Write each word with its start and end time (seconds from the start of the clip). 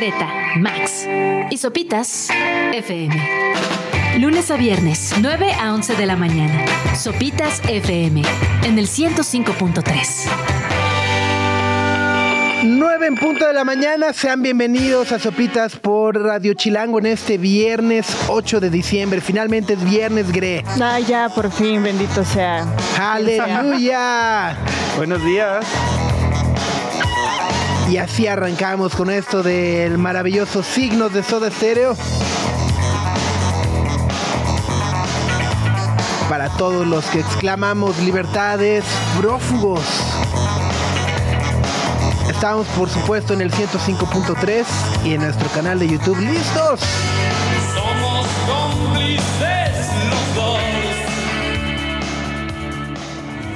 Greta, 0.00 0.28
Max 0.56 1.06
y 1.50 1.58
Sopitas 1.58 2.30
FM. 2.72 3.14
Lunes 4.18 4.50
a 4.50 4.56
viernes, 4.56 5.12
9 5.20 5.52
a 5.52 5.74
11 5.74 5.94
de 5.94 6.06
la 6.06 6.16
mañana. 6.16 6.64
Sopitas 6.96 7.60
FM 7.68 8.22
en 8.64 8.78
el 8.78 8.86
105.3. 8.86 10.30
9 12.64 13.06
en 13.06 13.14
punto 13.16 13.46
de 13.46 13.52
la 13.52 13.64
mañana, 13.64 14.14
sean 14.14 14.40
bienvenidos 14.40 15.12
a 15.12 15.18
Sopitas 15.18 15.76
por 15.76 16.18
Radio 16.18 16.54
Chilango 16.54 16.98
en 16.98 17.04
este 17.04 17.36
viernes 17.36 18.06
8 18.28 18.58
de 18.58 18.70
diciembre. 18.70 19.20
Finalmente 19.20 19.74
es 19.74 19.84
viernes, 19.84 20.32
Gre. 20.32 20.64
Ah, 20.80 20.98
ya, 20.98 21.28
por 21.28 21.52
fin, 21.52 21.82
bendito 21.82 22.24
sea. 22.24 22.66
¡Aleluya! 22.98 24.56
Buenos 24.96 25.22
días. 25.26 25.66
Y 27.90 27.96
así 27.96 28.28
arrancamos 28.28 28.94
con 28.94 29.10
esto 29.10 29.42
del 29.42 29.98
maravilloso 29.98 30.62
signos 30.62 31.12
de 31.12 31.24
Soda 31.24 31.50
Stereo. 31.50 31.96
Para 36.28 36.50
todos 36.50 36.86
los 36.86 37.04
que 37.06 37.18
exclamamos 37.18 37.98
libertades, 37.98 38.84
prófugos. 39.18 39.80
Estamos 42.30 42.68
por 42.68 42.88
supuesto 42.88 43.34
en 43.34 43.40
el 43.40 43.50
105.3 43.50 44.64
y 45.04 45.14
en 45.14 45.22
nuestro 45.22 45.48
canal 45.48 45.80
de 45.80 45.88
YouTube. 45.88 46.20
¡Listos! 46.20 46.78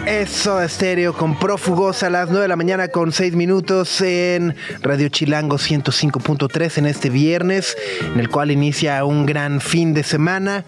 Eso 0.07 0.61
estéreo 0.61 1.15
con 1.15 1.39
prófugos 1.39 2.03
a 2.03 2.11
las 2.11 2.29
9 2.29 2.43
de 2.43 2.49
la 2.49 2.57
mañana 2.57 2.89
con 2.89 3.11
6 3.11 3.35
minutos 3.37 4.03
en 4.03 4.55
Radio 4.83 5.09
Chilango 5.09 5.57
105.3 5.57 6.79
en 6.79 6.87
este 6.87 7.09
viernes, 7.09 7.75
en 8.13 8.21
el 8.21 8.29
cual 8.29 8.51
inicia 8.51 9.03
un 9.07 9.25
gran 9.25 9.63
fin 9.63 9.95
de 9.95 10.03
semana, 10.03 10.65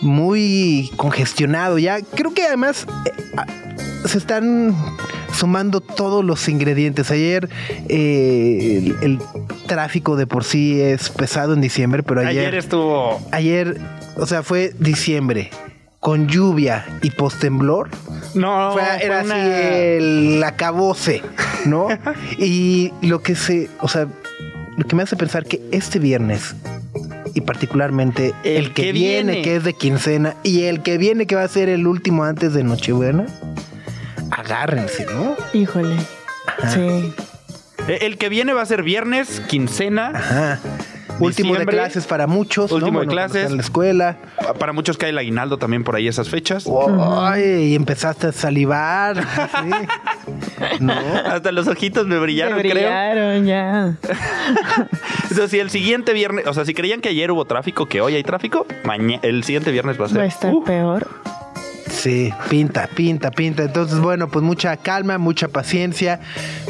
muy 0.00 0.90
congestionado 0.96 1.78
ya. 1.78 2.00
Creo 2.00 2.34
que 2.34 2.42
además 2.42 2.86
eh, 3.06 3.12
se 4.08 4.18
están 4.18 4.74
sumando 5.32 5.80
todos 5.80 6.24
los 6.24 6.48
ingredientes. 6.48 7.12
Ayer 7.12 7.48
eh, 7.88 8.92
el, 9.02 9.18
el 9.18 9.18
tráfico 9.68 10.16
de 10.16 10.26
por 10.26 10.42
sí 10.42 10.80
es 10.80 11.10
pesado 11.10 11.54
en 11.54 11.60
diciembre, 11.60 12.02
pero 12.02 12.22
Ayer, 12.22 12.40
ayer, 12.48 12.54
estuvo. 12.56 13.20
ayer, 13.30 13.78
o 14.16 14.26
sea, 14.26 14.42
fue 14.42 14.74
diciembre 14.80 15.50
con 16.00 16.26
lluvia 16.28 16.84
y 17.02 17.10
postemblor. 17.10 17.90
No, 18.34 18.72
Fue- 18.72 18.82
fue 18.82 19.04
era 19.04 19.22
una- 19.22 19.34
así 19.34 19.50
el 19.52 20.42
acabose, 20.44 21.22
¿no? 21.66 21.88
y 22.38 22.92
lo 23.02 23.22
que 23.22 23.34
se, 23.36 23.68
o 23.80 23.88
sea, 23.88 24.06
lo 24.76 24.84
que 24.86 24.96
me 24.96 25.02
hace 25.02 25.16
pensar 25.16 25.44
que 25.44 25.60
este 25.72 25.98
viernes 25.98 26.54
y 27.34 27.42
particularmente 27.42 28.32
el, 28.44 28.56
El 28.66 28.72
que, 28.72 28.84
que 28.84 28.92
viene, 28.92 29.32
viene. 29.32 29.42
que 29.44 29.56
es 29.56 29.64
de 29.64 29.74
quincena 29.74 30.34
y 30.42 30.62
el 30.62 30.82
que 30.82 30.96
viene 30.98 31.26
que 31.26 31.34
va 31.36 31.44
a 31.44 31.48
ser 31.48 31.68
el 31.68 31.86
último 31.86 32.24
antes 32.24 32.54
de 32.54 32.64
Nochebuena, 32.64 33.26
agárrense, 34.30 35.06
¿no? 35.06 35.36
Híjole. 35.52 35.96
Sí. 36.72 37.12
Eh, 37.88 37.98
El 38.02 38.18
que 38.18 38.28
viene 38.28 38.52
va 38.52 38.62
a 38.62 38.66
ser 38.66 38.82
viernes, 38.82 39.40
quincena. 39.48 40.12
Ajá. 40.14 40.60
Último 41.20 41.54
de 41.54 41.66
clases 41.66 42.06
para 42.06 42.26
muchos, 42.26 42.70
¿no? 42.70 42.76
Último 42.76 43.00
de 43.00 43.06
Bueno, 43.06 43.20
cuando 43.20 43.32
clases. 43.32 43.50
En 43.50 43.56
la 43.56 43.62
escuela. 43.62 44.16
Pa- 44.36 44.54
Para 44.54 44.72
muchos 44.72 44.96
cae 44.98 45.10
el 45.10 45.18
aguinaldo 45.18 45.58
también 45.58 45.84
por 45.84 45.96
ahí 45.96 46.08
esas 46.08 46.28
fechas. 46.28 46.66
Ay, 47.22 47.42
y 47.72 47.74
empezaste 47.74 48.28
a 48.28 48.32
salivar. 48.32 49.16
¿No? 50.80 50.92
Hasta 51.26 51.52
los 51.52 51.66
ojitos 51.68 52.06
me 52.06 52.18
brillaron, 52.18 52.56
Me 52.56 52.62
creo. 52.62 52.74
brillaron 52.74 53.46
ya. 53.46 53.94
Entonces, 55.22 55.50
si 55.50 55.58
el 55.58 55.70
siguiente 55.70 56.12
viernes, 56.12 56.46
o 56.46 56.54
sea, 56.54 56.64
si 56.64 56.74
creían 56.74 57.00
que 57.00 57.08
ayer 57.10 57.30
hubo 57.30 57.44
tráfico, 57.44 57.86
que 57.86 58.00
hoy 58.00 58.14
hay 58.14 58.22
tráfico, 58.22 58.66
mañana, 58.84 59.20
el 59.22 59.44
siguiente 59.44 59.70
viernes 59.70 60.00
va 60.00 60.06
a 60.06 60.08
ser. 60.08 60.18
Va 60.18 60.22
a 60.24 60.26
estar 60.26 60.52
Uh, 60.52 60.64
peor. 60.64 61.08
Sí, 62.00 62.32
pinta, 62.48 62.88
pinta, 62.96 63.30
pinta. 63.30 63.64
Entonces, 63.64 63.98
bueno, 63.98 64.28
pues 64.28 64.42
mucha 64.42 64.74
calma, 64.78 65.18
mucha 65.18 65.48
paciencia, 65.48 66.20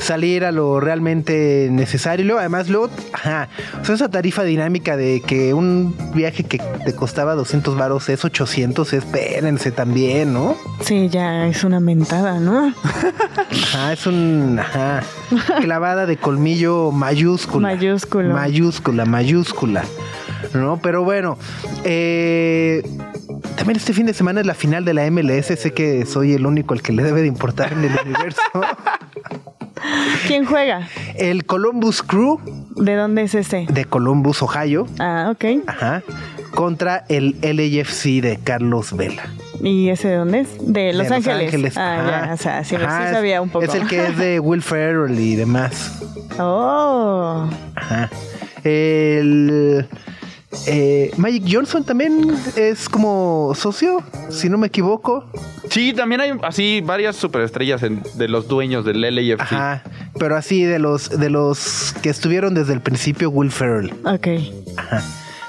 salir 0.01 0.45
a 0.45 0.51
lo 0.51 0.81
realmente 0.81 1.69
necesario. 1.71 2.25
Y 2.25 2.27
luego, 2.27 2.41
además, 2.41 2.69
luego, 2.69 2.91
ajá, 3.13 3.49
o 3.81 3.85
sea, 3.85 3.95
esa 3.95 4.09
tarifa 4.09 4.43
dinámica 4.43 4.97
de 4.97 5.23
que 5.25 5.55
un 5.55 5.95
viaje 6.17 6.43
que 6.43 6.59
te 6.59 6.97
costaba 6.97 7.37
200 7.37 7.77
varos 7.77 8.09
es 8.09 8.25
800, 8.25 8.93
espérense 8.93 9.71
también, 9.71 10.33
¿no? 10.33 10.57
Sí, 10.81 11.09
ya 11.09 11.47
es 11.47 11.63
una 11.63 11.79
mentada, 11.79 12.41
¿no? 12.41 12.75
Ajá, 13.73 13.93
es 13.93 14.09
un, 14.09 14.59
ajá, 14.59 15.05
clavada 15.61 16.07
de 16.07 16.17
colmillo 16.17 16.91
mayúscula. 16.91 17.69
Mayúsculo. 17.69 18.35
Mayúscula, 18.35 19.05
mayúscula. 19.05 19.85
¿No? 20.55 20.81
Pero 20.83 21.05
bueno, 21.05 21.39
eh, 21.85 22.83
también 23.57 23.77
este 23.77 23.93
fin 23.93 24.07
de 24.07 24.15
semana 24.15 24.41
es 24.41 24.47
la 24.47 24.55
final 24.55 24.85
de 24.85 24.95
la 24.95 25.11
MLS. 25.11 25.47
Sé 25.47 25.73
que 25.73 26.07
soy 26.07 26.35
el 26.35 26.47
único 26.47 26.75
al 26.75 26.83
que 26.83 26.93
le 26.93 27.03
debe 27.03 27.23
de 27.23 27.27
importar 27.29 27.73
en 27.73 27.85
el 27.85 27.93
universo. 28.05 28.41
¿Quién 30.27 30.45
juega? 30.45 30.89
El 31.17 31.45
Columbus 31.47 32.03
Crew 32.03 32.39
¿De 32.77 32.95
dónde 32.95 33.23
es 33.23 33.35
ese? 33.35 33.67
de 33.69 33.85
Columbus, 33.85 34.43
Ohio. 34.43 34.87
Ah, 34.99 35.33
ok. 35.33 35.63
Ajá. 35.67 36.03
Contra 36.55 37.05
el 37.09 37.37
LAFC 37.43 38.21
de 38.21 38.39
Carlos 38.43 38.97
Vela. 38.97 39.23
¿Y 39.63 39.89
ese 39.89 40.09
de 40.09 40.17
dónde 40.17 40.41
es? 40.41 40.49
De 40.61 40.93
Los 40.93 41.09
de 41.09 41.15
Ángeles. 41.15 41.77
Ah, 41.77 42.01
ajá. 42.01 42.27
ya, 42.27 42.35
o 42.35 42.37
sea, 42.37 42.65
sí, 42.65 42.77
Ajá, 42.77 43.09
sí 43.09 43.15
sabía 43.15 43.41
un 43.43 43.51
poco. 43.51 43.65
Es 43.65 43.75
el 43.75 43.87
que 43.87 44.07
es 44.07 44.17
de 44.17 44.41
Will 44.41 44.63
Ferrell 44.63 45.19
y 45.19 45.37
demás. 45.37 46.01
Oh, 46.39 47.49
Ajá. 47.75 48.11
El. 48.65 49.87
Eh, 50.67 51.13
Magic 51.17 51.45
Johnson 51.49 51.85
también 51.85 52.35
es 52.57 52.89
como 52.89 53.53
socio, 53.55 54.03
si 54.31 54.49
no 54.49 54.59
me 54.59 54.67
equivoco. 54.67 55.25
Sí, 55.71 55.93
también 55.93 56.21
hay 56.21 56.33
así 56.43 56.81
varias 56.85 57.15
superestrellas 57.17 57.83
en- 57.85 58.03
de 58.15 58.27
los 58.29 58.49
dueños 58.49 58.85
del 58.85 59.01
LAFC. 59.01 59.41
Ajá. 59.43 59.83
Pero 60.19 60.37
así 60.37 60.65
de 60.65 60.79
los 60.81 61.09
de 61.11 61.31
los 61.31 61.95
que 62.03 62.11
estuvieron 62.11 62.55
desde 62.55 62.73
el 62.73 62.81
principio, 62.81 63.31
Will 63.31 63.53
Ferrell. 63.53 63.93
ok. 64.05 64.27
Ajá. 64.77 65.03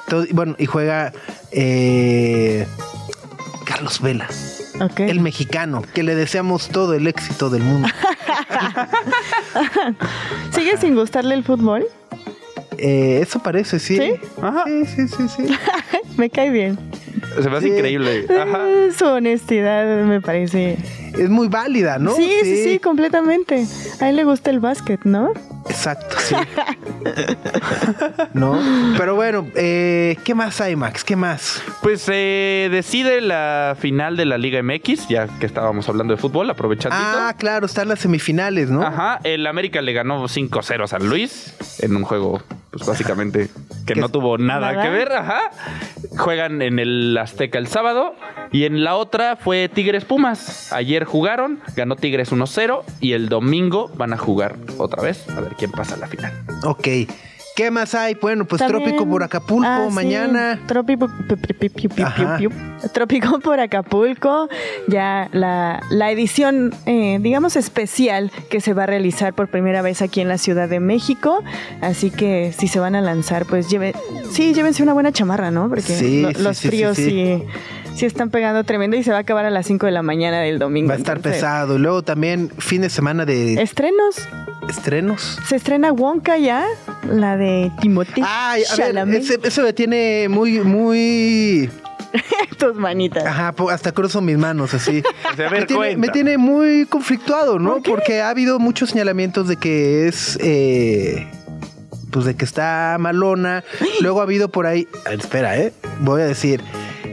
Entonces, 0.05 0.33
bueno, 0.35 0.55
y 0.59 0.65
juega 0.65 1.13
eh, 1.51 2.67
Carlos 3.65 4.01
Vela, 4.01 4.27
Ok. 4.81 4.99
el 5.01 5.19
mexicano, 5.21 5.81
que 5.93 6.03
le 6.03 6.15
deseamos 6.15 6.67
todo 6.67 6.93
el 6.93 7.07
éxito 7.07 7.49
del 7.49 7.63
mundo. 7.63 7.87
¿Sigue 10.51 10.77
sin 10.77 10.95
gustarle 10.95 11.35
el 11.35 11.43
fútbol? 11.43 11.85
Eh, 12.83 13.19
eso 13.21 13.39
parece, 13.43 13.79
sí. 13.79 13.95
¿Sí? 13.97 14.13
Ajá. 14.41 14.63
Sí, 14.65 14.85
sí, 14.85 15.07
sí, 15.07 15.23
sí. 15.37 15.43
Me 16.17 16.29
cae 16.29 16.49
bien. 16.49 16.77
Se 17.41 17.49
me 17.49 17.57
hace 17.57 17.67
Sí. 17.67 17.73
increíble. 17.73 18.25
Ajá. 18.29 18.65
Su 18.97 19.05
honestidad 19.05 20.03
me 20.05 20.19
parece. 20.19 20.77
Es 21.17 21.29
muy 21.29 21.47
válida, 21.47 21.97
¿no? 21.99 22.15
Sí, 22.15 22.29
sí, 22.43 22.63
sí, 22.63 22.79
completamente. 22.79 23.65
A 23.99 24.09
él 24.09 24.15
le 24.15 24.23
gusta 24.23 24.49
el 24.49 24.59
básquet, 24.59 25.01
¿no? 25.03 25.31
Exacto, 25.69 26.15
sí. 26.19 26.35
¿No? 28.33 28.57
Pero 28.97 29.15
bueno, 29.15 29.45
eh, 29.55 30.17
¿qué 30.23 30.33
más 30.35 30.59
hay, 30.61 30.75
Max? 30.75 31.03
¿Qué 31.03 31.15
más? 31.15 31.61
Pues 31.81 32.01
se 32.01 32.69
decide 32.71 33.21
la 33.21 33.75
final 33.79 34.17
de 34.17 34.25
la 34.25 34.37
Liga 34.37 34.61
MX, 34.63 35.07
ya 35.07 35.27
que 35.39 35.45
estábamos 35.45 35.87
hablando 35.89 36.15
de 36.15 36.21
fútbol, 36.21 36.49
aprovechando. 36.49 36.95
Ah, 36.99 37.33
claro, 37.37 37.65
están 37.65 37.87
las 37.89 37.99
semifinales, 37.99 38.69
¿no? 38.69 38.81
Ajá, 38.81 39.19
el 39.23 39.45
América 39.47 39.81
le 39.81 39.93
ganó 39.93 40.27
5-0 40.27 40.83
a 40.83 40.87
San 40.87 41.07
Luis 41.09 41.53
en 41.79 41.95
un 41.95 42.03
juego, 42.03 42.41
pues 42.71 42.85
básicamente, 42.85 43.49
que 43.85 43.93
Que- 43.93 43.99
no 43.99 44.09
tuvo 44.09 44.37
nada, 44.37 44.71
¿Nada? 44.71 44.83
que 44.83 44.89
ver, 44.89 45.11
ajá. 45.11 45.41
Juegan 46.17 46.61
en 46.61 46.79
el 46.79 47.17
Azteca 47.17 47.57
el 47.57 47.67
sábado 47.67 48.15
y 48.51 48.65
en 48.65 48.83
la 48.83 48.95
otra 48.95 49.35
fue 49.35 49.69
Tigres 49.69 50.05
Pumas. 50.05 50.71
Ayer 50.73 51.05
jugaron, 51.05 51.59
ganó 51.75 51.95
Tigres 51.95 52.31
1-0 52.31 52.83
y 52.99 53.13
el 53.13 53.29
domingo 53.29 53.89
van 53.95 54.13
a 54.13 54.17
jugar 54.17 54.55
otra 54.77 55.01
vez, 55.03 55.27
a 55.29 55.39
ver 55.41 55.55
quién 55.57 55.71
pasa 55.71 55.95
a 55.95 55.97
la 55.97 56.07
final. 56.07 56.31
Ok. 56.63 56.87
¿Qué 57.53 57.69
más 57.69 57.93
hay? 57.95 58.13
Bueno, 58.15 58.45
pues 58.45 58.59
También- 58.59 58.81
Trópico 58.83 59.09
por 59.09 59.23
Acapulco 59.23 59.67
Ah, 59.67 59.85
sí, 59.89 59.93
mañana. 59.93 60.57
Trópico, 60.67 61.09
pi- 61.27 61.35
pi- 61.35 61.53
pi- 61.53 61.69
pi- 61.69 61.87
pi- 61.89 62.01
Ajá. 62.01 62.37
pi- 62.37 62.47
Trópico 62.93 63.39
por 63.41 63.59
Acapulco. 63.59 64.47
Ya 64.87 65.27
la, 65.33 65.81
la 65.89 66.11
edición, 66.11 66.73
eh, 66.85 67.17
digamos, 67.19 67.57
especial 67.57 68.31
que 68.49 68.61
se 68.61 68.73
va 68.73 68.83
a 68.83 68.85
realizar 68.85 69.33
por 69.33 69.49
primera 69.49 69.81
vez 69.81 70.01
aquí 70.01 70.21
en 70.21 70.29
la 70.29 70.37
Ciudad 70.37 70.69
de 70.69 70.79
México. 70.79 71.43
Así 71.81 72.09
que 72.09 72.53
si 72.57 72.69
se 72.69 72.79
van 72.79 72.95
a 72.95 73.01
lanzar, 73.01 73.45
pues 73.45 73.69
lleve, 73.69 73.95
sí, 74.31 74.53
llévense 74.53 74.81
una 74.81 74.93
buena 74.93 75.11
chamarra, 75.11 75.51
¿no? 75.51 75.67
Porque 75.67 75.81
Sí, 75.81 76.21
lo- 76.21 76.31
sí, 76.31 76.41
los 76.41 76.57
sí, 76.57 76.61
sí, 76.61 76.67
fríos 76.69 76.95
sí. 76.97 77.43
Sí, 77.95 78.05
están 78.05 78.29
pegando 78.29 78.63
tremendo 78.63 78.97
y 78.97 79.03
se 79.03 79.11
va 79.11 79.17
a 79.17 79.21
acabar 79.21 79.45
a 79.45 79.49
las 79.49 79.65
5 79.67 79.85
de 79.85 79.91
la 79.91 80.01
mañana 80.01 80.39
del 80.39 80.59
domingo. 80.59 80.89
Va 80.89 80.95
a 80.95 80.97
estar 80.97 81.17
Entonces, 81.17 81.41
pesado. 81.41 81.77
Luego 81.77 82.01
también 82.03 82.49
fin 82.57 82.81
de 82.81 82.89
semana 82.89 83.25
de 83.25 83.61
Estrenos. 83.61 84.27
estrenos. 84.69 85.39
Se 85.47 85.55
estrena 85.55 85.91
Wonka 85.91 86.37
ya, 86.37 86.65
la 87.09 87.37
de 87.37 87.71
Timothy 87.81 88.21
Ay, 88.25 88.63
a 88.71 88.75
ver, 88.75 88.97
ese- 89.15 89.39
eso 89.43 89.61
me 89.63 89.73
tiene 89.73 90.27
muy, 90.29 90.59
muy. 90.61 91.69
Tus 92.57 92.75
manitas. 92.75 93.25
Ajá, 93.25 93.53
hasta 93.71 93.91
cruzo 93.93 94.19
mis 94.21 94.37
manos 94.37 94.73
así. 94.73 95.01
A 95.31 95.35
ver, 95.35 95.51
me, 95.51 95.65
tiene, 95.65 95.95
me 95.97 96.09
tiene 96.09 96.37
muy 96.37 96.85
conflictuado, 96.85 97.57
¿no? 97.57 97.81
Porque 97.81 98.21
ha 98.21 98.29
habido 98.29 98.59
muchos 98.59 98.89
señalamientos 98.89 99.47
de 99.47 99.55
que 99.55 100.07
es. 100.07 100.37
eh, 100.41 101.25
pues 102.11 102.25
de 102.25 102.35
que 102.35 102.43
está 102.43 102.97
malona. 102.99 103.63
Luego 104.01 104.19
ha 104.19 104.23
habido 104.23 104.49
por 104.49 104.67
ahí, 104.67 104.87
ah, 105.05 105.13
espera, 105.13 105.57
eh, 105.57 105.71
voy 106.01 106.21
a 106.21 106.25
decir, 106.25 106.61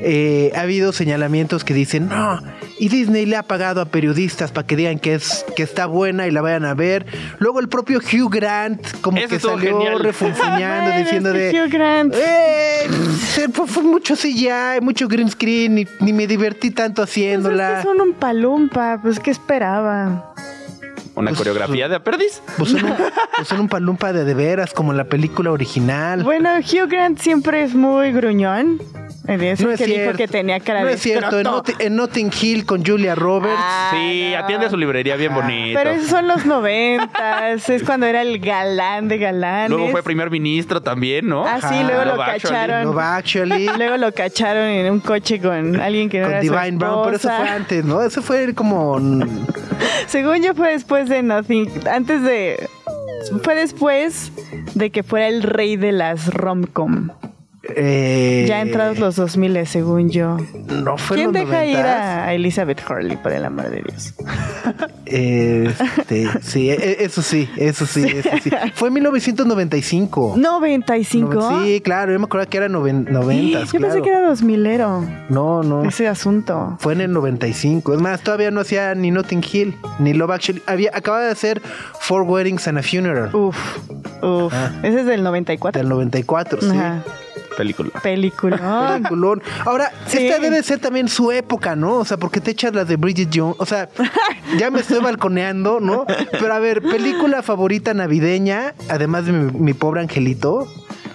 eh, 0.03 0.53
ha 0.55 0.61
habido 0.63 0.93
señalamientos 0.93 1.65
que 1.65 1.75
dicen 1.75 2.09
no. 2.09 2.41
Y 2.81 2.89
Disney 2.91 3.27
le 3.27 3.37
ha 3.37 3.43
pagado 3.43 3.81
a 3.81 3.87
periodistas 3.87 4.53
para 4.53 4.65
que 4.67 4.77
digan 4.77 5.01
que 5.01 5.15
es 5.15 5.45
que 5.57 5.65
está 5.65 5.87
buena 5.87 6.29
y 6.29 6.31
la 6.31 6.41
vayan 6.43 6.65
a 6.65 6.75
ver. 6.75 7.07
Luego 7.41 7.59
el 7.59 7.69
propio 7.69 7.99
Hugh 7.99 8.31
Grant 8.31 8.81
como 9.01 9.19
Eso 9.19 9.29
que 9.29 9.41
salió 9.41 9.99
refunfuñando 9.99 10.91
Bueno, 10.91 10.99
diciendo 11.05 11.31
es 11.35 11.53
que 11.53 11.59
de 11.59 11.65
Hugh 11.65 11.71
Grant. 11.73 12.15
eh, 12.15 12.89
se- 13.35 13.49
fue, 13.49 13.67
fue 13.67 13.83
mucho 13.83 14.15
CGI, 14.15 14.81
mucho 14.81 15.09
green 15.09 15.29
screen, 15.31 15.75
ni, 15.75 15.87
ni 16.01 16.13
me 16.13 16.27
divertí 16.29 16.71
tanto 16.71 17.03
Pues 17.03 17.09
es 17.11 17.13
haciéndola. 17.17 17.77
que 17.79 17.83
son 17.83 18.01
un 18.01 18.13
palumpa, 18.15 19.01
pues 19.03 19.19
¿qué 19.19 19.33
esperaba? 19.33 20.33
Una 21.19 21.31
Pues, 21.31 21.39
coreografía 21.39 21.89
de 21.89 21.97
aprendiz. 21.97 22.43
Pues 22.57 22.71
son 22.71 22.85
un, 22.85 22.95
pues 23.37 23.49
son 23.49 23.61
un 23.61 23.69
palumpa 23.69 24.13
de 24.13 24.25
de 24.25 24.35
veras, 24.35 24.73
como 24.73 24.93
en 24.93 24.99
la 24.99 25.05
película 25.05 25.51
original. 25.51 26.23
Bueno, 26.23 26.51
Hugh 26.59 26.89
Grant 26.89 27.19
siempre 27.19 27.63
es 27.63 27.75
muy 27.75 28.13
gruñón. 28.13 28.81
Eh, 29.29 29.51
Es 29.53 29.61
el 29.61 29.77
que 29.77 29.87
dijo 29.87 30.13
que 30.15 30.27
tenía 30.27 30.59
cara 30.59 30.81
no 30.81 30.87
de 30.87 30.95
es 30.95 31.03
cierto. 31.03 31.39
En, 31.79 31.97
Notting 31.97 32.31
Hill 32.41 32.65
con 32.65 32.83
Julia 32.83 33.15
Roberts. 33.15 33.59
Ah, 33.59 33.91
sí, 33.93 34.31
no. 34.33 34.39
atiende 34.39 34.71
su 34.71 34.77
librería 34.79 35.17
bien 35.17 35.35
bonito. 35.35 35.79
Pero 35.79 35.91
esos 35.91 36.09
son 36.09 36.27
los 36.27 36.47
noventas, 36.47 37.69
es 37.69 37.83
cuando 37.83 38.07
era 38.07 38.23
el 38.23 38.39
galán 38.39 39.09
de 39.09 39.19
galanes. 39.19 39.69
Luego 39.69 39.89
fue 39.89 40.03
primer 40.03 40.31
ministro 40.31 40.81
también, 40.81 41.29
¿no? 41.29 41.45
Ah, 41.47 41.61
sí, 41.61 41.75
luego 41.85 42.07
lo 42.07 42.17
cacharon. 42.17 42.85
Love 42.85 42.99
Actually. 42.99 43.69
Luego 43.77 43.97
lo 43.99 44.13
cacharon 44.13 44.65
en 44.65 44.91
un 44.93 45.01
coche 45.01 45.41
con 45.41 45.77
alguien 45.79 46.09
que 46.09 46.21
no 46.21 46.25
con 46.25 46.33
era 46.33 46.43
su 46.43 46.51
Divine 46.51 46.79
Brown, 46.79 47.03
pero 47.05 47.17
eso 47.17 47.29
fue 47.29 47.49
antes, 47.49 47.85
¿no? 47.85 48.03
Eso 48.03 48.23
fue 48.23 48.55
como. 48.55 48.99
Según 50.07 50.43
yo 50.43 50.55
fue 50.55 50.73
después 50.73 51.08
de 51.09 51.23
Nothing, 51.23 51.69
antes 51.89 52.23
de 52.23 52.69
fue 53.43 53.55
después 53.55 54.33
de 54.75 54.91
que 54.91 55.03
fuera 55.03 55.29
el 55.29 55.43
rey 55.43 55.77
de 55.77 55.93
las 55.93 56.33
romcom. 56.33 57.11
Eh, 57.77 58.45
Ya 58.49 58.61
entrados 58.61 58.99
los 58.99 59.17
2000, 59.17 59.67
según 59.67 60.11
yo. 60.11 60.37
No 60.83 60.97
fue 60.97 61.17
¿Quién 61.17 61.33
los 61.33 61.35
deja 61.35 61.65
ir 61.65 61.77
90s? 61.79 61.85
a 61.85 62.35
Elizabeth 62.35 62.81
Hurley, 62.89 63.17
por 63.17 63.33
el 63.33 63.45
amor 63.45 63.71
de 63.71 63.83
Dios? 63.83 64.15
Este, 65.07 66.29
sí, 66.43 66.71
e- 66.71 67.05
eso 67.05 67.23
sí, 67.23 67.49
eso 67.57 67.87
sí, 67.87 68.05
eso 68.07 68.31
sí. 68.43 68.51
Fue 68.75 68.89
en 68.89 68.95
1995. 68.95 70.37
¿95? 70.37 71.65
Sí, 71.65 71.81
claro, 71.81 72.13
yo 72.13 72.19
me 72.19 72.27
acuerdo 72.27 72.49
que 72.49 72.57
era 72.59 72.69
noven- 72.69 73.09
90. 73.11 73.65
Yo 73.65 73.81
pensé 73.81 74.03
que 74.03 74.09
era 74.11 74.29
2000ero 74.31 75.27
No, 75.29 75.63
no. 75.63 75.85
ese 75.85 76.09
asunto. 76.09 76.77
Fue 76.81 76.93
en 76.93 77.01
el 77.03 77.13
95. 77.13 77.95
Es 77.95 78.01
más, 78.01 78.21
todavía 78.21 78.51
no 78.51 78.61
hacía 78.61 78.95
ni 78.95 79.11
Notting 79.11 79.43
Hill, 79.51 79.77
ni 79.99 80.13
Love 80.13 80.31
Actually. 80.33 80.63
Había, 80.67 80.91
acaba 80.95 81.21
de 81.23 81.31
hacer 81.31 81.61
Four 82.01 82.23
Weddings 82.23 82.67
and 82.69 82.79
a 82.79 82.83
Funeral. 82.83 83.35
Uf, 83.35 83.57
uf. 84.23 84.53
Ah. 84.55 84.71
Ese 84.83 85.01
es 85.01 85.07
del 85.07 85.23
94. 85.23 85.81
Del 85.81 85.89
94, 85.89 86.61
sí. 86.61 86.69
Ajá. 86.71 87.03
Película. 87.59 87.91
Película. 88.03 88.93
Peliculón. 88.95 89.43
Ahora, 89.67 89.93
Sí. 90.07 90.27
esta 90.27 90.41
debe 90.41 90.63
ser 90.63 90.79
también 90.79 91.09
su 91.09 91.33
época, 91.33 91.75
¿no? 91.77 91.97
O 91.97 92.05
sea, 92.05 92.17
porque 92.17 92.41
te 92.41 92.53
echas 92.53 92.73
las 92.75 92.87
de 92.89 92.97
Bridget 92.97 93.29
Jones. 93.35 93.57
O 93.59 93.67
sea, 93.67 93.89
ya 94.59 94.71
me 94.71 94.81
estoy 94.81 95.01
balconeando, 95.01 95.81
¿no? 95.81 96.07
Pero 96.31 96.55
a 96.55 96.59
ver, 96.61 96.81
película 96.81 97.43
favorita 97.43 97.93
navideña, 97.95 98.75
además 98.89 99.27
de 99.27 99.33
mi, 99.33 99.51
mi 99.59 99.75
pobre 99.75 100.01
angelito, 100.01 100.67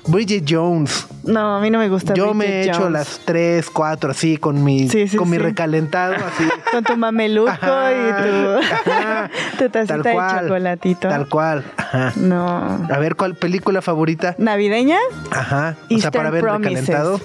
Bridget 0.08 0.44
Jones. 0.48 1.08
No, 1.24 1.56
a 1.58 1.62
mí 1.62 1.70
no 1.70 1.80
me 1.80 1.88
gusta. 1.88 2.14
Yo 2.14 2.34
me 2.34 2.46
he 2.46 2.50
Bridget 2.60 2.76
hecho 2.76 2.90
las 2.90 3.22
tres, 3.24 3.70
cuatro, 3.70 4.12
así, 4.12 4.38
con 4.38 4.62
mi, 4.64 4.90
Sí, 4.90 5.08
sí, 5.08 5.16
con 5.16 5.30
mi 5.30 5.38
sí. 5.38 5.44
recalentado, 5.44 6.14
así. 6.16 6.44
Con 6.72 6.84
tu 6.84 6.98
mameluco 6.98 7.50
Ajá, 7.50 7.92
y 7.92 8.12
tu, 8.24 8.90
ajá. 8.92 9.30
tu 9.58 9.70
tacita 9.70 9.94
Tal 9.94 10.04
de 10.04 10.12
cual, 10.14 10.42
chocolatito. 10.42 11.08
Tal 11.08 11.30
cual. 11.30 11.64
Ajá. 11.78 12.14
No. 12.18 12.86
A 12.92 12.98
ver, 13.00 13.16
¿cuál 13.16 13.36
película 13.36 13.82
favorita? 13.82 14.36
¿Navideña? 14.40 14.98
Ajá. 15.32 15.76
O 15.84 15.88
sea, 15.88 15.96
Eastern 15.96 16.12
para 16.14 16.30
ver 16.32 16.42
Promises. 16.42 16.80
recalentado. 16.88 17.22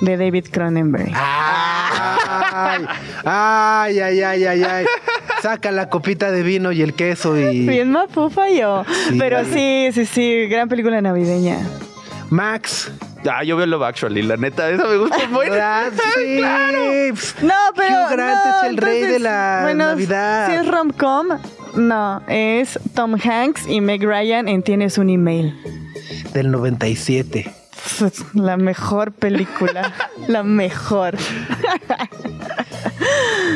De 0.00 0.16
David 0.16 0.46
Cronenberg. 0.50 1.12
Ay, 1.14 2.86
ay, 3.24 3.98
ay, 4.00 4.22
ay, 4.22 4.44
ay, 4.44 4.62
ay. 4.62 4.86
Saca 5.42 5.70
la 5.72 5.88
copita 5.88 6.30
de 6.30 6.42
vino 6.42 6.72
y 6.72 6.80
el 6.82 6.94
queso 6.94 7.36
y 7.38 7.66
Bien 7.66 7.90
mapufa 7.90 8.48
yo. 8.50 8.84
Sí, 9.08 9.16
Pero 9.18 9.44
sí, 9.44 9.90
sí, 9.92 10.06
sí. 10.06 10.46
Gran 10.48 10.68
película 10.68 11.00
navideña. 11.02 11.58
Max. 12.30 12.90
Ah, 13.30 13.42
yo 13.44 13.56
veo 13.56 13.66
Love 13.66 13.82
Actually, 13.82 14.22
la 14.22 14.36
neta, 14.36 14.70
esa 14.70 14.84
me 14.86 14.96
gusta 14.96 15.26
muy 15.30 15.50
¿verdad? 15.50 15.92
Sí. 16.16 16.40
No, 17.42 17.54
pero. 17.76 18.04
Hugh 18.06 18.10
Grant 18.12 18.44
no, 18.44 18.60
es 18.62 18.70
el 18.70 18.76
rey 18.76 19.02
de 19.02 19.18
la 19.18 19.60
bueno, 19.62 19.86
Navidad. 19.86 20.46
Si 20.46 20.52
es 20.54 20.66
rom-com, 20.66 21.26
no. 21.74 22.22
Es 22.28 22.78
Tom 22.94 23.16
Hanks 23.22 23.66
y 23.66 23.80
Meg 23.80 24.02
Ryan 24.02 24.48
en 24.48 24.62
Tienes 24.62 24.96
un 24.98 25.10
email. 25.10 25.54
Del 26.32 26.50
97. 26.50 27.52
Pff, 27.70 28.34
La 28.34 28.56
mejor 28.56 29.12
película. 29.12 29.92
la 30.28 30.42
mejor. 30.42 31.16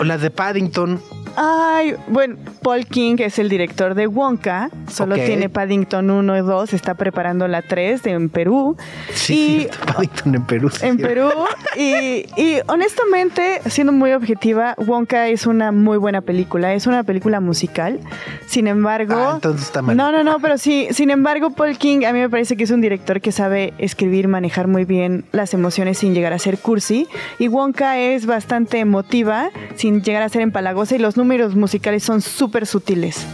O 0.01 0.05
las 0.05 0.21
de 0.21 0.31
Paddington. 0.31 1.01
Ay, 1.37 1.95
bueno, 2.09 2.37
Paul 2.63 2.87
King 2.87 3.17
es 3.19 3.39
el 3.39 3.49
director 3.49 3.95
de 3.95 4.07
Wonka. 4.07 4.71
Solo 4.91 5.17
Ok. 5.17 5.23
tiene 5.25 5.49
Paddington 5.49 6.09
1 6.11 6.37
y 6.39 6.41
2. 6.41 6.73
Está 6.75 6.95
preparando 6.95 7.49
la 7.49 7.63
3 7.63 8.03
de- 8.03 8.11
en 8.13 8.29
Perú. 8.29 8.77
Sí, 9.13 9.69
y 9.69 9.87
Paddington 9.87 10.35
en 10.37 10.43
Perú. 10.45 10.71
sí, 10.71 10.87
en. 10.87 10.97
Perú. 10.99 11.31
Y, 11.77 12.27
y 12.41 12.59
honestamente, 12.69 13.61
siendo 13.67 13.93
muy 13.93 14.13
objetiva, 14.13 14.75
Wonka 14.79 15.29
es 15.29 15.47
una 15.47 15.73
muy 15.73 15.99
buena 15.99 16.21
película. 16.21 16.73
Es 16.75 16.87
una 16.87 17.03
película 17.03 17.41
musical. 17.41 17.99
Sin 18.47 18.69
embargo. 18.69 19.15
Ah, 19.17 19.33
entonces 19.35 19.67
está 19.67 19.83
mal. 19.83 19.97
No, 19.97 20.13
no, 20.13 20.23
no, 20.23 20.39
pero 20.39 20.57
sí. 20.59 20.87
Sin 20.93 21.11
embargo, 21.11 21.51
Paul 21.51 21.77
King 21.79 22.05
a 22.07 22.13
mí 22.13 22.21
me 22.21 22.31
parece 22.31 22.57
que 22.57 22.65
es 22.65 22.71
un 22.71 22.81
director 22.81 23.21
que 23.21 23.33
sabe 23.33 23.75
escribir, 23.79 24.29
manejar 24.29 24.69
muy 24.69 24.85
bien 24.85 25.25
las 25.33 25.53
emociones 25.55 25.99
sin 25.99 26.15
llegar 26.15 26.33
a 26.33 26.39
ser 26.39 26.59
cursi. 26.59 27.09
Y 27.41 27.49
Wonka 27.49 27.99
es 27.99 28.27
bastante 28.27 28.79
emotiva, 28.79 29.51
sin 29.75 30.03
llegar 30.03 30.23
a 30.23 30.29
ser 30.29 30.43
empalagosa. 30.43 30.95
Y 30.95 30.99
los 30.99 31.17
números 31.17 31.24
musicales 31.57 32.03
son 32.03 32.21
súper 32.23 32.67
sutiles. 32.67 33.25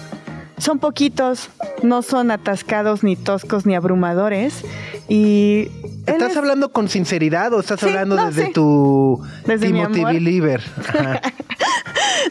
Son 0.58 0.78
poquitos, 0.78 1.48
no 1.82 2.02
son 2.02 2.30
atascados, 2.30 3.02
ni 3.02 3.16
toscos, 3.16 3.64
ni 3.64 3.74
abrumadores. 3.74 4.62
Y. 5.08 5.68
¿Estás 6.06 6.32
es- 6.32 6.36
hablando 6.36 6.70
con 6.70 6.88
sinceridad 6.88 7.52
o 7.54 7.60
estás 7.60 7.80
Sí, 7.80 7.86
hablando 7.86 8.16
no, 8.16 8.26
desde 8.26 8.46
sí. 8.46 8.52
tu 8.52 9.22
Desde 9.46 9.66
Timothy. 9.68 10.04
Believer? 10.04 10.62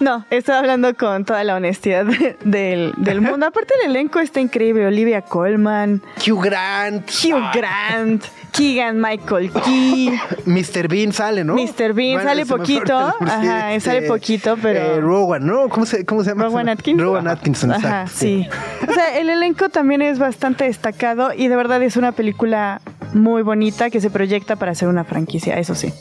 No, 0.01 0.25
estoy 0.29 0.55
hablando 0.55 0.95
con 0.95 1.25
toda 1.25 1.43
la 1.43 1.55
honestidad 1.55 2.05
de- 2.05 2.37
del, 2.45 2.93
del 2.97 3.21
mundo. 3.21 3.45
Aparte, 3.47 3.73
el 3.83 3.89
elenco 3.91 4.19
está 4.19 4.39
increíble. 4.39 4.85
Olivia 4.85 5.21
Colman, 5.23 6.01
Hugh 6.25 6.41
Grant. 6.41 7.09
Hugh 7.09 7.43
Grant, 7.53 8.23
Keegan 8.51 8.99
Michael 8.99 9.51
Key. 9.65 10.11
Mr. 10.45 10.87
Bean 10.87 11.11
sale, 11.13 11.43
¿no? 11.43 11.55
Mr. 11.55 11.93
Bean 11.93 12.15
Bueno, 12.15 12.23
sale 12.23 12.45
poquito. 12.45 12.97
Ajá, 12.97 13.79
sale 13.79 14.03
poquito, 14.03 14.57
pero- 14.61 14.79
eh, 14.79 15.01
Rowan, 15.01 15.45
¿no? 15.45 15.69
¿Cómo 15.69 15.85
se, 15.85 16.05
cómo 16.05 16.23
se 16.23 16.31
llama? 16.31 16.45
Rowan 16.45 16.69
Atkinson. 16.69 17.05
Rowan 17.05 17.27
Atkinson, 17.27 17.71
Ajá, 17.71 17.79
exacto, 18.03 18.11
sí. 18.15 18.47
O 18.87 18.93
sea, 18.93 19.17
el 19.17 19.29
elenco 19.29 19.69
también 19.69 20.01
es 20.01 20.19
bastante 20.19 20.65
destacado 20.65 21.33
y 21.33 21.47
de 21.47 21.55
verdad 21.55 21.81
es 21.83 21.97
una 21.97 22.11
película 22.11 22.81
muy 23.13 23.41
bonita 23.41 23.89
que 23.89 24.01
se 24.01 24.09
proyecta 24.09 24.55
para 24.55 24.71
hacer 24.73 24.87
una 24.87 25.03
franquicia, 25.03 25.57
eso 25.59 25.75
sí. 25.75 25.91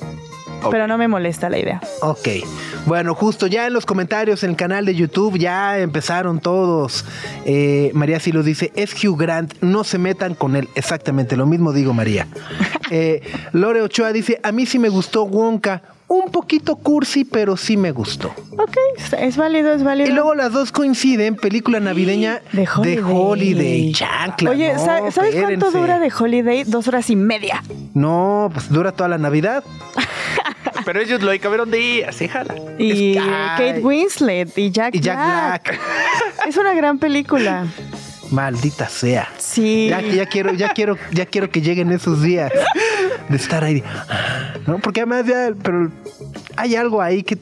Pero 0.71 0.87
no 0.87 0.99
me 0.99 1.09
molesta 1.09 1.49
la 1.49 1.59
idea. 1.59 1.81
Ok. 2.03 2.29
Bueno, 2.87 3.15
justo 3.15 3.47
ya 3.47 3.67
en 3.67 3.73
los 3.73 3.87
comentarios 3.87 4.43
en 4.45 4.51
el 4.51 4.57
canal 4.57 4.85
de 4.85 4.95
YouTube 4.95 5.39
ya 5.39 5.79
empezaron 5.79 6.41
todos. 6.41 7.05
Eh, 7.45 7.91
María 7.95 8.19
Silo 8.21 8.43
dice, 8.43 8.73
es 8.75 8.93
Hugh 9.03 9.19
Grant, 9.19 9.55
no 9.61 9.85
se 9.85 9.99
metan 9.99 10.35
con 10.35 10.57
él. 10.57 10.69
Exactamente, 10.75 11.37
lo 11.37 11.47
mismo 11.47 11.73
digo 11.73 11.93
María. 11.93 12.27
Eh, 12.91 13.21
Lore 13.53 13.83
Ochoa 13.83 14.15
dice, 14.15 14.41
a 14.43 14.51
mí 14.51 14.65
sí 14.65 14.79
me 14.79 14.89
gustó 14.89 15.25
Wonka. 15.25 15.83
Un 16.07 16.31
poquito 16.31 16.77
cursi, 16.77 17.27
pero 17.27 17.59
sí 17.59 17.77
me 17.77 17.93
gustó. 17.93 18.29
Ok, 18.53 18.79
es 19.19 19.37
válido, 19.37 19.73
es 19.75 19.85
válido. 19.85 20.09
Y 20.09 20.13
luego 20.15 20.35
las 20.35 20.53
dos 20.53 20.73
coinciden, 20.73 21.37
película 21.37 21.81
navideña 21.81 22.41
de 22.53 22.67
Holiday. 22.67 22.97
de 22.97 23.03
Holiday, 23.03 23.93
chancla. 23.93 24.51
Oye, 24.53 24.73
no, 24.73 24.79
¿sa- 24.83 25.11
¿sabes 25.11 25.35
cuánto 25.35 25.71
dura 25.71 25.99
de 25.99 26.11
Holiday? 26.19 26.65
Dos 26.65 26.89
horas 26.89 27.11
y 27.11 27.17
media. 27.17 27.63
No, 27.93 28.49
pues 28.55 28.71
dura 28.73 28.93
toda 28.93 29.11
la 29.11 29.19
Navidad. 29.19 29.63
Pero 30.89 31.03
ellos 31.03 31.23
lo 31.23 31.39
Cameron 31.39 31.71
Díaz, 31.71 32.17
sí, 32.17 32.29
jala. 32.29 32.55
Y 32.79 33.13
que- 33.13 33.21
Kate. 33.21 33.81
Winslet 33.83 34.57
y 34.57 34.71
Jack, 34.71 34.95
Y 34.95 35.01
Jack 35.01 35.17
Black. 35.19 35.69
Black. 35.69 35.81
Es 36.49 36.57
una 36.57 36.73
gran 36.73 36.99
película. 36.99 37.67
Maldita 38.31 38.89
sea. 38.89 39.29
Sí. 39.37 39.89
Ya, 39.91 40.01
ya 40.01 40.25
quiero, 40.25 40.55
ya 40.55 40.71
quiero, 40.71 40.97
ya 41.13 41.27
quiero 41.27 41.51
que 41.51 41.61
lleguen 41.61 41.93
esos 41.93 42.23
días 42.23 42.51
de 43.29 43.37
estar 43.37 43.65
ahí. 43.65 43.85
¿No? 44.67 44.79
Porque 44.79 45.03
además 45.03 45.27
ya, 45.27 45.51
pero 45.63 45.91
hay 46.57 46.75
algo 46.75 47.03
ahí 47.03 47.23
que 47.23 47.37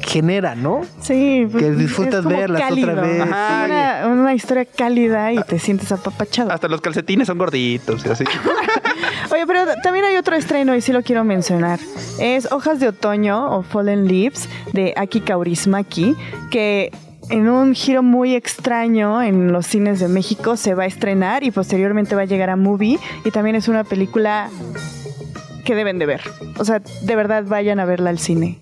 genera, 0.00 0.54
¿no? 0.54 0.82
Sí, 1.00 1.48
Que 1.50 1.50
pues, 1.50 1.76
disfrutas 1.78 2.20
es 2.20 2.22
como 2.22 2.36
verlas 2.36 2.70
otra 2.70 2.94
vez, 2.94 3.20
Ajá, 3.22 3.64
sí. 3.64 3.72
Una, 3.72 4.06
una 4.06 4.34
historia 4.34 4.66
cálida 4.66 5.32
y 5.32 5.42
te 5.42 5.58
sientes 5.58 5.90
apapachado. 5.90 6.52
Hasta 6.52 6.68
los 6.68 6.80
calcetines 6.80 7.26
son 7.26 7.38
gorditos 7.38 8.06
y 8.06 8.08
así. 8.08 8.24
Oye, 9.32 9.46
pero 9.46 9.60
también 9.82 10.04
hay 10.04 10.16
otro 10.16 10.36
estreno 10.36 10.74
y 10.74 10.80
sí 10.80 10.92
lo 10.92 11.02
quiero 11.02 11.24
mencionar. 11.24 11.78
Es 12.18 12.50
Hojas 12.52 12.80
de 12.80 12.88
Otoño 12.88 13.56
o 13.56 13.62
Fallen 13.62 14.06
Leaves 14.06 14.48
de 14.72 14.94
Aki 14.96 15.20
Kaurismaki, 15.20 16.14
que 16.50 16.90
en 17.30 17.48
un 17.48 17.74
giro 17.74 18.02
muy 18.02 18.34
extraño 18.34 19.22
en 19.22 19.52
los 19.52 19.66
cines 19.66 20.00
de 20.00 20.08
México 20.08 20.56
se 20.56 20.74
va 20.74 20.84
a 20.84 20.86
estrenar 20.86 21.42
y 21.42 21.50
posteriormente 21.50 22.14
va 22.14 22.22
a 22.22 22.26
llegar 22.26 22.50
a 22.50 22.56
Movie 22.56 22.98
y 23.24 23.30
también 23.30 23.56
es 23.56 23.68
una 23.68 23.84
película 23.84 24.50
que 25.64 25.74
deben 25.74 25.98
de 25.98 26.06
ver. 26.06 26.20
O 26.58 26.64
sea, 26.64 26.80
de 26.80 27.16
verdad 27.16 27.44
vayan 27.46 27.80
a 27.80 27.84
verla 27.84 28.10
al 28.10 28.18
cine. 28.18 28.60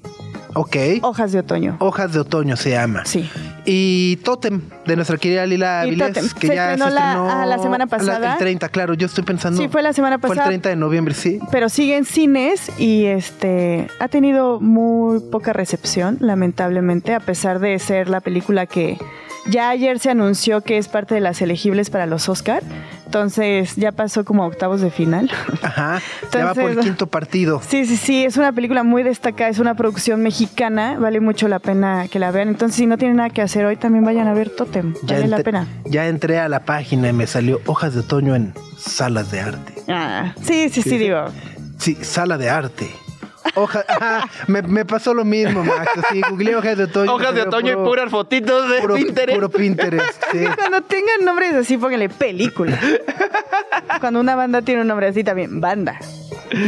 Ok. 0.54 0.76
Hojas 1.02 1.32
de 1.32 1.38
otoño. 1.40 1.76
Hojas 1.80 2.12
de 2.12 2.20
otoño 2.20 2.56
se 2.56 2.70
llama. 2.70 3.04
Sí. 3.04 3.28
Y 3.64 4.16
Totem, 4.24 4.60
de 4.86 4.96
nuestra 4.96 5.16
querida 5.16 5.46
Lila 5.46 5.82
Avilés, 5.82 6.34
que 6.34 6.46
se 6.48 6.54
ya 6.54 6.66
se 6.68 6.72
estrenó 6.74 6.90
la- 6.90 7.08
estrenó 7.12 7.30
ah, 7.30 7.46
la 7.46 7.58
semana 7.58 7.86
pasada. 7.86 8.32
el 8.32 8.38
30, 8.38 8.68
claro, 8.68 8.94
yo 8.94 9.06
estoy 9.06 9.24
pensando. 9.24 9.60
Sí, 9.60 9.68
fue 9.68 9.82
la 9.82 9.92
semana 9.92 10.18
Fue 10.18 10.28
el 10.30 10.32
pasada. 10.34 10.48
30 10.48 10.68
de 10.70 10.76
noviembre, 10.76 11.14
sí. 11.14 11.38
pero 11.50 11.68
sigue 11.68 11.96
en 11.96 12.04
cines 12.04 12.70
y 12.78 13.04
este 13.06 13.88
ha 14.00 14.08
tenido 14.08 14.60
muy 14.60 15.20
poca 15.20 15.52
recepción, 15.52 16.16
lamentablemente, 16.20 17.14
a 17.14 17.20
pesar 17.20 17.58
de 17.60 17.78
ser 17.78 18.08
la 18.08 18.20
película 18.20 18.66
que 18.66 18.98
ya 19.46 19.70
ayer 19.70 19.98
se 19.98 20.10
anunció 20.10 20.60
que 20.62 20.78
es 20.78 20.88
parte 20.88 21.14
de 21.14 21.20
las 21.20 21.40
elegibles 21.42 21.90
para 21.90 22.06
los 22.06 22.28
Oscar. 22.28 22.62
Entonces 23.06 23.76
ya 23.76 23.92
pasó 23.92 24.24
como 24.24 24.42
a 24.42 24.46
octavos 24.46 24.80
de 24.80 24.90
final. 24.90 25.30
Ajá. 25.62 26.00
ya 26.32 26.44
va 26.46 26.54
por 26.54 26.62
el 26.62 26.68
Entonces- 26.70 26.84
quinto 26.90 27.06
partido. 27.08 27.60
Sí, 27.66 27.84
sí, 27.84 27.96
sí, 27.98 28.24
es 28.24 28.38
una 28.38 28.52
película 28.52 28.84
muy 28.84 29.02
destacada, 29.02 29.50
es 29.50 29.58
una 29.58 29.74
producción 29.74 30.22
mexicana, 30.22 30.96
vale 30.98 31.20
mucho 31.20 31.46
la 31.48 31.58
pena 31.58 32.06
que 32.10 32.18
la 32.18 32.30
vean. 32.30 32.48
Entonces, 32.48 32.76
si 32.76 32.86
no 32.86 32.96
tienen 32.96 33.18
nada 33.18 33.28
que 33.28 33.42
hacer 33.42 33.66
hoy, 33.66 33.76
también 33.76 34.04
vayan 34.04 34.28
a 34.28 34.32
ver 34.32 34.48
Totem, 34.48 34.94
vale 35.02 35.28
la 35.28 35.38
pena. 35.40 35.66
ya 35.84 36.06
entré 36.08 36.38
a 36.38 36.48
la 36.48 36.60
página 36.64 37.10
y 37.10 37.12
me 37.12 37.26
salió 37.26 37.60
hojas 37.66 37.92
de 37.92 38.00
otoño 38.00 38.34
en 38.34 38.54
salas 38.78 39.30
de 39.30 39.40
arte. 39.40 39.74
Ah, 39.88 40.32
sí, 40.42 40.70
sí, 40.70 40.80
sí, 40.82 40.90
sí. 40.90 40.96
digo. 40.98 41.24
Sí, 41.78 41.98
sala 42.00 42.38
de 42.38 42.48
arte. 42.48 42.88
Hoja, 43.54 43.84
ajá, 43.88 44.28
me, 44.46 44.62
me 44.62 44.84
pasó 44.84 45.12
lo 45.14 45.24
mismo, 45.24 45.62
Max. 45.64 45.90
Sí, 46.10 46.20
googleé 46.28 46.56
hojas 46.56 46.76
de 46.78 46.84
otoño. 46.84 47.12
Hojas 47.14 47.34
de 47.34 47.42
otoño 47.42 47.72
puro- 47.74 47.82
y 47.82 47.88
puras 47.88 48.10
fotitos 48.10 48.70
de 48.70 48.80
puro, 48.80 48.94
Pinterest. 48.94 49.34
Puro 49.34 49.48
Pinterest, 49.50 50.22
sí. 50.32 50.38
Cuando 50.56 50.80
tengan 50.82 51.24
nombres 51.24 51.54
así, 51.54 51.76
pónganle 51.76 52.08
película. 52.08 52.78
Cuando 54.00 54.20
una 54.20 54.34
banda 54.36 54.62
tiene 54.62 54.80
un 54.82 54.86
nombre 54.88 55.08
así 55.08 55.22
también, 55.24 55.60
banda. 55.60 55.98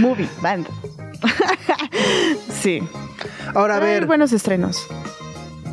Movie, 0.01 0.29
banda. 0.43 0.69
sí. 2.61 2.83
Ahora 3.55 3.75
a 3.75 3.79
Hay 3.79 3.85
ver, 3.85 4.07
buenos 4.07 4.33
estrenos. 4.33 4.87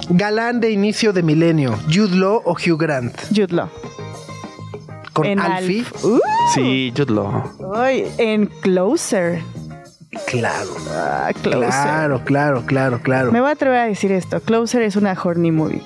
galán 0.10 0.60
de 0.60 0.72
inicio 0.72 1.13
de 1.13 1.24
milenio, 1.24 1.77
Jude 1.93 2.15
Law 2.15 2.41
o 2.46 2.51
Hugh 2.53 2.77
Grant. 2.79 3.15
Jude 3.29 3.53
Law. 3.53 3.70
Con 5.13 5.25
en 5.25 5.39
Alfie. 5.39 5.79
Alf. 5.79 6.05
Uh, 6.05 6.20
Sí, 6.53 6.93
Jude 6.96 7.13
Law. 7.13 7.43
ay, 7.75 8.10
en 8.17 8.46
Closer. 8.48 9.41
Claro. 10.27 10.70
Ah. 10.89 11.32
Claro, 11.41 12.22
claro, 12.25 12.63
claro, 12.65 13.00
claro. 13.01 13.32
Me 13.32 13.39
voy 13.39 13.50
a 13.50 13.53
atrever 13.53 13.80
a 13.80 13.86
decir 13.86 14.12
esto. 14.12 14.41
Closer 14.41 14.82
es 14.82 14.96
una 14.96 15.13
horny 15.22 15.51
movie. 15.51 15.82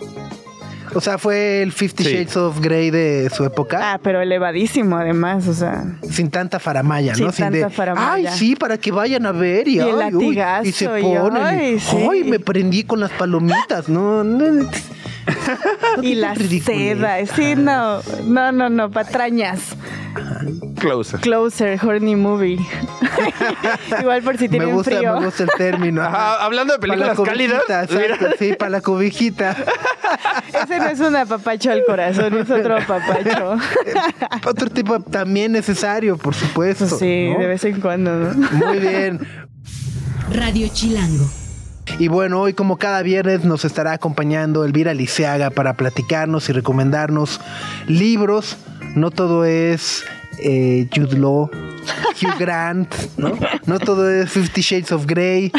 O 0.96 1.02
sea, 1.02 1.18
fue 1.18 1.62
el 1.62 1.72
Fifty 1.74 2.04
Sí. 2.06 2.14
Shades 2.14 2.38
of 2.38 2.60
Grey 2.62 2.90
de 2.90 3.30
su 3.30 3.44
época. 3.44 3.80
Ah, 3.94 4.00
pero 4.02 4.22
elevadísimo 4.22 4.96
además, 4.98 5.46
o 5.48 5.54
sea. 5.54 5.84
Sin 6.10 6.32
tanta 6.32 6.58
faramaya, 6.60 7.12
¿no? 7.12 7.32
Sin 7.32 7.46
tanta 7.52 7.70
faramaya. 7.70 8.32
Ay, 8.32 8.38
sí, 8.38 8.56
para 8.56 8.78
que 8.78 8.92
vayan 8.92 9.26
a 9.26 9.32
ver. 9.34 9.68
Y, 9.68 9.76
Y 9.76 9.80
el 9.80 10.00
ay, 10.02 10.14
uy", 10.16 10.36
latigazo, 10.36 10.68
y 10.68 10.72
se 10.72 10.88
ponen. 10.88 11.42
y, 11.42 11.46
ay, 11.46 11.80
sí. 11.80 11.98
ay, 12.10 12.24
me 12.24 12.40
prendí 12.40 12.84
con 12.84 13.00
las 13.02 13.12
palomitas. 13.12 13.90
No, 13.90 14.24
no. 14.24 14.70
no 15.98 16.04
y 16.04 16.16
la 16.16 16.34
ridiculez. 16.34 16.98
seda. 17.00 17.26
Sí, 17.26 17.56
no. 17.56 18.02
No, 18.26 18.52
no, 18.52 18.70
no. 18.70 18.92
Patrañas. 18.92 19.76
Closer. 20.80 21.20
Closer, 21.20 21.80
horny 21.84 22.16
movie. 22.16 22.58
Igual 24.00 24.22
por 24.22 24.38
si 24.38 24.44
Me 24.44 24.50
tienen 24.50 24.72
gusta, 24.72 24.92
frío. 24.98 25.20
me 25.20 25.26
gusta 25.26 25.44
el 25.44 25.50
término. 25.58 26.02
Ajá, 26.04 26.44
hablando 26.44 26.74
de 26.74 26.80
Para 26.80 26.96
la 26.96 27.06
películas 27.16 27.30
cálidas. 27.30 27.90
mira. 27.92 28.06
exacto, 28.06 28.36
sí, 28.40 28.54
para 28.54 28.70
la 28.70 28.82
cobijita. 28.82 29.56
Ese 30.64 30.80
no 30.80 30.86
es 30.88 31.00
un 31.00 31.16
apapacho 31.16 31.72
al 31.72 31.84
corazón, 31.86 32.38
es 32.38 32.50
otro 32.50 32.78
apapacho. 32.78 33.58
Otro 34.46 34.70
tipo 34.70 35.00
también 35.02 35.52
necesario, 35.52 36.18
por 36.18 36.34
supuesto. 36.36 36.88
Sí, 36.88 37.30
¿no? 37.34 37.40
de 37.40 37.48
vez 37.48 37.64
en 37.66 37.82
cuando, 37.82 38.12
¿no? 38.16 38.52
Muy 38.52 38.80
bien. 38.80 39.20
Radio 40.32 40.68
Chilango. 40.72 41.26
Y 42.00 42.08
bueno, 42.10 42.42
hoy 42.42 42.54
como 42.54 42.78
cada 42.78 43.02
viernes 43.04 43.46
nos 43.46 43.64
estará 43.64 43.94
acompañando 43.94 44.66
Elvira 44.66 44.94
Liceaga 44.94 45.50
para 45.50 45.76
platicarnos 45.76 46.50
y 46.50 46.54
recomendarnos 46.54 47.40
libros. 47.88 48.58
No 48.96 49.12
todo 49.12 49.46
es 49.46 50.04
eh, 50.40 50.90
Jude 50.94 51.18
Law, 51.18 51.50
Hugh 52.22 52.38
Grant, 52.38 52.94
¿no? 53.18 53.32
No 53.66 53.80
todo 53.80 54.10
es 54.10 54.30
Fifty 54.30 54.62
Shades 54.62 54.92
of 54.92 55.06
Grey. 55.06 55.52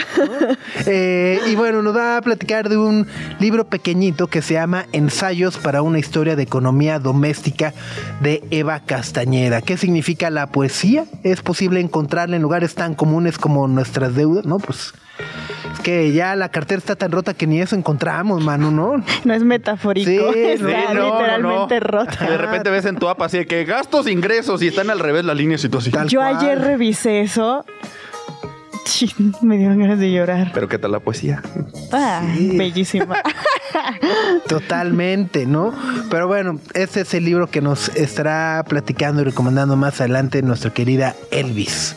Eh, 0.86 1.40
y 1.48 1.56
bueno, 1.56 1.82
nos 1.82 1.96
va 1.96 2.18
a 2.18 2.22
platicar 2.22 2.68
de 2.68 2.76
un 2.76 3.06
libro 3.40 3.66
pequeñito 3.66 4.28
que 4.28 4.42
se 4.42 4.54
llama 4.54 4.86
Ensayos 4.92 5.56
para 5.56 5.82
una 5.82 5.98
historia 5.98 6.36
de 6.36 6.42
economía 6.42 6.98
doméstica 6.98 7.72
de 8.20 8.44
Eva 8.50 8.80
Castañeda. 8.80 9.62
¿Qué 9.62 9.76
significa 9.76 10.30
la 10.30 10.48
poesía? 10.48 11.06
¿Es 11.22 11.40
posible 11.40 11.80
encontrarla 11.80 12.36
en 12.36 12.42
lugares 12.42 12.74
tan 12.74 12.94
comunes 12.94 13.38
como 13.38 13.66
nuestras 13.68 14.14
deudas? 14.14 14.44
No, 14.44 14.58
pues 14.58 14.92
es 15.74 15.80
que 15.80 16.12
ya 16.12 16.34
la 16.36 16.48
cartera 16.50 16.78
está 16.78 16.96
tan 16.96 17.12
rota 17.12 17.34
que 17.34 17.46
ni 17.46 17.60
eso 17.60 17.76
encontramos, 17.76 18.42
mano, 18.44 18.70
¿no? 18.70 19.02
No 19.24 19.34
es 19.34 19.42
metafórico, 19.42 20.08
Sí, 20.10 20.16
está 20.44 20.68
sí, 20.68 20.94
no, 20.94 20.94
no, 20.94 21.18
literalmente 21.18 21.80
no. 21.80 21.86
rota. 21.86 22.26
De 22.30 22.36
repente 22.38 22.70
ves 22.70 22.84
en 22.86 22.96
tu 22.96 23.08
app 23.08 23.20
así 23.22 23.38
de 23.38 23.46
que 23.46 23.64
gastos, 23.64 24.08
ingresos 24.08 24.62
y 24.62 24.68
están 24.68 24.90
al 24.90 24.98
revés 25.00 25.24
las 25.24 25.36
líneas 25.36 25.62
y 25.64 25.68
tú 25.68 25.78
así. 25.78 25.90
Tal 25.90 26.08
Yo 26.08 26.20
cual. 26.20 26.36
ayer 26.38 26.58
revisé 26.60 27.20
eso. 27.20 27.64
Chin, 28.84 29.34
Me 29.42 29.56
dieron 29.58 29.78
ganas 29.80 29.98
de 29.98 30.12
llorar. 30.12 30.52
Pero 30.54 30.68
¿qué 30.68 30.78
tal 30.78 30.92
la 30.92 31.00
poesía? 31.00 31.42
Ah, 31.92 32.22
bellísima. 32.54 33.16
Totalmente, 34.48 35.44
¿no? 35.44 35.72
Pero 36.08 36.28
bueno, 36.28 36.60
este 36.74 37.00
es 37.00 37.12
el 37.14 37.24
libro 37.24 37.48
que 37.48 37.60
nos 37.60 37.88
estará 37.90 38.64
platicando 38.68 39.22
y 39.22 39.24
recomendando 39.24 39.76
más 39.76 40.00
adelante 40.00 40.40
nuestra 40.42 40.70
querida 40.72 41.14
Elvis. 41.32 41.96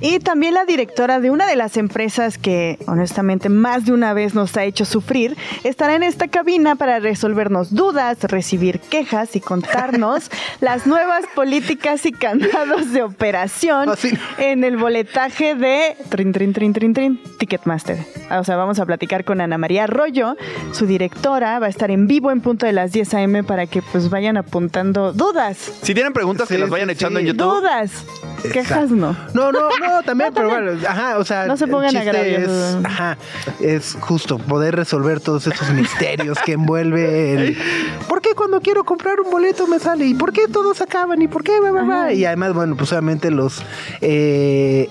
Y 0.00 0.20
también 0.20 0.54
la 0.54 0.64
directora 0.64 1.18
de 1.20 1.30
una 1.30 1.46
de 1.46 1.56
las 1.56 1.76
empresas 1.76 2.38
que 2.38 2.78
honestamente 2.86 3.48
más 3.48 3.84
de 3.84 3.92
una 3.92 4.12
vez 4.12 4.34
nos 4.34 4.56
ha 4.56 4.64
hecho 4.64 4.84
sufrir 4.84 5.36
estará 5.64 5.94
en 5.96 6.02
esta 6.02 6.28
cabina 6.28 6.76
para 6.76 7.00
resolvernos 7.00 7.74
dudas, 7.74 8.18
recibir 8.22 8.78
quejas 8.80 9.34
y 9.36 9.40
contarnos 9.40 10.30
las 10.60 10.86
nuevas 10.86 11.24
políticas 11.34 12.06
y 12.06 12.12
candados 12.12 12.92
de 12.92 13.02
operación 13.02 13.88
Así. 13.88 14.12
en 14.38 14.62
el 14.64 14.76
boletaje 14.76 15.54
de 15.54 15.96
trin, 16.08 16.32
trin, 16.32 16.52
trin, 16.52 16.72
trin, 16.72 16.94
trin, 16.94 17.20
Ticketmaster. 17.38 17.98
Ah, 18.30 18.40
O 18.40 18.44
sea, 18.44 18.56
vamos 18.56 18.78
a 18.78 18.86
platicar 18.86 19.24
con 19.24 19.40
Ana 19.40 19.58
María 19.58 19.84
Arroyo, 19.84 20.36
su 20.72 20.86
directora, 20.86 21.58
va 21.58 21.66
a 21.66 21.70
estar 21.70 21.90
en 21.90 22.06
vivo 22.06 22.30
en 22.30 22.40
punto 22.40 22.66
de 22.66 22.72
las 22.72 22.92
10 22.92 23.14
a.m. 23.14 23.42
para 23.44 23.66
que 23.66 23.82
pues 23.82 24.10
vayan 24.10 24.36
apuntando 24.36 25.12
dudas, 25.12 25.56
Si 25.82 25.94
tienen 25.94 26.12
preguntas 26.12 26.48
Sí, 26.48 26.54
que 26.54 26.60
las 26.60 26.70
vayan 26.70 26.88
sí. 26.88 26.92
echando 26.94 27.18
en 27.20 27.26
YouTube. 27.26 27.60
dudas, 27.60 27.90
quejas 28.52 28.90
no. 28.90 29.16
No, 29.34 29.50
no, 29.52 29.68
no, 29.80 29.87
también, 30.04 30.30
pero 30.34 30.48
bueno, 30.48 30.72
ajá, 30.88 31.18
o 31.18 31.24
sea, 31.24 31.46
No 31.46 31.56
se 31.56 31.64
el 31.64 31.70
pongan 31.70 31.90
chiste 31.90 32.08
agravios. 32.08 32.42
es, 32.50 32.84
ajá, 32.84 33.18
es 33.60 33.96
justo 34.00 34.38
poder 34.38 34.76
resolver 34.76 35.20
todos 35.20 35.46
esos 35.46 35.70
misterios 35.70 36.38
que 36.44 36.52
envuelve 36.52 37.34
el 37.34 37.56
¿por 38.08 38.20
qué 38.20 38.30
cuando 38.34 38.60
quiero 38.60 38.84
comprar 38.84 39.20
un 39.20 39.30
boleto 39.30 39.66
me 39.66 39.78
sale? 39.78 40.06
¿Y 40.06 40.14
por 40.14 40.32
qué 40.32 40.48
todos 40.48 40.80
acaban? 40.80 41.20
¿Y 41.22 41.28
por 41.28 41.42
qué? 41.42 41.52
Y 42.12 42.24
además, 42.24 42.52
bueno, 42.54 42.76
pues 42.76 42.92
obviamente 42.92 43.30
los 43.30 43.62
eh, 44.00 44.88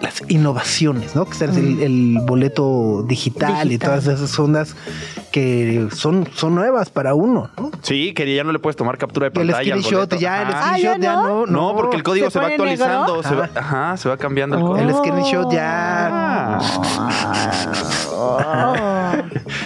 las 0.00 0.22
innovaciones, 0.28 1.14
¿no? 1.14 1.24
Que 1.26 1.32
es 1.32 1.42
el, 1.42 1.82
el 1.82 2.18
boleto 2.22 3.04
digital, 3.06 3.70
y 3.70 3.78
todas 3.78 4.06
esas 4.06 4.38
ondas 4.38 4.74
que 5.32 5.88
son, 5.94 6.26
son 6.34 6.54
nuevas 6.54 6.90
para 6.90 7.14
uno, 7.14 7.50
¿no? 7.58 7.70
Sí, 7.82 8.12
que 8.14 8.34
ya 8.34 8.42
no 8.44 8.52
le 8.52 8.58
puedes 8.58 8.76
tomar 8.76 8.96
captura 8.98 9.28
de 9.28 9.40
El 9.40 9.48
pantalla. 9.48 9.74
al 9.74 9.80
screenshot 9.82 10.08
boleto. 10.10 10.16
ya, 10.16 10.42
el. 10.42 10.48
Ah, 10.48 10.60
screenshot 10.76 10.96
¿ya 11.00 11.02
ya 11.02 11.16
no? 11.16 11.46
no, 11.46 11.74
porque 11.76 11.96
el 11.96 12.02
código 12.02 12.26
¿Se 12.26 12.32
se, 12.32 12.38
va 12.40 12.46
actualizando. 12.46 13.22
Se 13.22 13.34
va, 13.34 13.50
Ah. 13.54 13.58
ajá, 13.60 13.96
se 13.96 14.08
va 14.08 14.16
cambiando 14.16 14.56
el 14.56 14.62
Oh. 14.62 14.66
código. 14.68 14.88
El 14.88 14.94
screenshot 14.96 15.52
ya 15.52 16.58
Oh. 18.20 19.12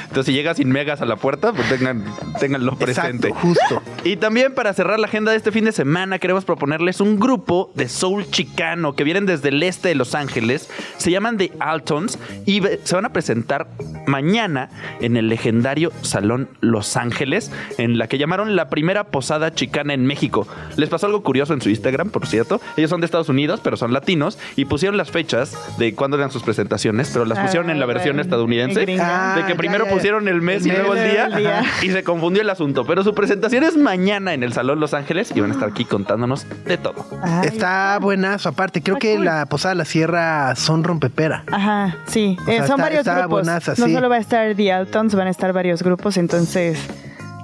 Entonces, 0.02 0.26
si 0.26 0.32
llegas 0.32 0.58
sin 0.58 0.68
megas 0.70 1.00
a 1.00 1.04
la 1.06 1.16
puerta, 1.16 1.52
pues 1.52 1.68
tengan, 1.68 2.04
tenganlo 2.38 2.76
presente. 2.76 3.28
Exacto, 3.28 3.48
justo. 3.48 3.82
Y 4.04 4.16
también 4.16 4.54
para 4.54 4.72
cerrar 4.72 5.00
la 5.00 5.06
agenda 5.06 5.32
de 5.32 5.36
este 5.36 5.50
fin 5.50 5.64
de 5.64 5.72
semana, 5.72 6.18
queremos 6.18 6.44
proponerles 6.44 7.00
un 7.00 7.18
grupo 7.18 7.72
de 7.74 7.88
soul 7.88 8.30
chicano 8.30 8.94
que 8.94 9.04
vienen 9.04 9.26
desde 9.26 9.48
el 9.48 9.62
este 9.62 9.88
de 9.88 9.94
Los 9.94 10.14
Ángeles. 10.14 10.70
Se 10.98 11.10
llaman 11.10 11.36
The 11.36 11.52
Altons 11.58 12.18
y 12.46 12.62
se 12.84 12.94
van 12.94 13.06
a 13.06 13.12
presentar 13.12 13.66
mañana 14.06 14.70
en 15.00 15.16
el 15.16 15.28
legendario 15.28 15.90
Salón 16.02 16.48
Los 16.60 16.96
Ángeles, 16.96 17.50
en 17.78 17.98
la 17.98 18.06
que 18.06 18.18
llamaron 18.18 18.54
la 18.56 18.68
primera 18.68 19.04
posada 19.04 19.54
chicana 19.54 19.94
en 19.94 20.06
México. 20.06 20.46
Les 20.76 20.88
pasó 20.88 21.06
algo 21.06 21.22
curioso 21.22 21.54
en 21.54 21.60
su 21.60 21.70
Instagram, 21.70 22.10
por 22.10 22.26
cierto. 22.26 22.60
Ellos 22.76 22.90
son 22.90 23.00
de 23.00 23.06
Estados 23.06 23.28
Unidos, 23.28 23.60
pero 23.62 23.76
son 23.76 23.92
latinos 23.92 24.38
y 24.56 24.66
pusieron 24.66 24.96
las 24.96 25.10
fechas 25.10 25.56
de 25.78 25.94
cuándo 25.94 26.16
eran 26.16 26.30
sus 26.30 26.42
presentaciones, 26.42 27.10
pero 27.12 27.24
las 27.24 27.38
Ah, 27.38 27.42
pusieron 27.42 27.70
en 27.70 27.80
la 27.80 27.86
versión 27.86 28.16
bueno, 28.16 28.22
estadounidense. 28.52 28.80
gringa. 28.82 29.32
Ah, 29.32 29.36
de 29.36 29.40
que 29.40 29.40
porque 29.42 29.54
primero 29.56 29.84
ya, 29.84 29.90
ya. 29.90 29.96
pusieron 29.96 30.28
el 30.28 30.40
mes 30.42 30.64
y 30.66 30.70
luego 30.70 30.94
el 30.94 31.10
día, 31.10 31.62
y 31.82 31.90
se 31.90 32.02
confundió 32.04 32.42
el 32.42 32.50
asunto. 32.50 32.84
Pero 32.86 33.02
su 33.04 33.14
presentación 33.14 33.64
es 33.64 33.76
mañana 33.76 34.34
en 34.34 34.42
el 34.42 34.52
Salón 34.52 34.80
Los 34.80 34.94
Ángeles 34.94 35.32
y 35.34 35.40
van 35.40 35.50
a 35.50 35.54
estar 35.54 35.68
aquí 35.68 35.84
contándonos 35.84 36.46
de 36.66 36.76
todo. 36.78 37.06
Ay. 37.22 37.48
Está 37.48 37.98
buenazo. 38.00 38.48
Aparte, 38.48 38.82
creo 38.82 38.96
Ah, 38.96 39.00
que 39.00 39.14
cool. 39.16 39.24
la 39.24 39.46
Posada 39.46 39.74
de 39.74 39.78
la 39.78 39.84
Sierra 39.84 40.54
son 40.56 40.84
rompepera. 40.84 41.44
Ajá, 41.50 41.96
sí. 42.06 42.36
Eh, 42.42 42.44
sea, 42.46 42.56
son 42.66 42.72
está- 42.72 42.76
varios 42.82 43.00
está 43.00 43.12
grupos. 43.20 43.30
buenaza, 43.42 43.74
no 43.78 43.86
sí. 43.86 43.92
solo 43.94 44.08
va 44.08 44.16
a 44.16 44.20
estar 44.20 44.54
The 44.54 44.72
Altons, 44.72 45.14
van 45.14 45.26
a 45.26 45.30
estar 45.30 45.52
varios 45.52 45.82
grupos, 45.82 46.16
entonces 46.16 46.78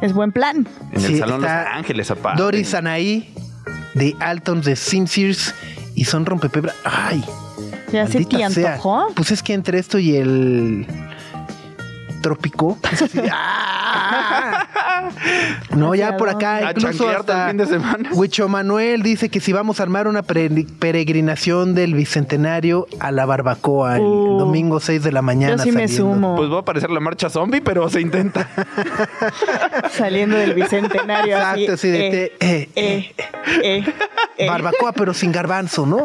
es 0.02 0.12
buen 0.12 0.32
plan. 0.32 0.66
En 0.92 1.04
el 1.04 1.18
Salón 1.18 1.42
Los 1.42 1.50
Ángeles, 1.50 2.10
aparte. 2.10 2.40
Doris 2.42 2.74
Anaí, 2.74 3.32
de 3.94 4.14
Altons, 4.20 4.64
de 4.64 4.76
Sincers 4.76 5.54
y 5.94 6.04
son 6.04 6.24
rompepebra. 6.26 6.72
Ay, 6.84 7.22
Ya 7.92 8.06
se 8.06 8.24
te 8.24 8.38
maldita 8.38 8.50
sea. 8.50 8.72
antojó. 8.74 9.12
Pues 9.14 9.30
es 9.30 9.42
que 9.42 9.54
entre 9.54 9.78
esto 9.78 9.98
y 9.98 10.16
el 10.16 10.86
trópico. 12.20 12.78
así, 12.82 13.20
¡ah! 13.32 14.66
No, 15.76 15.94
ya 15.94 16.16
por 16.16 16.28
acá, 16.28 16.56
A 16.56 16.70
incluso 16.72 16.88
chanquear 17.04 17.24
todo 17.24 17.36
el 17.36 17.38
hasta 17.40 17.48
fin 17.48 17.56
de 17.56 17.66
semana. 17.66 18.08
Huicho 18.14 18.48
Manuel 18.48 19.02
dice 19.02 19.28
que 19.28 19.40
si 19.40 19.52
vamos 19.52 19.80
a 19.80 19.82
armar 19.82 20.06
una 20.08 20.22
peregrinación 20.22 21.74
del 21.74 21.94
bicentenario 21.94 22.86
a 22.98 23.10
la 23.10 23.26
barbacoa 23.26 23.96
el 23.96 24.02
Uh. 24.02 24.38
domingo 24.38 24.80
6 24.80 25.02
de 25.02 25.12
la 25.12 25.22
mañana. 25.22 25.56
Yo 25.56 25.62
sí 25.64 25.72
me 25.72 25.88
saliendo. 25.88 26.14
sumo. 26.14 26.36
Pues 26.36 26.50
va 26.50 26.60
a 26.60 26.64
parecer 26.64 26.90
la 26.90 27.00
marcha 27.00 27.28
zombie, 27.30 27.60
pero 27.60 27.88
se 27.88 28.00
intenta. 28.00 28.48
Saliendo 29.92 30.36
del 30.36 30.54
bicentenario. 30.54 31.36
Exacto, 31.36 31.76
sí, 31.76 31.88
de 31.90 32.06
eh, 32.06 32.10
te- 32.38 32.46
eh, 32.62 32.68
eh, 32.76 33.14
eh, 33.62 33.94
eh. 34.38 34.46
Barbacoa, 34.48 34.92
pero 34.92 35.14
sin 35.14 35.32
garbanzo, 35.32 35.86
¿no? 35.86 36.04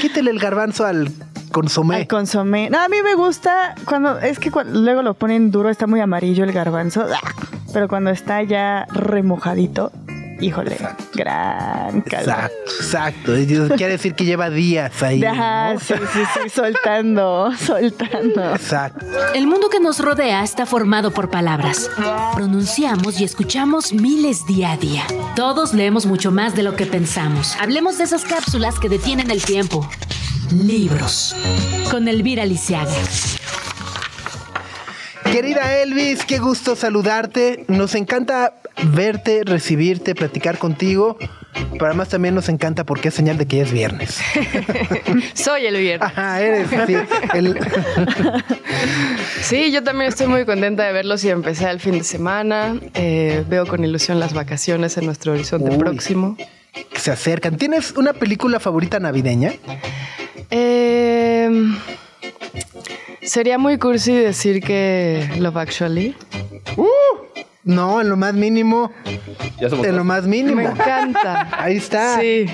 Quítele 0.00 0.30
el 0.30 0.38
garbanzo 0.38 0.84
al 0.86 1.10
consomé. 1.50 1.96
Al 1.96 2.08
consomé. 2.08 2.70
No, 2.70 2.80
a 2.80 2.88
mí 2.88 2.96
me 3.02 3.14
gusta 3.14 3.74
cuando 3.84 4.18
es 4.18 4.38
que 4.38 4.50
luego 4.66 5.02
lo 5.02 5.14
ponen 5.14 5.50
duro, 5.50 5.68
está 5.68 5.86
muy 5.86 6.00
amarillo 6.00 6.44
el 6.44 6.52
garbanzo, 6.52 7.06
¡ah! 7.12 7.34
pero 7.72 7.88
cuando 7.88 8.10
está 8.10 8.42
ya 8.42 8.86
remojadito, 8.90 9.92
híjole, 10.40 10.76
gran 11.14 12.00
calor. 12.02 12.50
Exacto, 12.80 13.34
exacto. 13.34 13.76
Quiere 13.76 13.92
decir 13.92 14.14
que 14.14 14.24
lleva 14.24 14.50
días 14.50 15.02
ahí. 15.02 15.22
Ajá, 15.24 15.74
¿no? 15.74 15.80
sí, 15.80 15.94
sí, 16.12 16.20
sí, 16.34 16.48
soltando, 16.48 17.50
soltando. 17.58 18.54
Exacto. 18.54 19.06
El 19.34 19.46
mundo 19.46 19.68
que 19.68 19.80
nos 19.80 19.98
rodea 20.00 20.42
está 20.42 20.66
formado 20.66 21.10
por 21.10 21.30
palabras. 21.30 21.90
Pronunciamos 22.34 23.20
y 23.20 23.24
escuchamos 23.24 23.92
miles 23.92 24.46
día 24.46 24.72
a 24.72 24.76
día. 24.76 25.04
Todos 25.36 25.74
leemos 25.74 26.06
mucho 26.06 26.30
más 26.30 26.54
de 26.54 26.62
lo 26.62 26.76
que 26.76 26.86
pensamos. 26.86 27.56
Hablemos 27.60 27.98
de 27.98 28.04
esas 28.04 28.24
cápsulas 28.24 28.78
que 28.78 28.88
detienen 28.88 29.30
el 29.30 29.42
tiempo. 29.44 29.88
Libros. 30.52 31.34
Con 31.90 32.08
Elvira 32.08 32.44
Lisiaga. 32.44 32.90
Querida 35.30 35.76
Elvis, 35.78 36.24
qué 36.24 36.38
gusto 36.38 36.74
saludarte. 36.74 37.64
Nos 37.68 37.94
encanta 37.94 38.54
verte, 38.92 39.42
recibirte, 39.44 40.14
platicar 40.14 40.58
contigo. 40.58 41.16
Pero 41.72 41.86
además 41.86 42.08
también 42.08 42.34
nos 42.34 42.48
encanta 42.48 42.84
porque 42.84 43.08
es 43.08 43.14
señal 43.14 43.36
de 43.38 43.46
que 43.46 43.58
ya 43.58 43.62
es 43.64 43.72
viernes. 43.72 44.18
Soy 45.34 45.66
el 45.66 45.76
viernes. 45.76 46.08
Ajá, 46.10 46.40
eres 46.40 46.68
sí, 46.86 46.94
el- 47.34 47.58
Sí, 49.42 49.72
yo 49.72 49.82
también 49.82 50.08
estoy 50.10 50.26
muy 50.28 50.44
contenta 50.44 50.84
de 50.84 50.92
verlos 50.92 51.24
y 51.24 51.30
empecé 51.30 51.68
el 51.70 51.80
fin 51.80 51.98
de 51.98 52.04
semana. 52.04 52.76
Eh, 52.94 53.44
veo 53.48 53.66
con 53.66 53.84
ilusión 53.84 54.20
las 54.20 54.32
vacaciones 54.32 54.96
en 54.96 55.06
nuestro 55.06 55.32
horizonte 55.32 55.70
Uy. 55.70 55.78
próximo. 55.78 56.36
que 56.36 56.98
se 57.00 57.10
acercan. 57.10 57.56
¿Tienes 57.56 57.92
una 57.92 58.12
película 58.12 58.60
favorita 58.60 59.00
navideña? 59.00 59.52
Eh, 60.50 61.50
sería 63.22 63.58
muy 63.58 63.78
cursi 63.78 64.12
decir 64.12 64.62
que 64.62 65.28
Love 65.38 65.56
Actually. 65.58 66.16
No, 67.62 68.00
en 68.00 68.08
lo 68.08 68.16
más 68.16 68.32
mínimo. 68.34 68.90
Ya 69.60 69.68
somos 69.68 69.86
En 69.86 69.94
lo 69.96 70.02
más 70.02 70.22
Me 70.24 70.28
mínimo. 70.42 70.60
encanta. 70.62 71.46
Ahí 71.62 71.76
está. 71.76 72.18
Sí. 72.18 72.46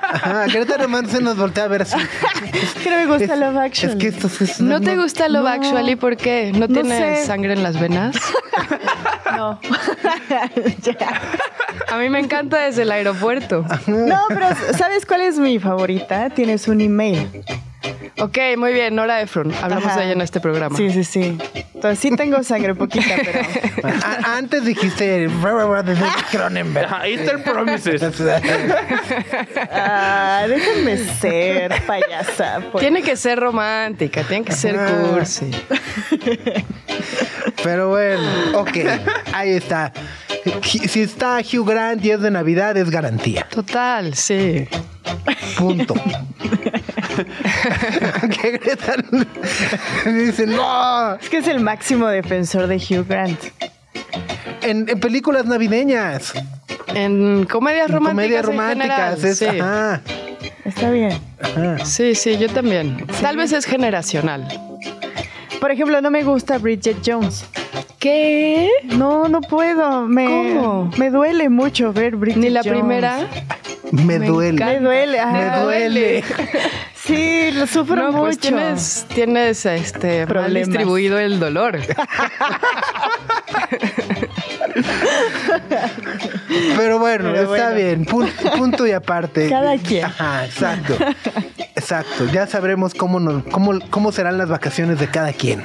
Ajá, 0.00 0.46
Querétaro 0.46 0.84
nomás 0.84 1.10
se 1.10 1.20
nos 1.20 1.36
voltea 1.36 1.64
a 1.64 1.68
ver 1.68 1.82
así. 1.82 1.96
Que 2.82 2.90
no 2.90 2.96
me 2.96 3.06
gusta 3.06 3.34
Es, 3.34 3.40
Love 3.40 3.56
Actually. 3.56 3.92
es 3.92 3.98
que 3.98 4.08
esto 4.08 4.44
es... 4.44 4.60
¿No 4.60 4.80
te 4.80 4.96
gusta 4.96 5.28
Love 5.28 5.42
No. 5.44 5.48
Actually? 5.48 5.96
¿Por 5.96 6.16
qué? 6.16 6.52
¿No, 6.52 6.60
No 6.60 6.68
tiene 6.68 7.16
sé. 7.18 7.26
sangre 7.26 7.52
en 7.54 7.62
las 7.64 7.78
venas? 7.78 8.16
No. 9.36 9.58
A 11.88 11.98
mí 11.98 12.08
me 12.08 12.20
encanta 12.20 12.58
desde 12.58 12.82
el 12.82 12.92
aeropuerto. 12.92 13.64
No, 13.86 14.18
pero 14.28 14.46
¿sabes 14.76 15.06
cuál 15.06 15.22
es 15.22 15.38
mi 15.38 15.58
favorita? 15.58 16.30
Tienes 16.30 16.68
un 16.68 16.80
email. 16.80 17.44
Ok, 18.18 18.38
muy 18.56 18.72
bien, 18.72 18.94
Nora 18.94 19.20
Efron. 19.20 19.52
Hablamos 19.62 19.86
Ajá. 19.86 19.98
de 19.98 20.04
ella 20.04 20.12
en 20.12 20.20
este 20.20 20.40
programa. 20.40 20.76
Sí, 20.76 20.90
sí, 20.90 21.02
sí. 21.04 21.38
Entonces 21.74 21.98
sí 21.98 22.14
tengo 22.16 22.42
sangre 22.44 22.74
poquita, 22.74 23.14
pero... 23.16 23.88
A- 24.04 24.36
antes 24.36 24.64
dijiste 24.64 25.28
Cronenberg. 26.30 26.88
Está 27.04 27.32
el 27.32 27.42
Promises. 27.42 28.02
Ah, 29.72 30.44
déjenme 30.48 30.96
ser 30.98 31.72
payasa. 31.86 32.60
pues. 32.70 32.82
Tiene 32.82 33.02
que 33.02 33.16
ser 33.16 33.38
romántica, 33.40 34.22
tiene 34.22 34.44
que 34.44 34.52
ser 34.52 34.76
cursi. 34.76 35.50
Pero 37.62 37.90
bueno, 37.90 38.58
ok, 38.60 38.70
ahí 39.32 39.50
está. 39.50 39.92
Si 40.64 41.02
está 41.02 41.38
Hugh 41.40 41.68
Grant 41.68 42.04
y 42.04 42.10
es 42.10 42.20
de 42.20 42.30
Navidad, 42.30 42.76
es 42.76 42.90
garantía. 42.90 43.46
Total, 43.50 44.14
sí. 44.14 44.68
Punto. 45.58 45.94
que 48.42 48.50
Greta 48.58 48.94
dice, 50.06 50.46
no. 50.46 51.14
Es 51.14 51.28
que 51.28 51.38
es 51.38 51.48
el 51.48 51.60
máximo 51.60 52.06
defensor 52.08 52.66
de 52.66 52.76
Hugh 52.76 53.06
Grant. 53.08 53.38
En, 54.62 54.88
en 54.88 55.00
películas 55.00 55.44
navideñas, 55.46 56.32
En 56.94 57.44
comedias 57.46 57.88
en 57.88 57.94
románticas. 57.94 58.42
comedias 58.42 58.44
en 58.44 58.46
románticas, 58.46 59.16
general, 59.16 59.32
es, 59.32 59.38
sí. 59.38 59.46
ajá, 59.46 60.00
Está 60.64 60.90
bien. 60.90 61.18
ajá. 61.40 61.84
sí, 61.84 62.14
sí, 62.14 62.36
yo 62.38 62.48
también. 62.48 63.04
Tal 63.20 63.36
vez 63.36 63.52
es 63.52 63.64
generacional. 63.64 64.46
Por 65.60 65.70
ejemplo, 65.70 66.00
no 66.00 66.10
me 66.10 66.22
gusta 66.24 66.58
Bridget 66.58 66.96
Jones. 67.04 67.44
¿Qué? 68.02 68.68
No, 68.96 69.28
no 69.28 69.40
puedo. 69.40 70.08
Me, 70.08 70.26
¿Cómo? 70.26 70.90
Me 70.98 71.10
duele 71.10 71.48
mucho 71.48 71.92
ver 71.92 72.16
Bridget 72.16 72.42
Ni 72.42 72.50
la 72.50 72.62
Jones. 72.64 72.80
primera. 72.80 73.18
Me, 73.92 74.18
Me 74.18 74.26
duele. 74.26 74.54
encanta. 74.56 74.72
Me 74.72 74.80
duele. 74.80 75.26
Me 75.26 75.60
duele. 75.62 76.24
Sí, 77.04 77.50
lo 77.54 77.66
sufro 77.66 77.96
No, 77.96 78.06
mucho. 78.12 78.20
pues 78.20 78.38
tienes, 78.38 79.06
tienes 79.12 79.66
este, 79.66 80.24
mal 80.24 80.54
distribuido 80.54 81.18
el 81.18 81.40
dolor. 81.40 81.76
Pero 86.76 86.98
bueno, 86.98 87.30
Pero 87.32 87.54
está 87.54 87.70
bien. 87.72 88.04
Pun- 88.06 88.30
punto 88.56 88.86
y 88.86 88.92
aparte. 88.92 89.48
Cada 89.48 89.76
quien. 89.78 90.04
Ajá, 90.04 90.44
exacto. 90.44 90.96
Exacto. 91.74 92.26
Ya 92.32 92.46
sabremos 92.46 92.94
cómo, 92.94 93.18
nos, 93.20 93.42
cómo, 93.44 93.78
cómo 93.90 94.12
serán 94.12 94.38
las 94.38 94.48
vacaciones 94.48 94.98
de 95.00 95.08
cada 95.08 95.32
quien. 95.32 95.62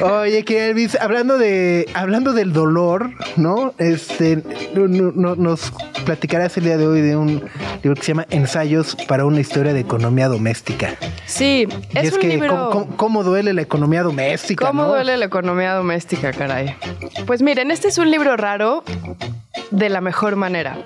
Oye, 0.00 0.44
que 0.44 0.68
Elvis, 0.70 0.96
hablando 1.00 1.38
de, 1.38 1.88
hablando 1.94 2.32
del 2.32 2.52
dolor, 2.52 3.10
¿no? 3.36 3.74
Este, 3.78 4.42
no- 4.74 4.86
no- 4.88 5.12
no- 5.14 5.36
nos 5.36 5.72
platicarás 6.04 6.56
el 6.56 6.64
día 6.64 6.76
de 6.76 6.86
hoy 6.86 7.00
de 7.00 7.16
un 7.16 7.42
libro 7.82 7.94
que 7.96 8.02
se 8.02 8.08
llama 8.08 8.26
Ensayos 8.30 8.96
para 9.08 9.24
una 9.24 9.40
historia 9.40 9.72
de 9.72 9.80
economía 9.80 10.28
doméstica. 10.28 10.94
Sí, 11.26 11.66
y 11.92 11.98
es, 11.98 12.04
es 12.08 12.12
un 12.14 12.20
que, 12.20 12.28
libro. 12.28 12.48
¿cómo, 12.70 12.70
cómo- 12.70 12.96
cómo 12.96 13.22
duele 13.24 13.52
la 13.52 13.62
economía 13.62 14.02
doméstica? 14.02 14.66
¿Cómo 14.66 14.82
no? 14.84 14.88
duele 14.90 15.16
la 15.16 15.24
economía 15.24 15.74
doméstica, 15.74 16.32
caray? 16.32 16.74
Pues 17.26 17.42
miren, 17.54 17.70
este 17.70 17.86
es 17.86 17.98
un 17.98 18.10
libro 18.10 18.36
raro 18.36 18.82
de 19.70 19.88
la 19.88 20.00
mejor 20.00 20.34
manera, 20.34 20.76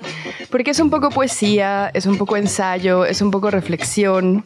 porque 0.51 0.69
es 0.69 0.79
un 0.79 0.91
poco 0.91 1.09
poesía, 1.09 1.89
es 1.95 2.05
un 2.05 2.19
poco 2.19 2.37
ensayo, 2.37 3.05
es 3.05 3.23
un 3.23 3.31
poco 3.31 3.49
reflexión, 3.49 4.45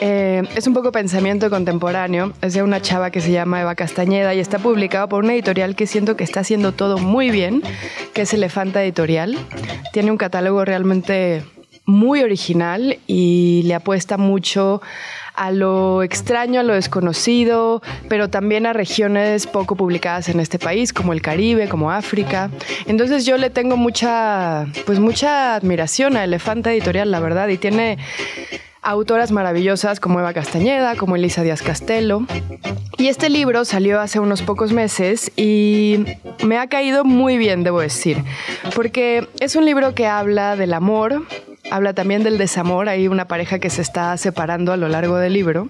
eh, 0.00 0.42
es 0.56 0.66
un 0.66 0.74
poco 0.74 0.90
pensamiento 0.90 1.48
contemporáneo, 1.48 2.32
es 2.42 2.54
de 2.54 2.64
una 2.64 2.82
chava 2.82 3.12
que 3.12 3.20
se 3.20 3.30
llama 3.30 3.60
Eva 3.60 3.76
Castañeda 3.76 4.34
y 4.34 4.40
está 4.40 4.58
publicado 4.58 5.08
por 5.08 5.22
una 5.22 5.32
editorial 5.32 5.76
que 5.76 5.86
siento 5.86 6.16
que 6.16 6.24
está 6.24 6.40
haciendo 6.40 6.72
todo 6.72 6.98
muy 6.98 7.30
bien, 7.30 7.62
que 8.14 8.22
es 8.22 8.34
Elefanta 8.34 8.82
Editorial. 8.82 9.38
Tiene 9.92 10.10
un 10.10 10.16
catálogo 10.16 10.64
realmente 10.64 11.44
muy 11.86 12.20
original 12.24 12.98
y 13.06 13.62
le 13.66 13.74
apuesta 13.74 14.16
mucho 14.16 14.82
a 15.40 15.52
lo 15.52 16.02
extraño, 16.02 16.60
a 16.60 16.62
lo 16.62 16.74
desconocido, 16.74 17.80
pero 18.10 18.28
también 18.28 18.66
a 18.66 18.74
regiones 18.74 19.46
poco 19.46 19.74
publicadas 19.74 20.28
en 20.28 20.38
este 20.38 20.58
país, 20.58 20.92
como 20.92 21.14
el 21.14 21.22
Caribe, 21.22 21.66
como 21.66 21.90
África. 21.90 22.50
Entonces 22.84 23.24
yo 23.24 23.38
le 23.38 23.48
tengo 23.48 23.78
mucha, 23.78 24.66
pues 24.84 25.00
mucha 25.00 25.54
admiración 25.54 26.18
a 26.18 26.24
Elefanta 26.24 26.70
Editorial, 26.70 27.10
la 27.10 27.20
verdad, 27.20 27.48
y 27.48 27.56
tiene 27.56 27.96
autoras 28.82 29.32
maravillosas 29.32 29.98
como 29.98 30.20
Eva 30.20 30.34
Castañeda, 30.34 30.94
como 30.94 31.16
Elisa 31.16 31.42
Díaz 31.42 31.62
Castelo. 31.62 32.26
Y 32.98 33.08
este 33.08 33.30
libro 33.30 33.64
salió 33.64 33.98
hace 33.98 34.20
unos 34.20 34.42
pocos 34.42 34.74
meses 34.74 35.32
y 35.36 36.04
me 36.44 36.58
ha 36.58 36.66
caído 36.66 37.02
muy 37.06 37.38
bien, 37.38 37.64
debo 37.64 37.80
decir, 37.80 38.22
porque 38.76 39.26
es 39.40 39.56
un 39.56 39.64
libro 39.64 39.94
que 39.94 40.06
habla 40.06 40.56
del 40.56 40.74
amor, 40.74 41.22
habla 41.70 41.94
también 41.94 42.22
del 42.22 42.38
desamor, 42.38 42.88
hay 42.88 43.08
una 43.08 43.26
pareja 43.26 43.58
que 43.58 43.70
se 43.70 43.82
está 43.82 44.16
separando 44.16 44.72
a 44.72 44.76
lo 44.76 44.88
largo 44.88 45.16
del 45.16 45.32
libro, 45.32 45.68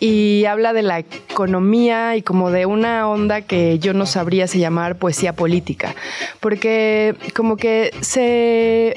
y 0.00 0.44
habla 0.44 0.72
de 0.72 0.82
la 0.82 0.98
economía 0.98 2.16
y 2.16 2.22
como 2.22 2.50
de 2.50 2.66
una 2.66 3.08
onda 3.08 3.42
que 3.42 3.78
yo 3.78 3.94
no 3.94 4.06
sabría 4.06 4.46
si 4.46 4.58
llamar 4.58 4.96
poesía 4.96 5.34
política, 5.34 5.94
porque 6.40 7.14
como 7.34 7.56
que 7.56 7.90
se 8.00 8.94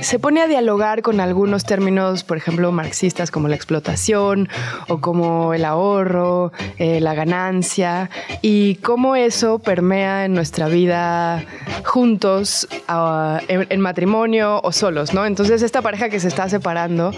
se 0.00 0.18
pone 0.18 0.40
a 0.40 0.46
dialogar 0.46 1.02
con 1.02 1.20
algunos 1.20 1.64
términos, 1.64 2.24
por 2.24 2.36
ejemplo, 2.36 2.72
marxistas 2.72 3.30
como 3.30 3.48
la 3.48 3.56
explotación 3.56 4.48
o 4.88 5.00
como 5.00 5.52
el 5.52 5.64
ahorro, 5.64 6.52
eh, 6.78 7.00
la 7.00 7.14
ganancia, 7.14 8.10
y 8.40 8.76
cómo 8.76 9.16
eso 9.16 9.58
permea 9.58 10.24
en 10.24 10.34
nuestra 10.34 10.68
vida 10.68 11.44
juntos, 11.84 12.68
ah, 12.88 13.40
en, 13.48 13.66
en 13.68 13.80
matrimonio 13.80 14.60
o 14.62 14.72
solos, 14.72 15.12
¿no? 15.12 15.26
Entonces 15.26 15.62
esta 15.70 15.82
pareja 15.82 16.08
que 16.08 16.18
se 16.18 16.26
está 16.26 16.48
separando 16.48 17.12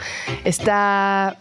está 0.45 1.39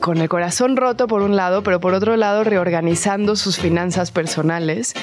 con 0.00 0.18
el 0.18 0.28
corazón 0.28 0.76
roto 0.76 1.06
por 1.06 1.22
un 1.22 1.36
lado, 1.36 1.62
pero 1.62 1.80
por 1.80 1.92
otro 1.92 2.16
lado 2.16 2.44
reorganizando 2.44 3.36
sus 3.36 3.58
finanzas 3.58 4.10
personales. 4.10 4.94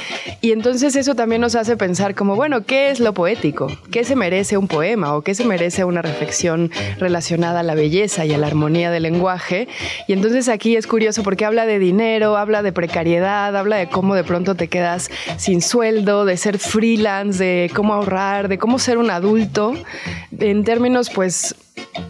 Y 0.42 0.52
entonces 0.52 0.96
eso 0.96 1.16
también 1.16 1.42
nos 1.42 1.56
hace 1.56 1.76
pensar 1.78 2.16
como, 2.16 2.36
bueno, 2.36 2.66
¿qué 2.66 2.90
es 2.90 3.00
lo 3.00 3.14
poético? 3.14 3.68
¿Qué 3.92 4.04
se 4.04 4.16
merece 4.16 4.58
un 4.58 4.68
poema 4.68 5.16
o 5.16 5.22
qué 5.22 5.36
se 5.36 5.46
merece 5.46 5.84
una 5.84 6.02
reflexión 6.02 6.72
relacionada 6.98 7.60
a 7.60 7.64
la 7.64 7.76
belleza 7.76 8.26
y 8.26 8.34
a 8.34 8.38
la 8.38 8.48
armonía 8.48 8.90
del 8.90 9.04
lenguaje? 9.04 9.68
Y 10.08 10.14
entonces 10.14 10.48
aquí 10.50 10.76
es 10.76 10.88
curioso 10.88 11.24
porque 11.24 11.46
habla 11.46 11.66
de 11.66 11.78
dinero, 11.78 12.38
habla 12.38 12.64
de 12.64 12.72
precariedad, 12.72 13.56
habla 13.56 13.76
de 13.76 13.90
cómo 13.90 14.16
de 14.16 14.24
pronto 14.24 14.56
te 14.56 14.70
quedas 14.70 15.12
sin 15.38 15.62
sueldo, 15.62 16.26
de 16.26 16.38
ser 16.38 16.58
freelance, 16.58 17.44
de 17.44 17.72
cómo 17.76 17.94
ahorrar, 17.94 18.48
de 18.48 18.58
cómo 18.58 18.80
ser 18.80 18.98
un 18.98 19.12
adulto, 19.12 19.74
en 20.40 20.64
términos 20.64 21.10
pues 21.10 21.56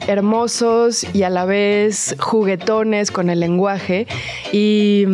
hermosos 0.07 1.05
y 1.13 1.23
a 1.23 1.29
la 1.29 1.45
vez 1.45 2.15
juguetones 2.19 3.11
con 3.11 3.29
el 3.29 3.39
lenguaje 3.39 4.07
y, 4.51 5.05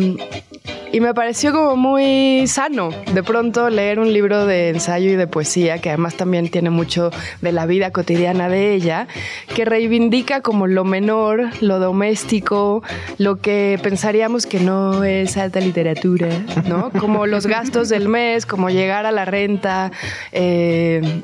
y 0.92 1.00
me 1.00 1.14
pareció 1.14 1.52
como 1.52 1.76
muy 1.76 2.46
sano 2.46 2.90
de 3.14 3.22
pronto 3.22 3.70
leer 3.70 3.98
un 3.98 4.12
libro 4.12 4.44
de 4.44 4.68
ensayo 4.68 5.10
y 5.10 5.16
de 5.16 5.26
poesía 5.26 5.78
que 5.78 5.88
además 5.88 6.16
también 6.16 6.50
tiene 6.50 6.68
mucho 6.68 7.10
de 7.40 7.52
la 7.52 7.64
vida 7.64 7.90
cotidiana 7.92 8.48
de 8.48 8.74
ella 8.74 9.08
que 9.54 9.64
reivindica 9.64 10.42
como 10.42 10.66
lo 10.66 10.84
menor, 10.84 11.50
lo 11.60 11.78
doméstico, 11.78 12.82
lo 13.18 13.36
que 13.36 13.78
pensaríamos 13.82 14.46
que 14.46 14.60
no 14.60 15.04
es 15.04 15.36
alta 15.36 15.60
literatura, 15.60 16.28
¿no? 16.66 16.90
Como 16.90 17.26
los 17.26 17.46
gastos 17.46 17.88
del 17.88 18.08
mes, 18.08 18.46
como 18.46 18.68
llegar 18.68 19.06
a 19.06 19.12
la 19.12 19.24
renta, 19.24 19.92
eh, 20.32 21.22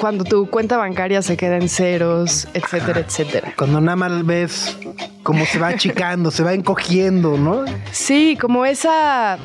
cuando 0.00 0.24
tu 0.24 0.48
cuenta 0.48 0.76
bancaria 0.76 1.22
se 1.22 1.36
queda 1.36 1.56
en 1.56 1.68
ceros, 1.68 2.48
etcétera, 2.54 3.00
etcétera. 3.00 3.54
Cuando 3.56 3.80
nada 3.80 3.96
más 3.96 4.26
ves 4.26 4.76
cómo 5.22 5.44
se 5.44 5.58
va 5.58 5.68
achicando, 5.74 6.30
se 6.30 6.42
va 6.42 6.54
encogiendo, 6.54 7.36
¿no? 7.38 7.64
Sí, 7.90 8.36
como 8.40 8.64
esa 8.66 9.38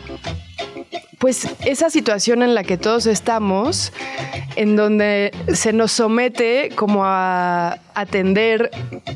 pues 1.20 1.48
esa 1.66 1.90
situación 1.90 2.44
en 2.44 2.54
la 2.54 2.64
que 2.64 2.78
todos 2.78 3.08
estamos, 3.08 3.92
en 4.56 4.76
donde 4.76 5.32
se 5.54 5.74
nos 5.74 5.92
somete 5.92 6.70
como 6.76 7.04
a 7.06 7.80
atender, 7.98 8.70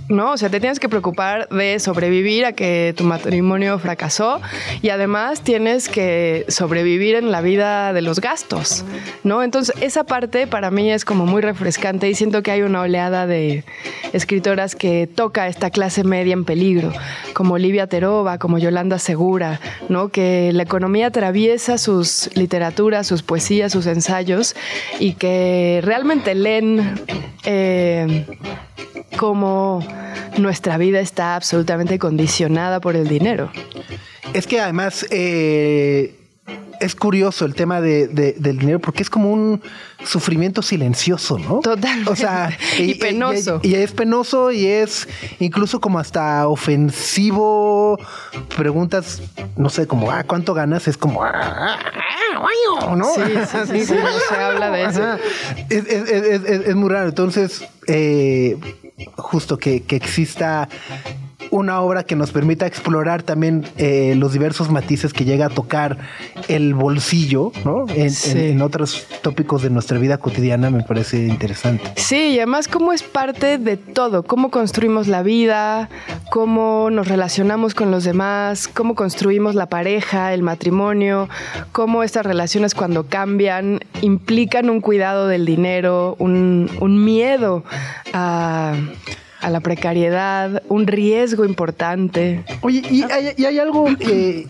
¿no? 0.10 0.32
O 0.32 0.38
sea, 0.38 0.50
te 0.50 0.60
tienes 0.60 0.80
que 0.80 0.90
preocupar 0.90 1.48
de 1.50 1.80
sobrevivir 1.80 2.46
a 2.46 2.54
que 2.54 2.96
tu 2.98 3.04
matrimonio 3.04 3.78
fracasó 3.78 4.42
y 4.82 4.90
además 4.90 5.42
tienes 5.42 5.88
que 5.88 6.46
sobrevivir 6.48 7.14
en 7.14 7.32
la 7.32 7.42
vida 7.42 7.94
de 7.94 8.02
los 8.02 8.20
gastos, 8.20 8.84
¿no? 9.24 9.44
Entonces, 9.44 9.76
esa 9.82 10.04
parte 10.04 10.48
para 10.48 10.72
mí 10.72 10.92
es 10.92 11.06
como 11.06 11.28
muy 11.28 11.44
refrescante 11.44 12.10
y 12.10 12.16
siento 12.16 12.42
que 12.42 12.50
hay 12.50 12.64
una 12.64 12.82
oleada 12.82 13.28
de 13.28 13.64
escritoras 14.14 14.76
que 14.76 15.06
toca 15.06 15.48
esta 15.48 15.70
clase 15.70 16.04
media 16.04 16.34
en 16.34 16.44
peligro, 16.44 16.92
como 17.34 17.54
Olivia 17.54 17.86
Terova, 17.86 18.40
como 18.40 18.58
Yolanda 18.58 18.98
Segura, 18.98 19.60
¿no? 19.90 20.10
Que 20.10 20.52
la 20.54 20.64
economía 20.64 21.08
atraviesa 21.08 21.78
sus 21.78 22.32
literaturas, 22.36 23.06
sus 23.06 23.22
poesías, 23.22 23.72
sus 23.72 23.86
ensayos 23.86 24.56
y 25.00 25.14
que 25.14 25.82
realmente 25.84 26.34
leen 26.34 26.96
eh, 27.44 28.26
cómo 29.18 29.86
nuestra 30.38 30.78
vida 30.78 31.00
está 31.00 31.36
absolutamente 31.36 32.00
condicionada 32.00 32.80
por 32.80 32.96
el 32.96 33.08
dinero. 33.08 33.52
Es 34.34 34.48
que 34.48 34.62
además 34.62 35.06
eh, 35.10 36.16
es 36.80 36.96
curioso 36.96 37.46
el 37.46 37.54
tema 37.54 37.80
de, 37.80 38.08
de- 38.08 38.34
del 38.34 38.58
dinero 38.58 38.80
porque 38.80 39.04
es 39.04 39.10
como 39.10 39.32
un 39.32 39.62
sufrimiento 40.04 40.62
silencioso, 40.64 41.38
¿no? 41.38 41.60
Totalmente. 41.60 42.10
O 42.10 42.16
sea, 42.16 42.58
Y 42.80 42.96
penoso. 42.96 43.60
Y, 43.62 43.70
y 43.70 43.76
es 43.76 43.92
penoso 43.92 44.52
y 44.52 44.66
es 44.66 45.08
incluso 45.40 45.80
como 45.80 46.00
hasta 46.00 46.48
ofensivo. 46.48 48.00
Preguntas, 48.58 49.22
no 49.58 49.70
sé, 49.70 49.86
como, 49.88 50.12
ah, 50.12 50.24
¿cuánto 50.24 50.54
ganas? 50.56 50.88
Es 50.88 50.98
como, 50.98 51.24
ah, 51.24 51.32
ah, 51.34 51.78
ah, 52.82 52.96
¿no? 52.96 53.06
Sí, 53.14 53.22
sí, 53.22 53.58
sí, 53.72 53.86
sí, 53.86 53.94
no 53.94 54.10
se 54.30 54.36
habla 54.36 54.72
de 54.72 54.86
eso. 54.86 55.04
Ajá. 55.04 55.20
Es, 55.70 55.86
es- 55.86 56.10
es- 56.10 56.44
es- 56.44 56.68
es 56.68 56.76
muy 56.76 56.90
raro. 56.90 57.10
Entonces, 57.10 57.64
eh, 57.88 58.58
justo 59.18 59.58
que, 59.58 59.84
que 59.84 59.96
exista 59.98 60.68
una 61.50 61.82
obra 61.82 62.04
que 62.04 62.16
nos 62.16 62.32
permita 62.32 62.66
explorar 62.68 63.24
también 63.24 63.66
eh, 63.78 64.14
los 64.18 64.34
diversos 64.34 64.70
matices 64.70 65.12
que 65.14 65.26
llega 65.26 65.48
a 65.48 65.50
tocar 65.50 65.98
el 66.48 66.74
bolsillo, 66.74 67.52
¿no? 67.66 67.86
En, 67.90 68.12
Sí. 68.12 68.32
en- 68.32 68.38
en 68.52 68.62
otros 68.62 69.08
tópicos 69.22 69.62
de 69.64 69.70
nuestra 69.70 69.98
vida 69.98 70.18
cotidiana 70.18 70.70
me 70.70 70.84
parece 70.84 71.26
interesante. 71.28 71.84
Sí, 71.96 72.32
y 72.34 72.38
además 72.38 72.68
cómo 72.68 72.94
es 72.94 73.04
parte 73.04 73.58
de 73.58 73.78
todo, 73.78 74.24
cómo 74.24 74.52
construimos 74.52 75.08
la 75.08 75.24
vida, 75.24 75.90
cómo 76.30 76.90
nos 76.92 77.08
relacionamos 77.08 77.74
con 77.74 77.92
los 77.92 78.04
demás, 78.04 78.68
cómo 78.68 78.96
construimos 78.96 79.56
la 79.56 79.66
pareja, 79.68 80.34
el 80.34 80.44
matrimonio, 80.44 81.28
cómo 81.72 82.04
estas 82.04 82.26
relaciones 82.26 82.76
cuando 82.76 83.06
cambian 83.08 83.80
implican 84.02 84.70
un 84.70 84.82
cuidado 84.82 85.28
del 85.28 85.46
dinero, 85.46 86.16
un, 86.20 86.70
un 86.80 87.04
miedo 87.04 87.64
a, 88.14 88.74
a 89.42 89.50
la 89.50 89.60
precariedad, 89.60 90.64
un 90.70 90.88
riesgo 90.88 91.46
importante. 91.46 92.44
Oye, 92.62 92.84
y 92.90 93.04
hay, 93.04 93.34
y 93.38 93.46
hay 93.46 93.60
algo 93.60 93.86
que 93.98 94.46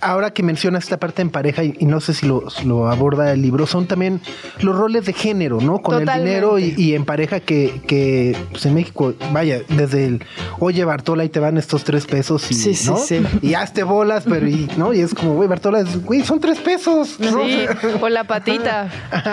ahora 0.00 0.30
que 0.30 0.42
mencionas 0.42 0.84
esta 0.84 0.98
parte 0.98 1.22
en 1.22 1.30
pareja, 1.30 1.64
y, 1.64 1.74
y 1.78 1.86
no 1.86 2.00
sé 2.00 2.14
si 2.14 2.26
lo, 2.26 2.88
aborda 2.88 3.32
el 3.32 3.42
libro, 3.42 3.66
son 3.66 3.86
también 3.86 4.20
los 4.60 4.76
roles 4.76 5.06
de 5.06 5.12
género, 5.12 5.60
¿no? 5.60 5.78
Con 5.78 6.00
el 6.00 6.18
dinero 6.18 6.58
y, 6.58 6.74
y 6.76 6.94
en 6.94 7.04
pareja 7.04 7.40
que, 7.40 7.80
que 7.86 8.36
pues 8.50 8.66
en 8.66 8.74
México, 8.74 9.14
vaya, 9.32 9.60
desde 9.68 10.06
el 10.06 10.24
oye 10.58 10.84
Bartola 10.84 11.24
y 11.24 11.28
te 11.28 11.40
van 11.40 11.56
estos 11.56 11.84
tres 11.84 12.06
pesos 12.06 12.50
y 12.50 12.54
Sí, 12.54 12.74
sí, 12.74 12.90
¿no? 12.90 12.96
sí. 12.96 13.22
Y 13.42 13.54
hazte 13.54 13.82
bolas, 13.82 14.24
pero 14.28 14.46
y, 14.48 14.68
¿no? 14.76 14.92
Y 14.92 15.00
es 15.00 15.14
como, 15.14 15.34
güey, 15.34 15.48
Bartola, 15.48 15.84
güey, 16.04 16.22
son 16.22 16.40
tres 16.40 16.58
pesos. 16.58 17.18
¿no? 17.20 17.44
Sí, 17.44 17.66
o 18.00 18.08
la 18.08 18.24
patita, 18.24 18.88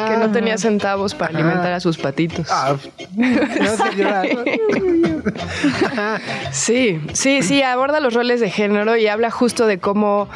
que 0.08 0.18
no 0.18 0.32
tenía 0.32 0.58
centavos 0.58 1.16
para 1.16 1.38
alimentar 1.38 1.74
a 1.74 1.80
sus 1.80 1.98
patitos. 1.98 2.48
Ah, 2.50 2.76
a 3.80 3.96
llorar. 3.96 4.28
Sí, 6.52 7.00
sí, 7.14 7.42
sí, 7.42 7.62
aborda 7.62 8.00
los 8.00 8.14
roles 8.14 8.40
de 8.40 8.50
género 8.50 8.98
y 8.98 9.08
habla 9.08 9.32
justo 9.32 9.66
de 9.68 9.80
cómo 9.80 10.28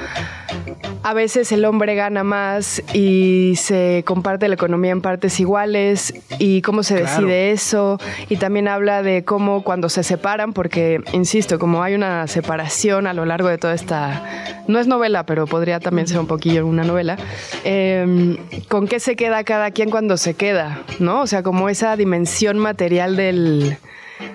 a 1.03 1.13
veces 1.13 1.51
el 1.51 1.63
hombre 1.65 1.95
gana 1.95 2.23
más 2.23 2.81
y 2.93 3.53
se 3.55 4.03
comparte 4.05 4.47
la 4.47 4.55
economía 4.55 4.91
en 4.91 5.01
partes 5.01 5.39
iguales 5.39 6.13
y 6.39 6.61
cómo 6.61 6.83
se 6.83 6.95
Claro. 6.95 7.09
decide 7.11 7.51
eso. 7.51 7.99
Y 8.29 8.37
también 8.37 8.67
habla 8.67 9.03
de 9.03 9.23
cómo 9.23 9.63
cuando 9.63 9.87
se 9.89 10.03
separan, 10.03 10.53
porque, 10.53 11.01
insisto, 11.13 11.59
como 11.59 11.81
hay 11.83 11.95
una 11.95 12.27
separación 12.27 13.07
a 13.07 13.13
lo 13.13 13.25
largo 13.25 13.47
de 13.47 13.57
toda 13.57 13.73
esta... 13.73 14.23
No 14.67 14.79
es 14.79 14.87
novela, 14.87 15.25
pero 15.25 15.45
podría 15.47 15.79
también 15.79 16.07
ser 16.07 16.19
un 16.19 16.27
poquillo 16.27 16.65
una 16.67 16.83
novela. 16.83 17.17
eh, 17.63 18.37
¿Con 18.67 18.87
qué 18.87 18.99
se 18.99 19.15
queda 19.15 19.43
cada 19.45 19.71
quien 19.71 19.89
cuando 19.89 20.17
se 20.17 20.33
queda? 20.33 20.81
¿No? 20.99 21.21
O 21.21 21.27
sea, 21.27 21.41
como 21.41 21.69
esa 21.69 21.95
dimensión 21.95 22.57
material 22.59 23.15
del 23.15 23.77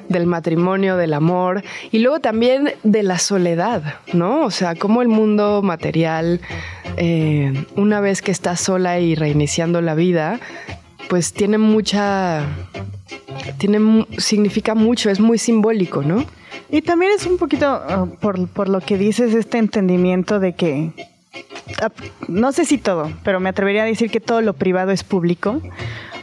del 0.08 0.26
matrimonio, 0.26 0.96
del 0.96 1.14
amor 1.14 1.62
y 1.90 1.98
luego 1.98 2.20
también 2.20 2.74
de 2.82 3.02
la 3.02 3.18
soledad, 3.18 3.82
¿no? 4.12 4.44
O 4.44 4.50
sea, 4.50 4.74
cómo 4.74 5.02
el 5.02 5.08
mundo 5.08 5.62
material, 5.62 6.40
eh, 6.96 7.52
una 7.76 8.00
vez 8.00 8.22
que 8.22 8.30
está 8.30 8.56
sola 8.56 9.00
y 9.00 9.14
reiniciando 9.14 9.80
la 9.80 9.94
vida, 9.94 10.40
pues 11.08 11.32
tiene 11.32 11.58
mucha, 11.58 12.44
tiene, 13.58 14.06
significa 14.18 14.74
mucho, 14.74 15.10
es 15.10 15.20
muy 15.20 15.38
simbólico, 15.38 16.02
¿no? 16.02 16.24
Y 16.70 16.80
también 16.80 17.12
es 17.14 17.26
un 17.26 17.36
poquito, 17.36 17.66
ah, 17.66 18.06
por, 18.20 18.48
por 18.48 18.68
lo 18.68 18.80
que 18.80 18.96
dices, 18.96 19.34
este 19.34 19.58
entendimiento 19.58 20.40
de 20.40 20.54
que, 20.54 20.92
no 22.28 22.52
sé 22.52 22.64
si 22.64 22.78
todo, 22.78 23.10
pero 23.24 23.40
me 23.40 23.48
atrevería 23.48 23.82
a 23.82 23.86
decir 23.86 24.10
que 24.10 24.20
todo 24.20 24.40
lo 24.40 24.52
privado 24.54 24.90
es 24.90 25.04
público. 25.04 25.60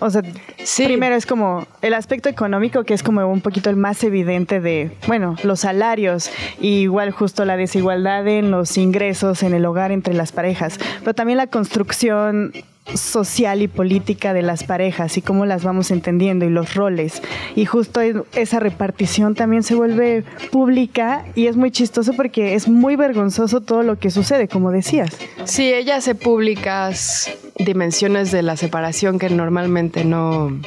O 0.01 0.09
sea, 0.09 0.21
Sí. 0.63 0.85
primero 0.85 1.15
es 1.15 1.25
como 1.25 1.67
el 1.81 1.93
aspecto 1.93 2.29
económico, 2.29 2.83
que 2.83 2.93
es 2.93 3.03
como 3.03 3.25
un 3.29 3.41
poquito 3.41 3.69
el 3.69 3.75
más 3.75 4.01
evidente 4.03 4.61
de, 4.61 4.91
bueno, 5.07 5.35
los 5.43 5.61
salarios, 5.61 6.29
y 6.61 6.79
igual 6.81 7.11
justo 7.11 7.43
la 7.43 7.57
desigualdad 7.57 8.25
en 8.27 8.49
los 8.51 8.77
ingresos 8.77 9.43
en 9.43 9.53
el 9.53 9.65
hogar 9.65 9.91
entre 9.91 10.13
las 10.13 10.31
parejas, 10.31 10.79
pero 10.99 11.13
también 11.13 11.37
la 11.37 11.47
construcción 11.47 12.53
social 12.95 13.61
y 13.61 13.67
política 13.67 14.33
de 14.33 14.41
las 14.41 14.63
parejas 14.63 15.17
y 15.17 15.21
cómo 15.21 15.45
las 15.45 15.63
vamos 15.63 15.91
entendiendo 15.91 16.45
y 16.45 16.49
los 16.49 16.73
roles. 16.75 17.21
Y 17.55 17.65
justo 17.65 18.01
es- 18.01 18.15
esa 18.35 18.59
repartición 18.59 19.35
también 19.35 19.63
se 19.63 19.75
vuelve 19.75 20.23
pública 20.51 21.25
y 21.35 21.47
es 21.47 21.55
muy 21.55 21.71
chistoso 21.71 22.13
porque 22.13 22.55
es 22.55 22.67
muy 22.67 22.95
vergonzoso 22.95 23.61
todo 23.61 23.83
lo 23.83 23.97
que 23.99 24.09
sucede, 24.11 24.47
como 24.47 24.71
decías. 24.71 25.09
Sí, 25.45 25.71
ella 25.73 25.97
hace 25.97 26.15
públicas 26.15 27.29
dimensiones 27.57 28.31
de 28.31 28.41
la 28.41 28.55
separación 28.55 29.19
que 29.19 29.29
normalmente 29.29 30.05
no 30.05 30.57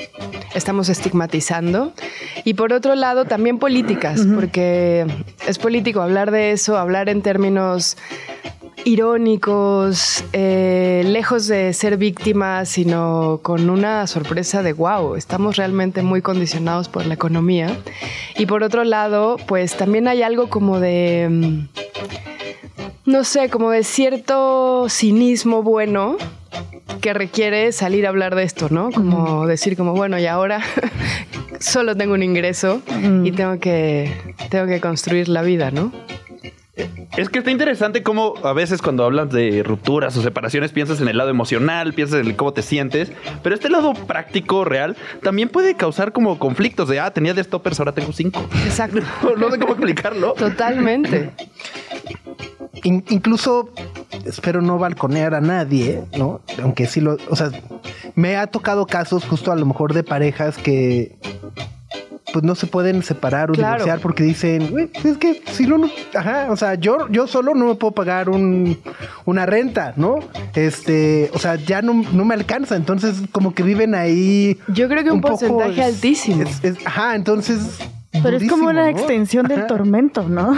estamos 0.55 0.89
estigmatizando. 0.91 1.93
Y 2.45 2.55
por 2.55 2.73
otro 2.73 2.95
lado, 2.95 3.25
también 3.25 3.59
políticas, 3.59 4.21
porque 4.35 5.07
es 5.47 5.59
político 5.59 6.03
hablar 6.03 6.31
de 6.31 6.53
eso, 6.53 6.77
hablar 6.77 7.09
en 7.09 7.23
términos 7.23 7.97
irónicos, 8.85 10.25
eh, 10.33 11.03
lejos 11.07 11.47
de 11.47 11.73
ser 11.73 11.97
víctimas, 11.97 12.68
sino 12.68 13.40
con 13.42 13.71
una 13.71 14.07
sorpresa 14.07 14.62
de 14.62 14.73
wow, 14.73 15.16
estamos 15.16 15.57
realmente 15.57 16.03
muy 16.03 16.23
condicionados 16.23 16.88
por 16.88 17.07
la 17.07 17.14
economía. 17.14 17.77
Y 18.37 18.47
por 18.47 18.62
otro 18.62 18.85
lado, 18.85 19.37
pues 19.47 19.77
también 19.77 20.09
hay 20.09 20.23
algo 20.23 20.49
como 20.49 20.81
de... 20.81 21.29
mm, 21.31 21.68
no 23.05 23.25
sé, 23.25 23.49
como 23.49 23.71
de 23.71 23.85
cierto 23.85 24.87
cinismo 24.88 25.62
bueno 25.62 26.16
que 27.01 27.12
requiere 27.12 27.73
salir 27.73 28.07
a 28.07 28.11
hablar 28.11 28.35
de 28.35 28.45
esto, 28.45 28.68
¿no? 28.71 28.90
Como 28.90 29.47
decir 29.47 29.77
como, 29.77 29.92
bueno, 29.92 30.18
y 30.18 30.27
ahora 30.27 30.61
solo 31.59 31.97
tengo 31.97 32.14
un 32.14 32.23
ingreso 32.23 32.81
y 33.25 33.33
tengo 33.33 33.59
que, 33.59 34.12
tengo 34.51 34.66
que 34.66 34.81
construir 34.81 35.29
la 35.29 35.42
vida, 35.42 35.71
¿no? 35.71 35.92
Es 37.19 37.29
que 37.29 37.39
está 37.41 37.51
interesante 37.51 38.03
cómo 38.03 38.35
a 38.43 38.55
veces 38.55 38.81
cuando 38.81 39.05
hablas 39.05 39.31
de 39.31 39.63
rupturas 39.63 40.17
o 40.17 40.23
separaciones 40.23 40.73
piensas 40.73 41.01
en 41.03 41.09
el 41.09 41.19
lado 41.19 41.29
emocional, 41.29 41.93
piensas 41.93 42.21
en 42.21 42.27
el 42.29 42.37
cómo 42.37 42.55
te 42.55 42.63
sientes, 42.63 43.13
pero 43.43 43.55
este 43.55 43.69
lado 43.69 43.93
práctico, 43.93 44.65
real, 44.65 44.97
también 45.23 45.51
puede 45.51 45.75
causar 45.77 46.13
como 46.13 46.39
conflictos 46.39 46.89
de, 46.89 47.01
ah, 47.01 47.11
tenía 47.13 47.35
de 47.35 47.45
stoppers, 47.45 47.79
ahora 47.79 47.93
tengo 47.93 48.13
cinco. 48.13 48.43
Exacto. 48.65 49.01
no 49.39 49.51
sé 49.51 49.59
cómo 49.59 49.73
explicarlo. 49.75 50.33
Totalmente. 50.33 51.31
In- 52.85 53.05
incluso, 53.11 53.71
espero 54.25 54.63
no 54.63 54.79
balconear 54.79 55.35
a 55.35 55.41
nadie, 55.43 56.03
¿no? 56.17 56.41
Aunque 56.63 56.87
sí 56.87 57.03
lo, 57.03 57.19
o 57.29 57.37
sea, 57.37 57.51
me 58.15 58.37
ha 58.37 58.47
tocado 58.47 58.87
casos 58.87 59.25
justo 59.27 59.53
a 59.53 59.57
lo 59.57 59.67
mejor 59.67 59.93
de 59.93 60.05
parejas 60.05 60.57
que 60.57 61.17
pues 62.33 62.45
no 62.45 62.55
se 62.55 62.66
pueden 62.66 63.03
separar 63.03 63.51
o 63.51 63.55
Claro. 63.55 63.75
divorciar 63.75 64.01
porque 64.01 64.23
dicen, 64.25 64.71
"Güey, 64.71 64.90
es 65.05 65.18
que 65.18 65.42
si 65.53 65.66
no, 65.66 65.79
no, 65.79 65.90
ajá, 66.14 66.49
o 66.51 66.57
sea, 66.57 66.75
yo, 66.75 67.09
yo 67.11 67.27
solo 67.27 67.55
no 67.55 67.66
me 67.66 67.75
puedo 67.75 67.92
pagar 67.92 68.29
un, 68.31 68.79
una 69.25 69.47
renta, 69.47 69.92
¿no? 69.97 70.16
Este, 70.55 71.31
o 71.35 71.38
sea, 71.38 71.57
ya 71.57 71.83
no, 71.83 72.03
no 72.12 72.25
me 72.25 72.35
alcanza, 72.35 72.77
entonces 72.77 73.16
como 73.33 73.55
que 73.55 73.62
viven 73.62 73.95
ahí. 73.95 74.59
Yo 74.68 74.88
creo 74.88 75.05
que 75.05 75.11
un, 75.11 75.21
poco, 75.21 75.38
porcentaje 75.38 75.83
altísimo. 75.83 76.42
es- 76.42 76.64
es- 76.64 76.87
ajá, 76.87 77.14
entonces. 77.14 77.61
Pero 78.22 78.37
es 78.37 78.48
como 78.48 78.68
una 78.68 78.83
¿no? 78.83 78.88
extensión 78.88 79.46
del 79.46 79.61
Ajá. 79.61 79.66
tormento, 79.68 80.29
¿no? 80.29 80.55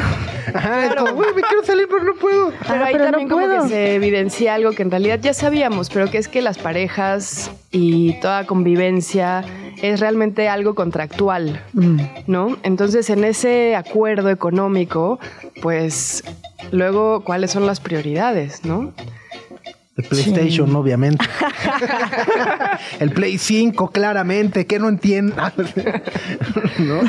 Ajá, 0.54 0.86
es 0.86 0.94
como, 0.96 1.12
güey, 1.14 1.34
me 1.34 1.42
quiero 1.42 1.62
salir, 1.64 1.86
pero 1.88 2.02
no 2.02 2.14
puedo. 2.14 2.50
Pero 2.66 2.82
Ah, 2.82 2.86
ahí 2.86 2.92
pero 2.92 3.04
no 3.06 3.10
también 3.12 3.28
como 3.28 3.46
puedo. 3.46 3.62
que 3.62 3.68
se 3.68 3.94
evidencia 3.94 4.54
algo 4.54 4.72
que 4.72 4.82
en 4.82 4.90
realidad 4.90 5.20
ya 5.22 5.32
sabíamos, 5.34 5.88
pero 5.90 6.10
que 6.10 6.18
es 6.18 6.26
que 6.28 6.42
las 6.42 6.58
parejas 6.58 7.50
y 7.70 8.18
toda 8.20 8.44
convivencia 8.46 9.44
es 9.82 10.00
realmente 10.00 10.48
algo 10.48 10.74
contractual, 10.74 11.62
Mm. 11.74 12.00
¿no? 12.26 12.56
Entonces 12.64 13.08
en 13.10 13.22
ese 13.24 13.76
acuerdo 13.76 14.30
económico, 14.30 15.18
pues 15.62 16.24
luego 16.72 17.22
cuáles 17.22 17.52
son 17.52 17.66
las 17.66 17.78
prioridades, 17.80 18.64
¿no? 18.64 18.92
El 19.96 20.04
PlayStation, 20.04 20.74
obviamente. 20.74 21.24
el 23.00 23.12
Play 23.12 23.38
5, 23.38 23.90
claramente, 23.90 24.66
que 24.66 24.80
no 24.80 24.88
entiendo. 24.88 25.36
¿No? 26.78 27.00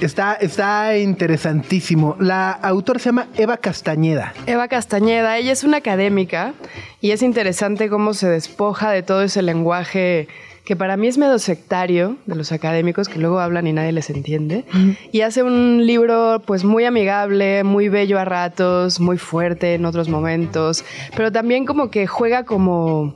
Está, 0.00 0.34
está 0.34 0.96
interesantísimo. 0.96 2.16
La 2.18 2.52
autora 2.52 2.98
se 2.98 3.06
llama 3.06 3.28
Eva 3.36 3.58
Castañeda. 3.58 4.32
Eva 4.46 4.68
Castañeda, 4.68 5.36
ella 5.36 5.52
es 5.52 5.64
una 5.64 5.78
académica 5.78 6.54
y 7.02 7.10
es 7.10 7.22
interesante 7.22 7.90
cómo 7.90 8.14
se 8.14 8.28
despoja 8.28 8.90
de 8.90 9.02
todo 9.02 9.22
ese 9.22 9.42
lenguaje 9.42 10.28
que 10.68 10.76
para 10.76 10.98
mí 10.98 11.06
es 11.06 11.16
medio 11.16 11.38
sectario 11.38 12.18
de 12.26 12.34
los 12.34 12.52
académicos 12.52 13.08
que 13.08 13.18
luego 13.18 13.40
hablan 13.40 13.66
y 13.66 13.72
nadie 13.72 13.90
les 13.90 14.10
entiende. 14.10 14.66
Y 15.12 15.22
hace 15.22 15.42
un 15.42 15.86
libro 15.86 16.42
pues 16.44 16.62
muy 16.62 16.84
amigable, 16.84 17.64
muy 17.64 17.88
bello 17.88 18.18
a 18.18 18.26
ratos, 18.26 19.00
muy 19.00 19.16
fuerte 19.16 19.72
en 19.72 19.86
otros 19.86 20.10
momentos, 20.10 20.84
pero 21.16 21.32
también 21.32 21.64
como 21.64 21.90
que 21.90 22.06
juega 22.06 22.44
como 22.44 23.14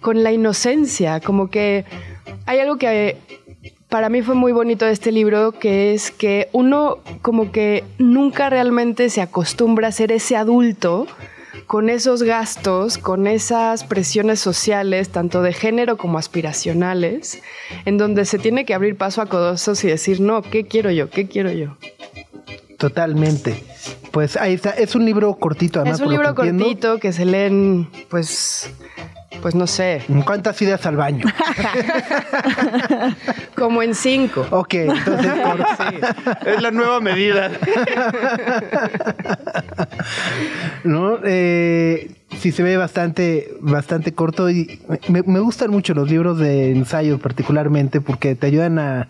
con 0.00 0.24
la 0.24 0.32
inocencia, 0.32 1.20
como 1.20 1.50
que 1.50 1.84
hay 2.46 2.58
algo 2.58 2.78
que 2.78 3.16
para 3.88 4.08
mí 4.08 4.20
fue 4.22 4.34
muy 4.34 4.50
bonito 4.50 4.84
de 4.84 4.90
este 4.90 5.12
libro, 5.12 5.52
que 5.52 5.94
es 5.94 6.10
que 6.10 6.48
uno 6.50 6.98
como 7.22 7.52
que 7.52 7.84
nunca 7.98 8.50
realmente 8.50 9.08
se 9.08 9.20
acostumbra 9.20 9.86
a 9.86 9.92
ser 9.92 10.10
ese 10.10 10.34
adulto 10.34 11.06
con 11.68 11.90
esos 11.90 12.22
gastos, 12.22 12.96
con 12.96 13.26
esas 13.26 13.84
presiones 13.84 14.40
sociales, 14.40 15.10
tanto 15.10 15.42
de 15.42 15.52
género 15.52 15.98
como 15.98 16.16
aspiracionales, 16.16 17.42
en 17.84 17.98
donde 17.98 18.24
se 18.24 18.38
tiene 18.38 18.64
que 18.64 18.72
abrir 18.72 18.96
paso 18.96 19.20
a 19.20 19.26
codosos 19.26 19.84
y 19.84 19.88
decir, 19.88 20.20
no, 20.20 20.40
¿qué 20.40 20.64
quiero 20.64 20.90
yo? 20.90 21.10
¿Qué 21.10 21.28
quiero 21.28 21.52
yo? 21.52 21.76
Totalmente. 22.78 23.62
Pues 24.12 24.38
ahí 24.38 24.54
está. 24.54 24.70
Es 24.70 24.94
un 24.94 25.04
libro 25.04 25.34
cortito, 25.34 25.80
además. 25.80 26.00
es 26.00 26.06
un 26.06 26.10
libro 26.10 26.34
que 26.34 26.50
cortito 26.56 26.98
que 26.98 27.12
se 27.12 27.26
leen, 27.26 27.90
pues, 28.08 28.70
pues 29.42 29.54
no 29.54 29.66
sé, 29.66 30.02
¿Cuántas 30.24 30.60
ideas 30.62 30.86
al 30.86 30.96
baño? 30.96 31.24
como 33.54 33.82
en 33.82 33.94
cinco. 33.94 34.46
ok, 34.50 34.74
entonces 34.74 35.32
corto. 35.42 35.66
Es 36.46 36.62
la 36.62 36.70
nueva 36.70 37.00
medida. 37.00 37.50
¿no? 40.84 41.18
Eh, 41.24 42.10
sí 42.38 42.52
se 42.52 42.62
ve 42.62 42.76
bastante, 42.76 43.54
bastante 43.60 44.12
corto 44.12 44.50
y 44.50 44.80
me, 45.08 45.22
me 45.22 45.40
gustan 45.40 45.70
mucho 45.70 45.94
los 45.94 46.10
libros 46.10 46.38
de 46.38 46.72
ensayo 46.72 47.18
particularmente 47.18 48.00
porque 48.00 48.34
te 48.34 48.46
ayudan 48.46 48.78
a 48.78 49.08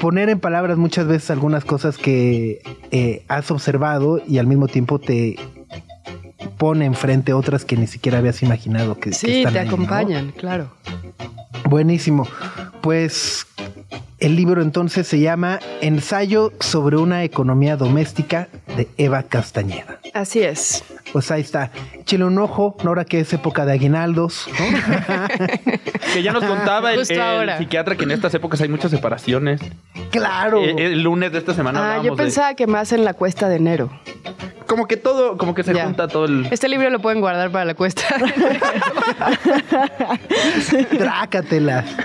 poner 0.00 0.28
en 0.28 0.40
palabras 0.40 0.76
muchas 0.76 1.06
veces 1.06 1.30
algunas 1.30 1.64
cosas 1.64 1.96
que 1.96 2.60
eh, 2.90 3.24
has 3.28 3.50
observado 3.50 4.20
y 4.26 4.38
al 4.38 4.46
mismo 4.46 4.68
tiempo 4.68 4.98
te 4.98 5.36
pone 6.46 6.84
enfrente 6.84 7.32
otras 7.32 7.64
que 7.64 7.76
ni 7.76 7.86
siquiera 7.86 8.18
habías 8.18 8.42
imaginado 8.42 8.94
que, 8.96 9.10
que 9.10 9.16
Sí, 9.16 9.38
están 9.38 9.52
te 9.52 9.58
ahí, 9.60 9.66
¿no? 9.66 9.72
acompañan, 9.74 10.32
claro. 10.32 10.70
Buenísimo. 11.68 12.26
Pues 12.80 13.46
el 14.18 14.34
libro 14.36 14.62
entonces 14.62 15.06
se 15.06 15.20
llama 15.20 15.58
Ensayo 15.82 16.52
sobre 16.60 16.96
una 16.96 17.22
economía 17.24 17.76
doméstica 17.76 18.48
de 18.76 18.88
Eva 18.96 19.22
Castañeda. 19.24 19.98
Así 20.14 20.42
es. 20.42 20.84
Pues 21.12 21.30
ahí 21.30 21.42
está. 21.42 21.70
Échale 22.00 22.24
un 22.24 22.38
ojo, 22.38 22.76
ahora 22.84 23.04
que 23.04 23.20
es 23.20 23.32
época 23.32 23.66
de 23.66 23.72
aguinaldos, 23.72 24.48
¿no? 24.58 25.26
Que 26.14 26.22
ya 26.22 26.32
nos 26.32 26.44
contaba 26.44 26.94
el, 26.94 27.04
psiquiatra 27.04 27.94
que 27.96 28.04
en 28.04 28.10
estas 28.12 28.32
épocas 28.34 28.60
hay 28.62 28.68
muchas 28.70 28.90
separaciones. 28.90 29.60
claro. 30.10 30.62
El, 30.62 30.78
el 30.78 31.02
lunes 31.02 31.30
de 31.32 31.38
esta 31.38 31.52
semana 31.52 31.96
Ah, 31.96 32.02
yo 32.02 32.12
de- 32.12 32.16
pensaba 32.22 32.54
que 32.54 32.66
más 32.66 32.92
en 32.92 33.04
la 33.04 33.12
cuesta 33.12 33.48
de 33.50 33.56
enero. 33.56 33.90
como 34.66 34.86
que 34.86 34.96
todo, 34.96 35.36
como 35.36 35.54
que 35.54 35.62
se 35.62 35.74
Ya. 35.74 35.84
junta 35.84 36.08
todo 36.08 36.24
el. 36.24 36.46
Este 36.50 36.68
libro 36.70 36.88
lo 36.88 37.00
pueden 37.00 37.20
guardar 37.20 37.50
para 37.50 37.66
la 37.66 37.74
cuesta. 37.74 38.02
Trácatelas. 40.98 41.84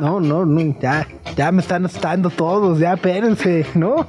No, 0.00 0.20
no, 0.20 0.44
no, 0.44 0.74
ya, 0.80 1.06
ya 1.34 1.41
me 1.50 1.62
están 1.62 1.84
asustando 1.86 2.30
todos, 2.30 2.78
ya 2.78 2.92
espérense, 2.92 3.66
¿no? 3.74 4.06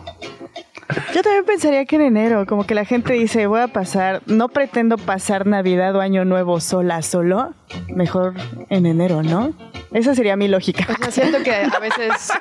Yo 1.14 1.22
también 1.22 1.46
pensaría 1.46 1.86
que 1.86 1.96
en 1.96 2.02
enero, 2.02 2.46
como 2.46 2.66
que 2.66 2.76
la 2.76 2.86
gente 2.86 3.14
dice, 3.14 3.48
voy 3.48 3.62
a 3.62 3.68
pasar, 3.68 4.22
no 4.26 4.50
pretendo 4.50 4.98
pasar 4.98 5.48
Navidad 5.48 5.96
o 5.96 6.02
Año 6.02 6.26
Nuevo 6.26 6.60
sola, 6.60 7.02
solo, 7.02 7.54
mejor 7.88 8.34
en 8.70 8.86
enero, 8.86 9.24
¿no? 9.24 9.54
Esa 9.94 10.14
sería 10.14 10.36
mi 10.36 10.48
lógica. 10.48 10.86
O 10.92 10.96
sea, 11.04 11.12
siento 11.12 11.42
que 11.44 11.54
a 11.54 11.80
veces 11.80 12.32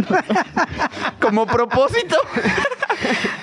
Como 1.20 1.46
propósito. 1.46 2.16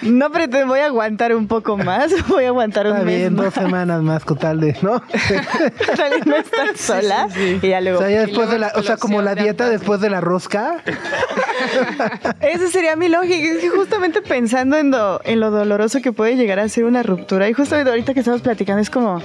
No 0.01 0.31
pretendo, 0.31 0.67
voy 0.67 0.79
a 0.79 0.85
aguantar 0.87 1.35
un 1.35 1.47
poco 1.47 1.77
más, 1.77 2.13
voy 2.27 2.45
a 2.45 2.49
aguantar 2.49 2.87
un 2.87 2.93
Está 2.93 3.05
mes 3.05 3.17
bien, 3.17 3.35
más 3.35 3.45
dos 3.45 3.53
semanas 3.53 4.01
más 4.01 4.25
con 4.25 4.37
tal 4.37 4.59
de, 4.59 4.75
¿no? 4.81 5.01
para 5.97 6.17
no 6.25 6.35
estar 6.37 6.77
sola 6.77 7.27
y 7.35 7.67
ya 7.67 7.79
O 7.79 7.81
luego... 7.81 7.99
sea, 7.99 8.09
ya 8.09 8.21
después 8.21 8.49
de 8.49 8.59
la, 8.59 8.71
o 8.75 8.83
sea, 8.83 8.97
como 8.97 9.21
la 9.21 9.35
de 9.35 9.43
dieta 9.43 9.69
después 9.69 9.99
de 10.01 10.09
la 10.09 10.21
rosca. 10.21 10.83
Esa 12.41 12.67
sería 12.69 12.95
mi 12.95 13.09
lógica. 13.09 13.35
Es 13.35 13.59
que 13.59 13.69
justamente 13.69 14.21
pensando 14.21 14.77
en 14.77 14.91
lo, 14.91 15.21
en 15.23 15.39
lo 15.39 15.51
doloroso 15.51 16.01
que 16.01 16.11
puede 16.11 16.35
llegar 16.35 16.59
a 16.59 16.69
ser 16.69 16.85
una 16.85 17.03
ruptura, 17.03 17.49
y 17.49 17.53
justamente 17.53 17.89
ahorita 17.91 18.13
que 18.13 18.19
estamos 18.21 18.41
platicando, 18.41 18.81
es 18.81 18.89
como 18.89 19.21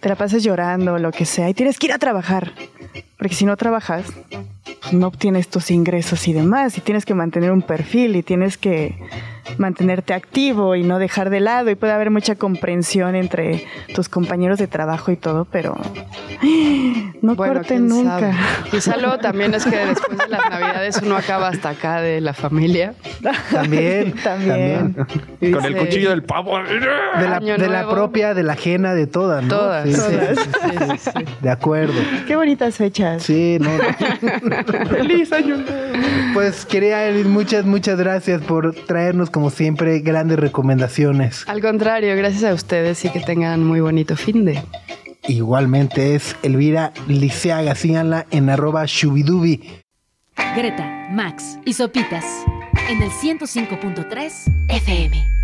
te 0.00 0.08
la 0.08 0.16
pasas 0.16 0.42
llorando 0.42 0.98
lo 0.98 1.12
que 1.12 1.24
sea, 1.24 1.48
y 1.48 1.54
tienes 1.54 1.78
que 1.78 1.86
ir 1.86 1.92
a 1.92 1.98
trabajar. 1.98 2.52
Porque 3.18 3.34
si 3.34 3.44
no 3.44 3.56
trabajas, 3.56 4.04
pues 4.80 4.92
no 4.94 5.06
obtienes 5.08 5.48
tus 5.48 5.70
ingresos 5.70 6.26
y 6.26 6.32
demás, 6.32 6.76
y 6.78 6.80
tienes 6.80 7.04
que 7.04 7.14
mantener 7.14 7.52
un 7.52 7.62
perfil, 7.62 8.16
y 8.16 8.22
tienes 8.22 8.56
que 8.56 8.98
mantenerte 9.58 10.14
activo 10.14 10.76
y 10.76 10.84
no 10.84 10.98
dejar 11.00 11.28
de 11.28 11.40
lado 11.40 11.70
y 11.70 11.74
puede 11.74 11.92
haber 11.92 12.10
mucha 12.10 12.36
comprensión 12.36 13.16
entre 13.16 13.66
tus 13.94 14.08
compañeros 14.08 14.58
de 14.60 14.68
trabajo 14.68 15.10
y 15.10 15.16
todo, 15.16 15.44
pero 15.44 15.76
no 17.22 17.34
Bueno, 17.34 17.54
corten 17.54 17.88
nunca. 17.88 18.20
sabe. 18.20 18.34
Quizá 18.70 18.96
luego 18.96 19.18
también 19.18 19.52
es 19.54 19.64
que 19.64 19.76
después 19.76 20.18
de 20.18 20.28
las 20.28 20.48
navidades 20.48 21.00
uno 21.02 21.16
acaba 21.16 21.48
hasta 21.48 21.70
acá 21.70 22.00
de 22.00 22.20
la 22.20 22.32
familia. 22.32 22.94
También, 23.50 24.12
También. 24.22 24.94
también. 24.94 25.52
Con 25.52 25.64
el 25.64 25.76
cuchillo 25.76 26.10
del 26.10 26.22
pavo. 26.22 26.58
De 26.62 27.28
la, 27.28 27.40
de 27.40 27.86
propia, 27.90 28.34
de 28.34 28.42
la 28.42 28.52
ajena, 28.54 28.94
de 28.94 29.06
todas, 29.06 29.42
¿no? 29.42 29.48
Todas. 29.48 29.88
Sí, 29.88 29.89
sí, 29.92 30.00
Todas. 30.00 30.38
sí, 30.38 30.50
sí, 30.52 30.98
sí, 30.98 31.10
sí. 31.16 31.24
De 31.40 31.50
acuerdo. 31.50 31.94
Qué 32.26 32.36
bonitas 32.36 32.76
fechas. 32.76 33.22
Sí, 33.22 33.58
no. 33.60 33.70
Feliz 34.88 35.32
año 35.32 35.56
nuevo. 35.56 35.90
Pues 36.34 36.64
quería 36.64 37.06
Elis, 37.08 37.26
muchas, 37.26 37.64
muchas 37.64 37.98
gracias 37.98 38.40
por 38.42 38.74
traernos 38.74 39.30
como 39.30 39.50
siempre 39.50 40.00
grandes 40.00 40.38
recomendaciones. 40.38 41.44
Al 41.48 41.60
contrario, 41.60 42.16
gracias 42.16 42.44
a 42.44 42.54
ustedes 42.54 43.04
y 43.04 43.10
que 43.10 43.20
tengan 43.20 43.64
muy 43.64 43.80
bonito 43.80 44.16
fin 44.16 44.44
de. 44.44 44.62
Igualmente 45.28 46.14
es 46.14 46.36
Elvira 46.42 46.92
Liceaga, 47.06 47.74
síganla 47.74 48.26
en 48.30 48.48
arroba 48.50 48.84
shubidubi. 48.86 49.62
Greta, 50.56 51.08
Max 51.10 51.58
y 51.64 51.74
Sopitas 51.74 52.24
en 52.88 53.02
el 53.02 53.10
105.3 53.10 54.66
FM. 54.68 55.39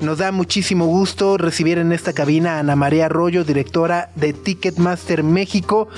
Nos 0.00 0.18
da 0.18 0.32
muchísimo 0.32 0.86
gusto 0.86 1.36
recibir 1.36 1.78
en 1.78 1.92
esta 1.92 2.12
cabina 2.14 2.56
a 2.56 2.60
Ana 2.60 2.74
María 2.74 3.06
Arroyo, 3.06 3.44
directora 3.44 4.10
de 4.14 4.32
Ticketmaster 4.32 5.22
México. 5.22 5.88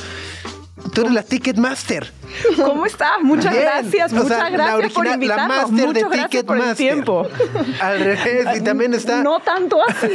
Tú 0.93 1.03
eres 1.03 1.13
la 1.13 1.23
Ticketmaster. 1.23 2.13
¿Cómo 2.57 2.85
estás? 2.85 3.13
Muchas 3.23 3.53
Bien. 3.53 3.63
gracias, 3.65 4.13
O 4.13 4.17
muchas 4.17 4.29
sea, 4.39 4.51
la 4.51 4.51
gracias 4.51 4.93
por 4.93 5.07
original- 5.07 5.07
la 5.07 5.15
invitarnos. 5.15 5.71
máster 5.71 5.93
de 5.95 6.05
Muchas 6.05 6.19
gracias 6.19 6.43
por 6.45 6.57
el 6.57 6.63
Ticketmaster. 6.63 6.77
tiempo. 6.77 7.29
Al 7.81 7.99
revés, 8.01 8.47
y 8.57 8.61
también 8.63 8.95
está. 8.95 9.23
No 9.23 9.39
tanto 9.41 9.79
así. 9.89 10.09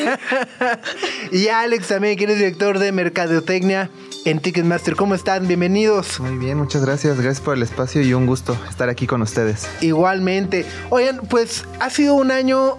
y 1.32 1.48
Alex 1.48 1.88
también, 1.88 2.18
que 2.18 2.26
eres 2.26 2.38
director 2.40 2.80
de 2.80 2.92
Mercadotecnia 2.92 3.90
en 4.26 4.40
Ticketmaster. 4.42 4.98
¿Cómo 4.98 5.16
están? 5.16 5.48
Bienvenidos. 5.48 6.20
Muy 6.20 6.38
bien, 6.38 6.58
muchas 6.58 6.86
gracias. 6.86 7.16
Gracias 7.22 7.40
por 7.40 7.56
el 7.56 7.64
espacio 7.64 8.02
y 8.02 8.14
un 8.14 8.26
gusto 8.26 8.58
estar 8.70 8.90
aquí 8.90 9.08
con 9.08 9.22
ustedes. 9.22 9.66
Igualmente. 9.80 10.66
Oigan, 10.90 11.22
pues 11.30 11.64
ha 11.80 11.90
sido 11.90 12.16
un 12.16 12.32
año 12.32 12.76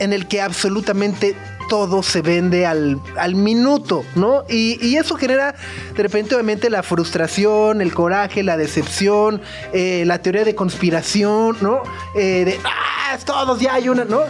en 0.00 0.12
el 0.12 0.26
que 0.26 0.40
absolutamente 0.40 1.36
todo 1.68 2.02
se 2.02 2.20
vende 2.20 2.66
al, 2.66 3.00
al 3.16 3.36
minuto, 3.36 4.02
¿no? 4.16 4.42
Y, 4.48 4.84
y 4.84 4.96
eso 4.96 5.14
genera 5.14 5.54
de 5.94 6.02
repente 6.02 6.34
obviamente 6.34 6.68
la 6.68 6.82
frustración, 6.82 7.80
el 7.80 7.94
coraje, 7.94 8.42
la 8.42 8.56
decepción, 8.56 9.40
eh, 9.72 10.02
la 10.04 10.20
teoría 10.20 10.44
de 10.44 10.56
conspiración, 10.56 11.56
¿no? 11.60 11.82
Eh, 12.16 12.44
de, 12.44 12.58
ah, 12.64 13.16
todos 13.24 13.60
ya 13.60 13.74
hay 13.74 13.88
una, 13.88 14.04
¿no? 14.04 14.22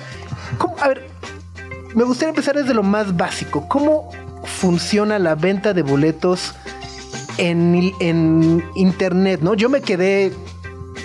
A 0.80 0.88
ver, 0.88 1.08
me 1.94 2.04
gustaría 2.04 2.30
empezar 2.30 2.56
desde 2.56 2.74
lo 2.74 2.82
más 2.82 3.16
básico. 3.16 3.66
¿Cómo 3.68 4.10
funciona 4.44 5.18
la 5.18 5.34
venta 5.34 5.72
de 5.72 5.82
boletos 5.82 6.54
en, 7.38 7.92
en 8.00 8.62
internet, 8.74 9.40
¿no? 9.40 9.54
Yo 9.54 9.70
me 9.70 9.80
quedé 9.80 10.34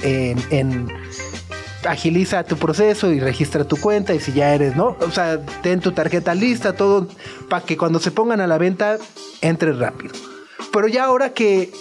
en, 0.03 0.37
en 0.49 1.04
agiliza 1.87 2.43
tu 2.43 2.57
proceso 2.57 3.11
y 3.11 3.19
registra 3.19 3.63
tu 3.63 3.77
cuenta 3.77 4.13
y 4.13 4.19
si 4.19 4.33
ya 4.33 4.53
eres, 4.53 4.75
¿no? 4.75 4.97
O 4.99 5.11
sea, 5.11 5.41
ten 5.61 5.79
tu 5.79 5.91
tarjeta 5.91 6.35
lista, 6.35 6.73
todo 6.73 7.07
para 7.49 7.65
que 7.65 7.77
cuando 7.77 7.99
se 7.99 8.11
pongan 8.11 8.41
a 8.41 8.47
la 8.47 8.57
venta 8.57 8.97
entre 9.41 9.73
rápido. 9.73 10.13
Pero 10.71 10.87
ya 10.87 11.05
ahora 11.05 11.33
que 11.33 11.71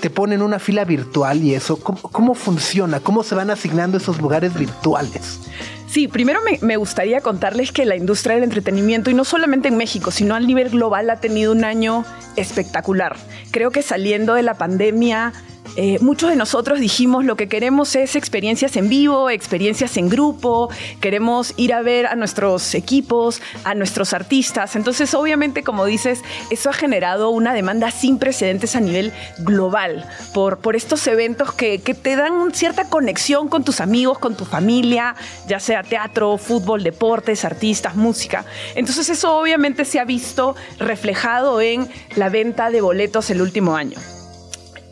te 0.00 0.10
ponen 0.10 0.42
una 0.42 0.58
fila 0.58 0.84
virtual 0.84 1.42
y 1.42 1.54
eso, 1.54 1.78
¿cómo, 1.78 2.00
cómo 2.02 2.34
funciona? 2.34 3.00
¿Cómo 3.00 3.22
se 3.22 3.34
van 3.34 3.50
asignando 3.50 3.98
esos 3.98 4.20
lugares 4.20 4.54
virtuales? 4.54 5.40
Sí, 5.88 6.08
primero 6.08 6.40
me, 6.42 6.58
me 6.60 6.76
gustaría 6.76 7.20
contarles 7.20 7.72
que 7.72 7.86
la 7.86 7.96
industria 7.96 8.34
del 8.34 8.44
entretenimiento, 8.44 9.10
y 9.10 9.14
no 9.14 9.24
solamente 9.24 9.68
en 9.68 9.76
México, 9.78 10.10
sino 10.10 10.34
a 10.34 10.40
nivel 10.40 10.68
global, 10.68 11.08
ha 11.08 11.20
tenido 11.20 11.52
un 11.52 11.64
año 11.64 12.04
espectacular. 12.36 13.16
Creo 13.50 13.70
que 13.70 13.82
saliendo 13.82 14.34
de 14.34 14.42
la 14.42 14.54
pandemia, 14.54 15.32
eh, 15.76 15.98
muchos 16.00 16.30
de 16.30 16.36
nosotros 16.36 16.80
dijimos 16.80 17.24
lo 17.24 17.36
que 17.36 17.48
queremos 17.48 17.96
es 17.96 18.16
experiencias 18.16 18.76
en 18.76 18.88
vivo, 18.88 19.30
experiencias 19.30 19.96
en 19.96 20.08
grupo, 20.08 20.70
queremos 21.00 21.52
ir 21.56 21.74
a 21.74 21.82
ver 21.82 22.06
a 22.06 22.14
nuestros 22.14 22.74
equipos, 22.74 23.42
a 23.64 23.74
nuestros 23.74 24.12
artistas. 24.12 24.76
Entonces, 24.76 25.12
obviamente, 25.14 25.62
como 25.62 25.84
dices, 25.84 26.22
eso 26.50 26.70
ha 26.70 26.72
generado 26.72 27.30
una 27.30 27.52
demanda 27.52 27.90
sin 27.90 28.18
precedentes 28.18 28.76
a 28.76 28.80
nivel 28.80 29.12
global 29.38 30.08
por, 30.32 30.58
por 30.58 30.76
estos 30.76 31.06
eventos 31.06 31.52
que, 31.52 31.80
que 31.80 31.94
te 31.94 32.16
dan 32.16 32.54
cierta 32.54 32.88
conexión 32.88 33.48
con 33.48 33.64
tus 33.64 33.80
amigos, 33.80 34.18
con 34.18 34.36
tu 34.36 34.44
familia, 34.44 35.14
ya 35.48 35.60
sea 35.60 35.82
teatro, 35.82 36.38
fútbol, 36.38 36.82
deportes, 36.82 37.44
artistas, 37.44 37.96
música. 37.96 38.44
Entonces, 38.74 39.08
eso 39.08 39.36
obviamente 39.36 39.84
se 39.84 39.98
ha 39.98 40.04
visto 40.04 40.54
reflejado 40.78 41.60
en 41.60 41.88
la 42.14 42.28
venta 42.28 42.70
de 42.70 42.80
boletos 42.80 43.30
el 43.30 43.42
último 43.42 43.76
año. 43.76 44.15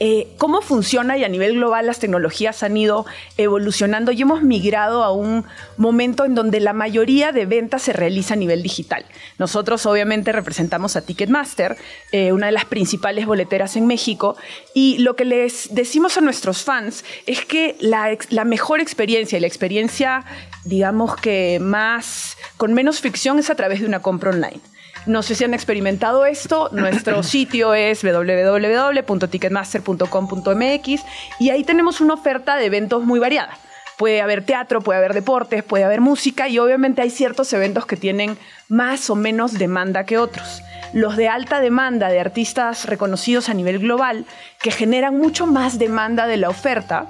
Eh, 0.00 0.28
cómo 0.38 0.60
funciona 0.60 1.16
y 1.16 1.22
a 1.22 1.28
nivel 1.28 1.54
global 1.54 1.86
las 1.86 2.00
tecnologías 2.00 2.64
han 2.64 2.76
ido 2.76 3.06
evolucionando 3.36 4.10
y 4.10 4.22
hemos 4.22 4.42
migrado 4.42 5.04
a 5.04 5.12
un 5.12 5.44
momento 5.76 6.24
en 6.24 6.34
donde 6.34 6.58
la 6.58 6.72
mayoría 6.72 7.30
de 7.30 7.46
ventas 7.46 7.82
se 7.82 7.92
realiza 7.92 8.34
a 8.34 8.36
nivel 8.36 8.62
digital. 8.62 9.06
Nosotros 9.38 9.86
obviamente 9.86 10.32
representamos 10.32 10.96
a 10.96 11.02
Ticketmaster, 11.02 11.76
eh, 12.10 12.32
una 12.32 12.46
de 12.46 12.52
las 12.52 12.64
principales 12.64 13.26
boleteras 13.26 13.76
en 13.76 13.86
México, 13.86 14.36
y 14.74 14.98
lo 14.98 15.14
que 15.14 15.24
les 15.24 15.72
decimos 15.72 16.16
a 16.16 16.20
nuestros 16.20 16.62
fans 16.64 17.04
es 17.26 17.44
que 17.44 17.76
la, 17.80 18.44
mejor 18.44 18.80
experiencia 18.80 19.38
y 19.38 19.40
la 19.40 19.46
experiencia, 19.46 20.24
digamos 20.64 21.16
que 21.16 21.58
más, 21.60 22.36
con 22.56 22.74
menos 22.74 23.00
fricción 23.00 23.38
es 23.38 23.48
a 23.48 23.54
través 23.54 23.80
de 23.80 23.86
una 23.86 24.02
compra 24.02 24.30
online. 24.30 24.60
No 25.06 25.22
sé 25.22 25.34
si 25.34 25.44
han 25.44 25.54
experimentado 25.54 26.26
esto. 26.26 26.68
Nuestro 26.72 27.22
sitio 27.34 27.72
es 27.74 28.02
www.ticketmaster.com.mx 28.02 31.02
y 31.40 31.50
ahí 31.50 31.64
tenemos 31.64 32.00
una 32.00 32.14
oferta 32.14 32.56
de 32.56 32.64
eventos 32.66 33.04
muy 33.04 33.18
variada. 33.20 33.56
Puede 33.96 34.20
haber 34.22 34.44
teatro, 34.44 34.80
puede 34.80 34.98
haber 34.98 35.14
deportes, 35.14 35.62
puede 35.62 35.84
haber 35.84 36.00
música 36.00 36.48
y 36.48 36.58
obviamente 36.58 37.00
hay 37.02 37.10
ciertos 37.10 37.52
eventos 37.52 37.86
que 37.86 37.96
tienen 37.96 38.36
más 38.68 39.08
o 39.08 39.14
menos 39.14 39.56
demanda 39.56 40.04
que 40.04 40.18
otros. 40.18 40.62
Los 40.92 41.16
de 41.16 41.28
alta 41.28 41.60
demanda 41.60 42.08
de 42.08 42.18
artistas 42.18 42.86
reconocidos 42.86 43.48
a 43.48 43.54
nivel 43.54 43.78
global 43.78 44.24
que 44.60 44.72
generan 44.72 45.16
mucho 45.16 45.46
más 45.46 45.78
demanda 45.78 46.26
de 46.26 46.38
la 46.38 46.48
oferta, 46.48 47.08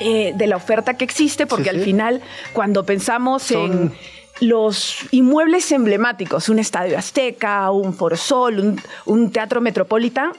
eh, 0.00 0.32
de 0.34 0.46
la 0.46 0.56
oferta 0.56 0.94
que 0.94 1.04
existe, 1.04 1.46
porque 1.46 1.70
Sí, 1.70 1.76
al 1.76 1.80
final 1.80 2.20
cuando 2.52 2.84
pensamos 2.84 3.44
Son- 3.44 3.72
en 3.72 3.94
los 4.42 4.96
inmuebles 5.12 5.70
emblemáticos, 5.72 6.48
un 6.48 6.58
estadio 6.58 6.98
azteca, 6.98 7.70
un 7.70 7.94
Foro 7.94 8.16
Sol, 8.16 8.58
un, 8.58 8.80
un 9.06 9.30
teatro 9.30 9.60
metropolitan, 9.60 10.32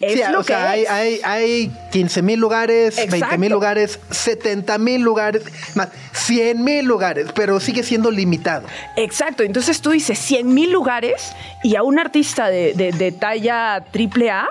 es 0.00 0.14
Sí, 0.14 0.22
lo 0.32 0.40
o 0.40 0.42
que 0.42 0.48
sea, 0.52 0.70
hay, 0.70 0.82
es. 0.82 0.90
hay, 0.90 1.20
hay 1.22 1.72
15 1.92 2.22
mil 2.22 2.40
lugares, 2.40 2.98
Exacto. 2.98 3.10
20 3.20 3.38
mil 3.38 3.52
lugares, 3.52 4.00
70 4.10 4.76
mil 4.78 5.00
lugares, 5.00 5.44
más 5.76 5.90
100 6.12 6.64
mil 6.64 6.84
lugares, 6.84 7.26
pero 7.36 7.60
sigue 7.60 7.84
siendo 7.84 8.10
limitado. 8.10 8.66
Exacto, 8.96 9.44
entonces 9.44 9.80
tú 9.80 9.90
dices 9.90 10.18
100 10.18 10.52
mil 10.52 10.72
lugares 10.72 11.32
y 11.62 11.76
a 11.76 11.84
un 11.84 12.00
artista 12.00 12.48
de, 12.48 12.72
de- 12.74 12.90
de 12.90 13.12
talla 13.12 13.76
AAA 13.76 14.48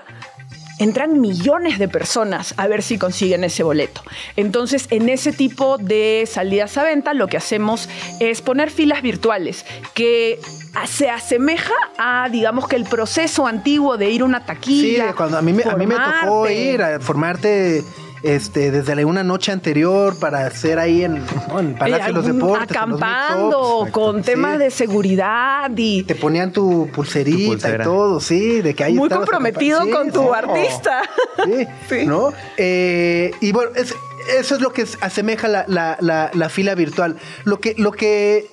entran 0.81 1.21
millones 1.21 1.77
de 1.79 1.87
personas 1.87 2.53
a 2.57 2.67
ver 2.67 2.81
si 2.81 2.97
consiguen 2.97 3.43
ese 3.43 3.63
boleto. 3.63 4.01
Entonces, 4.35 4.87
en 4.89 5.09
ese 5.09 5.31
tipo 5.31 5.77
de 5.77 6.27
salidas 6.29 6.77
a 6.77 6.83
venta, 6.83 7.13
lo 7.13 7.27
que 7.27 7.37
hacemos 7.37 7.87
es 8.19 8.41
poner 8.41 8.71
filas 8.71 9.01
virtuales 9.01 9.65
que 9.93 10.39
se 10.87 11.09
asemeja 11.09 11.73
a, 11.97 12.29
digamos 12.29 12.67
que 12.67 12.75
el 12.75 12.85
proceso 12.85 13.45
antiguo 13.47 13.97
de 13.97 14.09
ir 14.09 14.21
a 14.21 14.25
una 14.25 14.39
Sí, 14.39 14.45
taquilla. 14.47 15.05
de 15.07 15.13
cuando 15.13 15.37
a 15.37 15.41
mí, 15.41 15.53
me- 15.53 15.63
a 15.63 15.75
mí 15.75 15.85
me 15.85 15.95
tocó 15.95 16.49
ir 16.49 16.81
a 16.81 16.99
formarte 16.99 17.83
este, 18.23 18.69
desde 18.71 18.95
la- 18.95 19.05
una 19.05 19.23
noche 19.23 19.51
anterior 19.51 20.17
para 20.19 20.45
hacer 20.45 20.77
ahí 20.79 21.03
en, 21.03 21.23
¿no? 21.49 21.59
en 21.59 21.75
Palacio 21.75 22.05
de 22.07 22.13
los 22.13 22.25
Deportes. 22.27 22.69
en 22.69 22.89
los 22.91 23.01
Acampando, 23.01 23.87
con 23.91 24.17
Sí. 24.23 24.31
temas 24.31 24.59
de 24.59 24.69
seguridad 24.71 25.71
y 25.75 26.03
Te 26.03 26.15
ponían 26.15 26.51
tu 26.51 26.87
pulserita 26.93 27.69
Tu 27.75 27.81
y 27.81 27.83
todo, 27.83 28.19
sí, 28.19 28.61
de 28.61 28.73
que 28.75 28.83
ahí 28.83 28.93
muy 28.93 29.09
comprometido 29.09 29.89
con 29.89 30.11
tu 30.11 30.33
artista. 30.33 31.01
Sí, 31.45 31.67
Sí. 31.89 32.05
¿no? 32.05 32.31
Eh, 32.57 33.31
y 33.41 33.51
bueno, 33.51 33.71
es- 33.75 33.95
eso 34.39 34.53
es 34.55 34.61
lo 34.61 34.71
que 34.71 34.85
asemeja 35.01 35.47
la, 35.47 35.65
la- 35.67 35.97
la- 35.99 36.29
la 36.33 36.49
fila 36.49 36.75
virtual. 36.75 37.17
Lo 37.45 37.59
que, 37.59 37.73
lo 37.77 37.91
que 37.91 38.47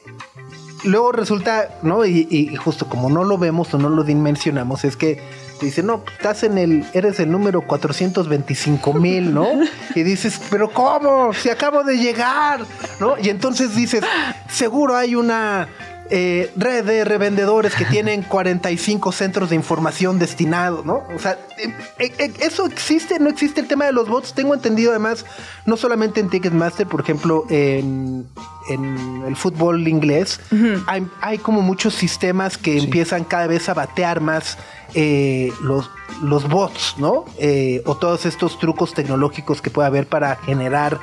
luego 0.85 1.13
resulta, 1.13 1.79
¿no? 1.83 2.07
Y, 2.07 2.27
y 2.31 2.57
justo 2.57 2.89
como 2.89 3.11
no 3.11 3.25
lo 3.25 3.37
vemos 3.37 3.75
o 3.75 3.79
no 3.79 3.91
lo 3.91 4.05
dimensionamos, 4.05 4.85
es 4.85 4.97
que 4.97 5.21
te 5.59 5.67
dicen, 5.67 5.87
no, 5.87 6.03
estás 6.17 6.43
en 6.43 6.59
el, 6.59 6.87
eres 6.93 7.21
el 7.21 7.31
número 7.31 7.63
425 7.63 8.95
mil, 8.95 9.35
¿no? 9.35 9.49
Y 9.95 10.03
dices, 10.03 10.41
pero 10.51 10.71
¿cómo? 10.71 11.33
Si 11.33 11.51
acabo 11.51 11.83
de 11.83 11.99
llegar, 11.99 12.61
¿no? 13.01 13.17
Y 13.19 13.29
entonces 13.31 13.75
dices, 13.75 14.05
seguro 14.49 14.97
hay 14.97 15.15
una 15.15 15.69
eh, 16.11 16.51
red 16.57 16.85
de 16.85 17.05
revendedores 17.05 17.75
que 17.75 17.85
tienen 17.85 18.23
45 18.23 19.13
centros 19.13 19.51
de 19.51 19.57
información 19.57 20.19
destinados, 20.19 20.85
¿no? 20.85 21.05
O 21.15 21.19
sea, 21.19 21.39
eh, 21.59 21.73
eh, 21.99 22.13
eh, 22.19 22.33
eso 22.41 22.67
existe, 22.67 23.19
no 23.19 23.29
existe 23.29 23.61
el 23.61 23.67
tema 23.67 23.85
de 23.85 23.93
los 23.93 24.09
bots. 24.09 24.33
Tengo 24.33 24.55
entendido 24.55 24.91
además, 24.91 25.25
no 25.67 25.77
solamente 25.77 26.21
en 26.21 26.31
Ticketmaster, 26.31 26.87
por 26.87 27.01
ejemplo, 27.01 27.45
en, 27.51 28.27
en 28.71 29.25
el 29.27 29.37
fútbol 29.37 29.87
inglés, 29.87 30.41
hay, 30.87 31.07
hay 31.21 31.39
como 31.39 31.61
muchos 31.61 31.95
sistemas 31.95 32.57
que 32.57 32.79
empiezan 32.79 33.25
cada 33.25 33.47
vez 33.47 33.69
a 33.69 33.75
batear 33.75 34.21
más 34.21 34.57
eh, 34.95 35.53
los, 35.61 36.49
bots, 36.49 36.95
¿no? 36.99 37.25
Eh, 37.39 37.83
o 37.87 37.97
todos 37.97 38.27
estos 38.27 38.59
trucos 38.59 38.95
tecnológicos 38.95 39.61
que 39.61 39.71
puede 39.71 39.89
haber 39.89 40.07
para 40.07 40.37
generar 40.37 40.99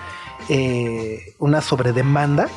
eh, 0.50 1.36
una 1.40 1.62
sobredemanda. 1.62 2.50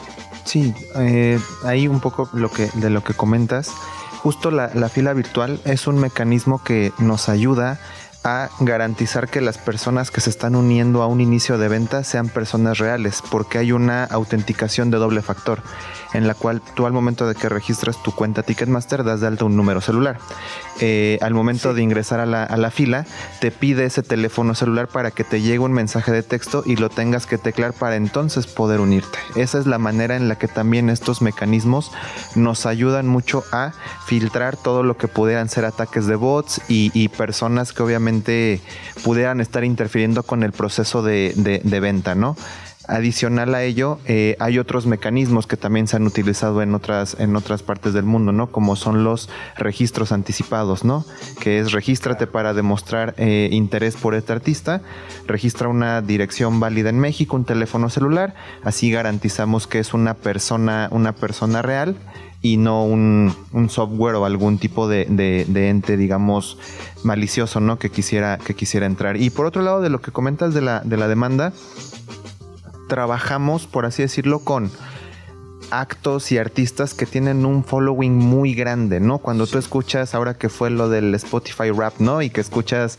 Sí, 0.45 0.75
eh, 0.97 1.39
ahí 1.65 1.89
un 1.89 2.01
poco 2.01 2.29
lo 2.33 2.51
que, 2.51 2.71
de 2.75 2.91
lo 2.91 3.05
que 3.05 3.15
comentas. 3.15 3.73
Justo 4.23 4.51
la, 4.51 4.71
la 4.75 4.89
fila 4.89 5.13
virtual 5.13 5.61
es 5.65 5.87
un 5.87 5.99
mecanismo 5.99 6.63
que 6.65 6.93
nos 6.99 7.29
ayuda 7.29 7.79
garantizar 8.61 9.29
que 9.29 9.41
las 9.41 9.59
personas 9.59 10.11
que 10.11 10.21
se 10.21 10.31
están 10.31 10.55
uniendo 10.55 11.03
a 11.03 11.07
un 11.07 11.21
inicio 11.21 11.59
de 11.59 11.69
venta 11.69 12.05
sean 12.05 12.29
personas 12.29 12.79
reales, 12.79 13.23
porque 13.31 13.59
hay 13.59 13.73
una 13.73 14.05
autenticación 14.05 14.91
de 14.91 14.99
doble 14.99 15.23
factor, 15.23 15.63
en 16.13 16.27
la 16.27 16.35
cual 16.35 16.61
tú 16.75 16.87
al 16.87 16.93
momento 16.93 17.27
de 17.27 17.35
que 17.35 17.49
registras 17.49 18.03
tu 18.03 18.13
cuenta 18.13 18.43
Ticketmaster 18.43 19.05
das 19.05 19.21
de 19.21 19.27
alta 19.27 19.45
un 19.45 19.57
número 19.57 19.81
celular. 19.81 20.19
Eh, 20.81 21.19
al 21.23 21.35
momento 21.35 21.75
de 21.75 21.83
ingresar 21.83 22.21
a 22.21 22.27
la, 22.27 22.45
a 22.45 22.57
la 22.57 22.71
fila, 22.71 23.05
te 23.41 23.51
pide 23.51 23.85
ese 23.85 24.03
teléfono 24.03 24.55
celular 24.55 24.89
para 24.89 25.11
que 25.11 25.25
te 25.25 25.41
llegue 25.41 25.59
un 25.59 25.73
mensaje 25.73 26.13
de 26.13 26.23
texto 26.23 26.63
y 26.65 26.77
lo 26.77 26.89
tengas 26.89 27.27
que 27.27 27.39
teclar 27.39 27.73
para 27.73 27.97
entonces 27.97 28.47
poder 28.47 28.81
unirte. 28.81 29.19
Esa 29.35 29.59
es 29.59 29.67
la 29.67 29.79
manera 29.79 30.17
en 30.17 30.29
la 30.29 30.37
que 30.37 30.49
también 30.49 30.89
estos 30.91 31.21
mecanismos 31.21 31.91
nos 32.35 32.67
ayudan 32.67 33.07
mucho 33.07 33.45
a 33.53 33.73
filtrar 34.07 34.57
todo 34.57 34.83
lo 34.83 34.97
que 34.97 35.09
pudieran 35.09 35.49
ser 35.49 35.65
ataques 35.65 36.07
de 36.07 36.17
bots 36.17 36.61
y, 36.69 36.91
y 36.95 37.09
personas 37.09 37.73
que 37.73 37.83
obviamente 37.83 38.08
pudieran 39.03 39.41
estar 39.41 39.65
interfiriendo 39.65 40.23
con 40.23 40.43
el 40.43 40.53
proceso 40.53 41.03
de, 41.03 41.33
venta, 41.81 42.15
¿no? 42.15 42.37
Adicional 42.87 43.55
a 43.55 43.63
ello, 43.65 43.99
eh, 44.07 44.35
hay 44.41 44.59
otros 44.59 44.87
mecanismos 44.87 45.47
que 45.47 45.59
también 45.59 45.87
se 45.87 45.97
han 45.97 46.07
utilizado 46.07 46.63
en 46.63 46.75
otras, 46.75 47.17
en 47.21 47.37
otras 47.37 47.63
partes 47.63 47.93
del 47.93 48.05
mundo, 48.05 48.33
¿no? 48.33 48.51
Como 48.51 48.77
son 48.77 49.05
los 49.05 49.29
registros 49.59 50.11
anticipados, 50.11 50.85
¿no? 50.85 51.05
Que 51.39 51.59
es 51.59 51.73
regístrate 51.73 52.27
para 52.27 52.55
demostrar 52.55 53.15
eh, 53.19 53.51
interés 53.53 53.97
por 53.97 54.15
este 54.15 54.33
artista, 54.33 54.81
registra 55.27 55.69
una 55.69 56.01
dirección 56.01 56.61
válida 56.61 56.89
en 56.89 56.99
México, 56.99 57.37
un 57.37 57.45
teléfono 57.45 57.91
celular, 57.91 58.35
así 58.65 58.91
garantizamos 58.91 59.67
que 59.67 59.81
es 59.81 59.93
una 59.93 60.15
persona, 60.15 60.89
una 60.91 61.13
persona 61.13 61.61
real 61.61 61.95
y 62.41 62.57
no 62.57 62.85
un, 62.85 63.35
un 63.53 63.69
software 63.69 64.15
o 64.15 64.25
algún 64.25 64.59
tipo 64.59 64.89
de, 64.89 65.07
de- 65.07 65.45
de 65.49 65.69
ente, 65.71 65.97
digamos, 65.97 66.59
malicioso, 67.03 67.61
¿no? 67.61 67.79
Que 67.79 67.91
quisiera, 67.91 68.39
que 68.39 68.55
quisiera 68.55 68.87
entrar. 68.87 69.17
Y 69.17 69.31
por 69.31 69.47
otro 69.47 69.63
lado, 69.63 69.81
de 69.81 69.91
lo 69.91 70.01
que 70.01 70.13
comentas 70.13 70.55
de 70.55 70.61
la, 70.61 70.81
de 70.81 70.97
la 70.97 71.09
demanda, 71.09 71.53
trabajamos, 72.89 73.67
por 73.67 73.87
así 73.87 74.03
decirlo, 74.03 74.41
con 74.41 74.71
actos 75.71 76.33
y 76.33 76.39
artistas 76.39 76.95
que 76.95 77.05
tienen 77.05 77.45
un 77.45 77.63
following 77.63 78.15
muy 78.17 78.55
grande, 78.55 79.01
¿no? 79.01 79.19
Cuando 79.19 79.47
tú 79.47 79.59
escuchas, 79.59 80.15
ahora 80.15 80.35
que 80.35 80.49
fue 80.49 80.71
lo 80.71 80.89
del 80.89 81.15
Spotify 81.15 81.71
Rap, 81.71 81.99
¿no? 81.99 82.23
Y 82.23 82.31
que 82.31 82.41
escuchas 82.41 82.99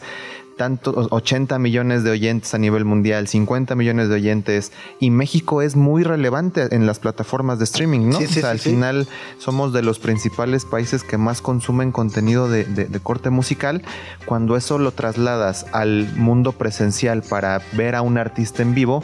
tanto 0.59 1.07
80 1.09 1.57
millones 1.57 2.03
de 2.03 2.11
oyentes 2.11 2.53
a 2.53 2.57
nivel 2.57 2.83
mundial, 2.83 3.29
50 3.29 3.75
millones 3.75 4.09
de 4.09 4.15
oyentes, 4.15 4.73
y 4.99 5.09
México 5.09 5.61
es 5.61 5.77
muy 5.77 6.03
relevante 6.03 6.67
en 6.75 6.85
las 6.85 6.99
plataformas 6.99 7.59
de 7.59 7.63
streaming, 7.63 8.09
¿no? 8.09 8.17
Sí, 8.19 8.27
sí, 8.27 8.39
o 8.39 8.41
sea, 8.41 8.41
sí, 8.41 8.47
al 8.47 8.59
final 8.59 9.07
somos 9.37 9.71
de 9.71 9.81
los 9.83 9.99
principales 9.99 10.65
países 10.65 11.05
que 11.05 11.17
más 11.17 11.41
consumen 11.41 11.93
contenido 11.93 12.49
de, 12.49 12.65
de- 12.65 12.85
de 12.85 12.99
corte 12.99 13.29
musical. 13.29 13.83
Cuando 14.25 14.57
eso 14.57 14.77
lo 14.77 14.91
trasladas 14.91 15.65
al 15.71 16.13
mundo 16.17 16.51
presencial 16.51 17.23
para 17.23 17.61
ver 17.71 17.95
a 17.95 18.01
un 18.01 18.17
artista 18.17 18.61
en 18.61 18.75
vivo, 18.75 19.01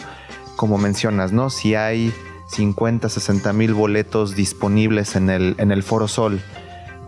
como 0.58 0.78
mencionas, 0.78 1.32
¿no? 1.32 1.50
Si 1.50 1.74
hay 1.74 2.14
50, 2.50 3.08
60 3.08 3.54
mil 3.54 3.74
boletos 3.74 4.36
disponibles 4.36 5.16
en 5.16 5.30
el, 5.30 5.56
en 5.58 5.72
el 5.72 5.84
Foro 5.84 6.10
Sol 6.10 6.42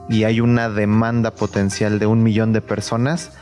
y 0.10 0.24
hay 0.24 0.40
una 0.40 0.70
demanda 0.70 1.32
potencial 1.36 2.00
de 2.00 2.06
un 2.06 2.24
millón 2.24 2.54
de 2.54 2.62
personas, 2.62 3.34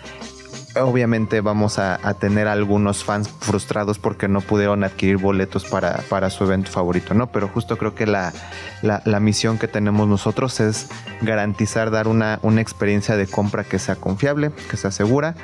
obviamente 0.82 1.42
vamos 1.42 1.80
a, 1.80 2.00
a 2.08 2.14
tener 2.16 2.48
algunos 2.48 3.04
fans 3.04 3.30
frustrados 3.40 4.00
porque 4.00 4.28
no 4.28 4.42
pudieron 4.42 4.84
adquirir 4.84 5.18
boletos 5.18 5.66
para, 5.66 5.98
para 6.10 6.30
su 6.30 6.44
evento 6.44 6.72
favorito, 6.72 7.14
¿no? 7.14 7.28
Pero 7.32 7.48
justo 7.48 7.78
creo 7.78 7.96
que 7.96 8.06
la, 8.06 8.34
la- 8.82 9.02
la 9.06 9.20
misión 9.20 9.58
que 9.58 9.68
tenemos 9.68 10.08
nosotros 10.08 10.60
es 10.60 10.88
garantizar 11.22 11.92
dar 11.92 12.08
una, 12.08 12.40
una 12.42 12.62
experiencia 12.62 13.16
de 13.18 13.28
compra 13.28 13.64
que 13.64 13.80
sea 13.80 13.96
confiable, 13.96 14.52
que 14.70 14.78
sea 14.78 14.92
segura 14.92 15.36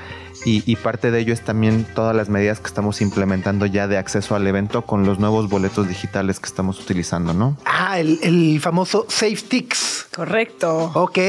y, 0.45 0.63
y 0.69 0.75
parte 0.75 1.11
de 1.11 1.19
ello 1.19 1.33
es 1.33 1.41
también 1.41 1.85
todas 1.95 2.15
las 2.15 2.29
medidas 2.29 2.59
que 2.59 2.67
estamos 2.67 3.01
implementando 3.01 3.65
ya 3.65 3.87
de 3.87 3.97
acceso 3.97 4.35
al 4.35 4.45
evento 4.47 4.81
con 4.83 5.05
los 5.05 5.19
nuevos 5.19 5.49
boletos 5.49 5.87
digitales 5.87 6.39
que 6.39 6.47
estamos 6.47 6.79
utilizando, 6.79 7.33
¿no? 7.33 7.57
Ah, 7.65 7.99
el, 7.99 8.19
el 8.23 8.59
famoso 8.59 9.05
SafeTix. 9.07 10.07
Correcto. 10.15 10.91
Ok. 10.95 11.19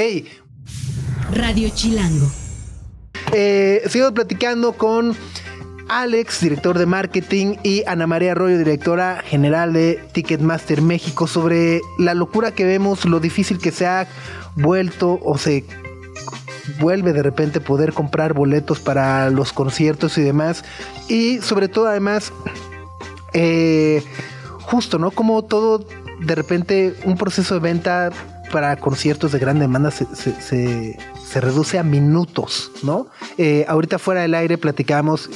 Radio 1.34 1.68
Chilango. 1.70 2.26
Eh, 3.33 3.83
sigo 3.89 4.12
platicando 4.12 4.74
con 4.74 5.16
Alex, 5.89 6.41
director 6.41 6.78
de 6.78 6.87
marketing, 6.87 7.57
y 7.62 7.83
Ana 7.87 8.07
María 8.07 8.33
Arroyo, 8.33 8.59
directora 8.59 9.22
general 9.24 9.72
de 9.72 10.03
Ticketmaster 10.12 10.83
México, 10.83 11.26
sobre 11.26 11.80
la 11.99 12.14
locura 12.14 12.53
que 12.53 12.64
vemos, 12.64 13.05
lo 13.05 13.20
difícil 13.20 13.59
que 13.59 13.70
se 13.70 13.87
ha 13.87 14.07
vuelto 14.57 15.18
o 15.22 15.39
se 15.39 15.64
vuelve 16.78 17.12
de 17.12 17.22
repente 17.22 17.61
poder 17.61 17.93
comprar 17.93 18.35
boletos 18.35 18.80
para 18.80 19.30
los 19.30 19.53
conciertos 19.53 20.18
y 20.18 20.22
demás. 20.22 20.64
Y 21.09 21.39
sobre 21.39 21.68
todo 21.68 21.89
además, 21.89 22.33
eh, 23.33 24.03
justo, 24.61 24.99
¿no? 24.99 25.11
Como 25.11 25.43
todo, 25.43 25.85
de 26.20 26.35
repente, 26.35 26.95
un 27.05 27.16
proceso 27.16 27.55
de 27.55 27.61
venta 27.61 28.11
para 28.53 28.76
conciertos 28.76 29.33
de 29.33 29.39
gran 29.39 29.59
demanda 29.59 29.91
se, 29.91 30.99
se 31.33 31.41
reduce 31.41 31.78
a 31.78 31.83
minutos, 31.83 32.70
¿no? 32.83 33.07
Eh, 33.39 33.64
ahorita 33.66 33.99
fuera 33.99 34.20
del 34.20 34.35
aire 34.35 34.59
platicamos 34.59 35.30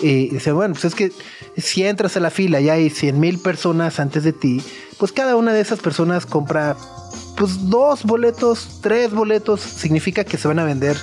y 0.00 0.28
dice, 0.28 0.52
bueno, 0.52 0.74
pues 0.74 0.84
es 0.84 0.94
que 0.94 1.10
si 1.56 1.82
entras 1.82 2.16
a 2.16 2.20
la 2.20 2.30
fila 2.30 2.60
y 2.60 2.68
hay 2.68 2.88
100 2.88 3.18
mil 3.18 3.40
personas 3.40 3.98
antes 3.98 4.22
de 4.22 4.32
ti, 4.32 4.62
pues 4.96 5.10
cada 5.10 5.34
una 5.34 5.52
de 5.52 5.60
esas 5.60 5.80
personas 5.80 6.24
compra 6.24 6.76
pues 7.36 7.68
dos 7.68 8.04
boletos, 8.04 8.78
tres 8.80 9.10
boletos, 9.10 9.60
significa 9.60 10.22
que 10.22 10.38
se 10.38 10.46
van 10.46 10.60
a 10.60 10.64
vender 10.64 10.96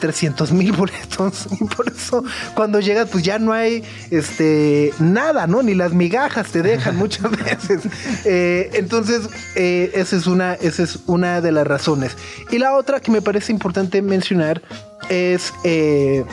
300 0.00 0.52
mil 0.52 0.72
boletos 0.72 1.46
y 1.60 1.64
por 1.64 1.88
eso 1.88 2.24
cuando 2.54 2.80
llegas 2.80 3.08
pues 3.10 3.24
ya 3.24 3.38
no 3.38 3.52
hay 3.52 3.82
este 4.10 4.92
nada, 4.98 5.46
¿no? 5.46 5.62
Ni 5.62 5.74
las 5.74 5.92
migajas 5.92 6.48
te 6.48 6.62
dejan 6.62 6.96
muchas 6.98 7.30
veces. 7.30 7.82
Eh, 8.24 8.70
entonces 8.74 9.28
eh, 9.54 9.90
esa 9.94 10.16
es 10.16 10.26
una 10.26 10.54
esa 10.54 10.82
es 10.82 10.98
una 11.06 11.40
de 11.40 11.52
las 11.52 11.66
razones. 11.66 12.16
Y 12.50 12.58
la 12.58 12.74
otra 12.76 13.00
que 13.00 13.10
me 13.10 13.22
parece 13.22 13.52
importante 13.52 14.02
mencionar 14.02 14.62
es 15.08 15.52
eh, 15.64 16.24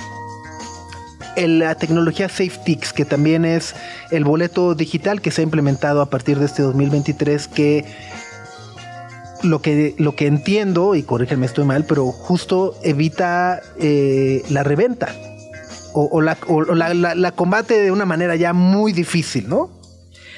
la 1.38 1.76
tecnología 1.76 2.30
SafeTix, 2.30 2.94
que 2.94 3.06
también 3.06 3.46
es 3.46 3.76
el 4.12 4.24
boleto 4.24 4.74
digital 4.76 5.22
que 5.22 5.32
se 5.32 5.42
ha 5.42 5.44
implementado 5.44 6.02
a 6.02 6.10
partir 6.10 6.40
de 6.40 6.46
este 6.46 6.62
2023, 6.62 7.48
que 7.48 7.86
lo 9.46 9.62
que, 9.62 9.96
lo 9.98 10.16
que 10.16 10.28
entiendo, 10.28 10.96
y 10.96 11.04
corrígeme 11.04 11.46
estoy 11.46 11.66
mal, 11.66 11.86
pero 11.88 12.06
justo 12.12 12.76
evita 12.84 13.62
eh, 13.80 14.44
la 14.50 14.64
reventa. 14.64 15.14
O, 15.94 16.10
o 16.12 16.22
la, 16.22 16.38
o 16.48 16.62
la- 16.76 16.94
la- 16.94 17.16
la 17.16 17.32
combate 17.32 17.80
de 17.82 17.90
una 17.92 18.06
manera 18.06 18.36
ya 18.36 18.52
muy 18.54 18.92
difícil, 18.92 19.48
¿no? 19.48 19.70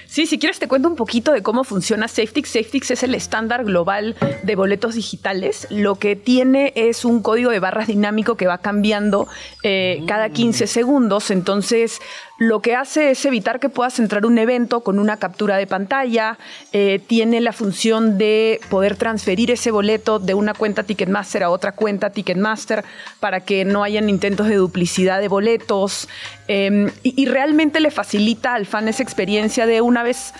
Sí, 0.09 0.25
si 0.25 0.39
quieres 0.39 0.57
te 0.57 0.69
cuento 0.69 0.87
un 0.87 0.95
poquito 0.95 1.33
de 1.33 1.41
cómo 1.43 1.65
funciona 1.65 2.07
SafeTix. 2.07 2.49
SafeTix 2.49 2.91
es 2.91 3.03
el 3.03 3.13
estándar 3.13 3.65
global 3.65 4.15
de 4.43 4.55
boletos 4.55 4.95
digitales. 4.95 5.67
Lo 5.69 5.95
que 5.95 6.15
tiene 6.15 6.71
es 6.77 7.03
un 7.03 7.21
código 7.21 7.51
de 7.51 7.59
barras 7.59 7.87
dinámico 7.87 8.37
que 8.37 8.47
va 8.47 8.59
cambiando 8.59 9.27
eh, 9.63 10.03
cada 10.07 10.29
15 10.29 10.65
segundos. 10.67 11.29
Entonces, 11.29 11.99
lo 12.37 12.61
que 12.61 12.75
hace 12.75 13.11
es 13.11 13.25
evitar 13.25 13.59
que 13.59 13.69
puedas 13.69 13.99
entrar 13.99 14.23
a 14.23 14.27
un 14.27 14.37
evento 14.37 14.81
con 14.81 14.99
una 14.99 15.17
captura 15.17 15.57
de 15.57 15.65
pantalla. 15.67 16.37
Eh, 16.71 17.01
tiene 17.05 17.41
la 17.41 17.51
función 17.51 18.17
de 18.17 18.59
poder 18.69 18.95
transferir 18.95 19.51
ese 19.51 19.71
boleto 19.71 20.19
de 20.19 20.33
una 20.33 20.53
cuenta 20.53 20.83
Ticketmaster 20.83 21.43
a 21.43 21.49
otra 21.49 21.71
cuenta 21.71 22.11
Ticketmaster 22.11 22.83
para 23.19 23.41
que 23.41 23.65
no 23.65 23.83
hayan 23.83 24.09
intentos 24.09 24.47
de 24.47 24.55
duplicidad 24.55 25.19
de 25.19 25.27
boletos. 25.27 26.07
Y, 26.47 26.91
y 27.03 27.25
realmente 27.25 27.79
le 27.79 27.91
facilita 27.91 28.53
al 28.53 28.65
fan 28.65 28.87
esa 28.87 29.03
experiencia 29.03 29.65
de 29.65 29.81
una 29.81 30.03
vez 30.03 30.33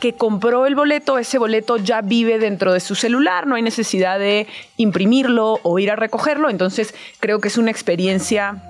que 0.00 0.14
compró 0.14 0.66
el 0.66 0.74
boleto, 0.74 1.18
ese 1.18 1.38
boleto 1.38 1.76
ya 1.76 2.02
vive 2.02 2.38
dentro 2.38 2.72
de 2.72 2.80
su 2.80 2.94
celular, 2.94 3.46
no 3.46 3.54
hay 3.54 3.62
necesidad 3.62 4.18
de 4.18 4.46
imprimirlo 4.76 5.60
o 5.62 5.78
ir 5.78 5.90
a 5.90 5.96
recogerlo, 5.96 6.50
entonces 6.50 6.94
creo 7.20 7.40
que 7.40 7.48
es 7.48 7.58
una 7.58 7.70
experiencia 7.70 8.62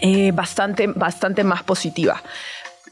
eh, 0.00 0.32
bastante, 0.32 0.86
bastante 0.86 1.44
más 1.44 1.62
positiva. 1.62 2.22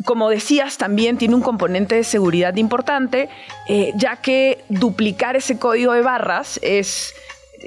como 0.04 0.30
decías, 0.30 0.78
también 0.78 1.18
tiene 1.18 1.34
un 1.34 1.42
componente 1.42 1.96
de 1.96 2.04
seguridad 2.04 2.54
importante, 2.54 3.28
eh, 3.66 3.92
ya 3.96 4.14
que 4.16 4.64
duplicar 4.68 5.34
ese 5.34 5.58
código 5.58 5.92
de 5.92 6.02
barras 6.02 6.60
es 6.62 7.14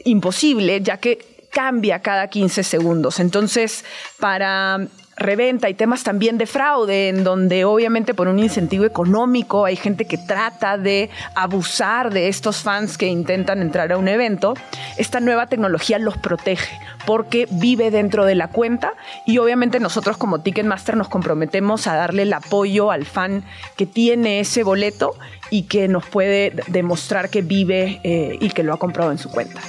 imposible, 0.05 0.79
ya 0.81 0.95
que 0.95 1.45
cambia 1.51 1.99
cada 1.99 2.27
15 2.27 2.63
segundos. 2.63 3.19
Entonces, 3.19 3.83
para 4.19 4.87
reventa 5.17 5.69
y 5.69 5.73
temas 5.73 6.03
también 6.03 6.37
de 6.37 6.45
fraude, 6.45 7.09
en 7.09 7.23
donde 7.23 7.65
obviamente 7.65 8.13
por 8.13 8.27
un 8.27 8.39
incentivo 8.39 8.85
económico 8.85 9.65
hay 9.65 9.75
gente 9.75 10.05
que 10.05 10.17
trata 10.17 10.77
de 10.77 11.09
abusar 11.35 12.11
de 12.11 12.27
estos 12.27 12.57
fans 12.57 12.97
que 12.97 13.07
intentan 13.07 13.61
entrar 13.61 13.91
a 13.91 13.97
un 13.97 14.07
evento, 14.07 14.53
esta 14.97 15.19
nueva 15.19 15.47
tecnología 15.47 15.99
los 15.99 16.17
protege 16.17 16.79
porque 17.05 17.47
vive 17.51 17.91
dentro 17.91 18.25
de 18.25 18.35
la 18.35 18.47
cuenta 18.47 18.93
y 19.25 19.37
obviamente 19.37 19.79
nosotros 19.79 20.17
como 20.17 20.41
Ticketmaster 20.41 20.95
nos 20.95 21.09
comprometemos 21.09 21.87
a 21.87 21.95
darle 21.95 22.23
el 22.23 22.33
apoyo 22.33 22.91
al 22.91 23.05
fan 23.05 23.43
que 23.77 23.85
tiene 23.85 24.39
ese 24.39 24.63
boleto 24.63 25.15
y 25.49 25.63
que 25.63 25.87
nos 25.87 26.05
puede 26.05 26.53
demostrar 26.67 27.29
que 27.29 27.41
vive 27.41 27.99
eh, 28.03 28.37
y 28.39 28.49
que 28.49 28.63
lo 28.63 28.73
ha 28.73 28.79
comprado 28.79 29.11
en 29.11 29.17
su 29.17 29.29
cuenta. 29.29 29.61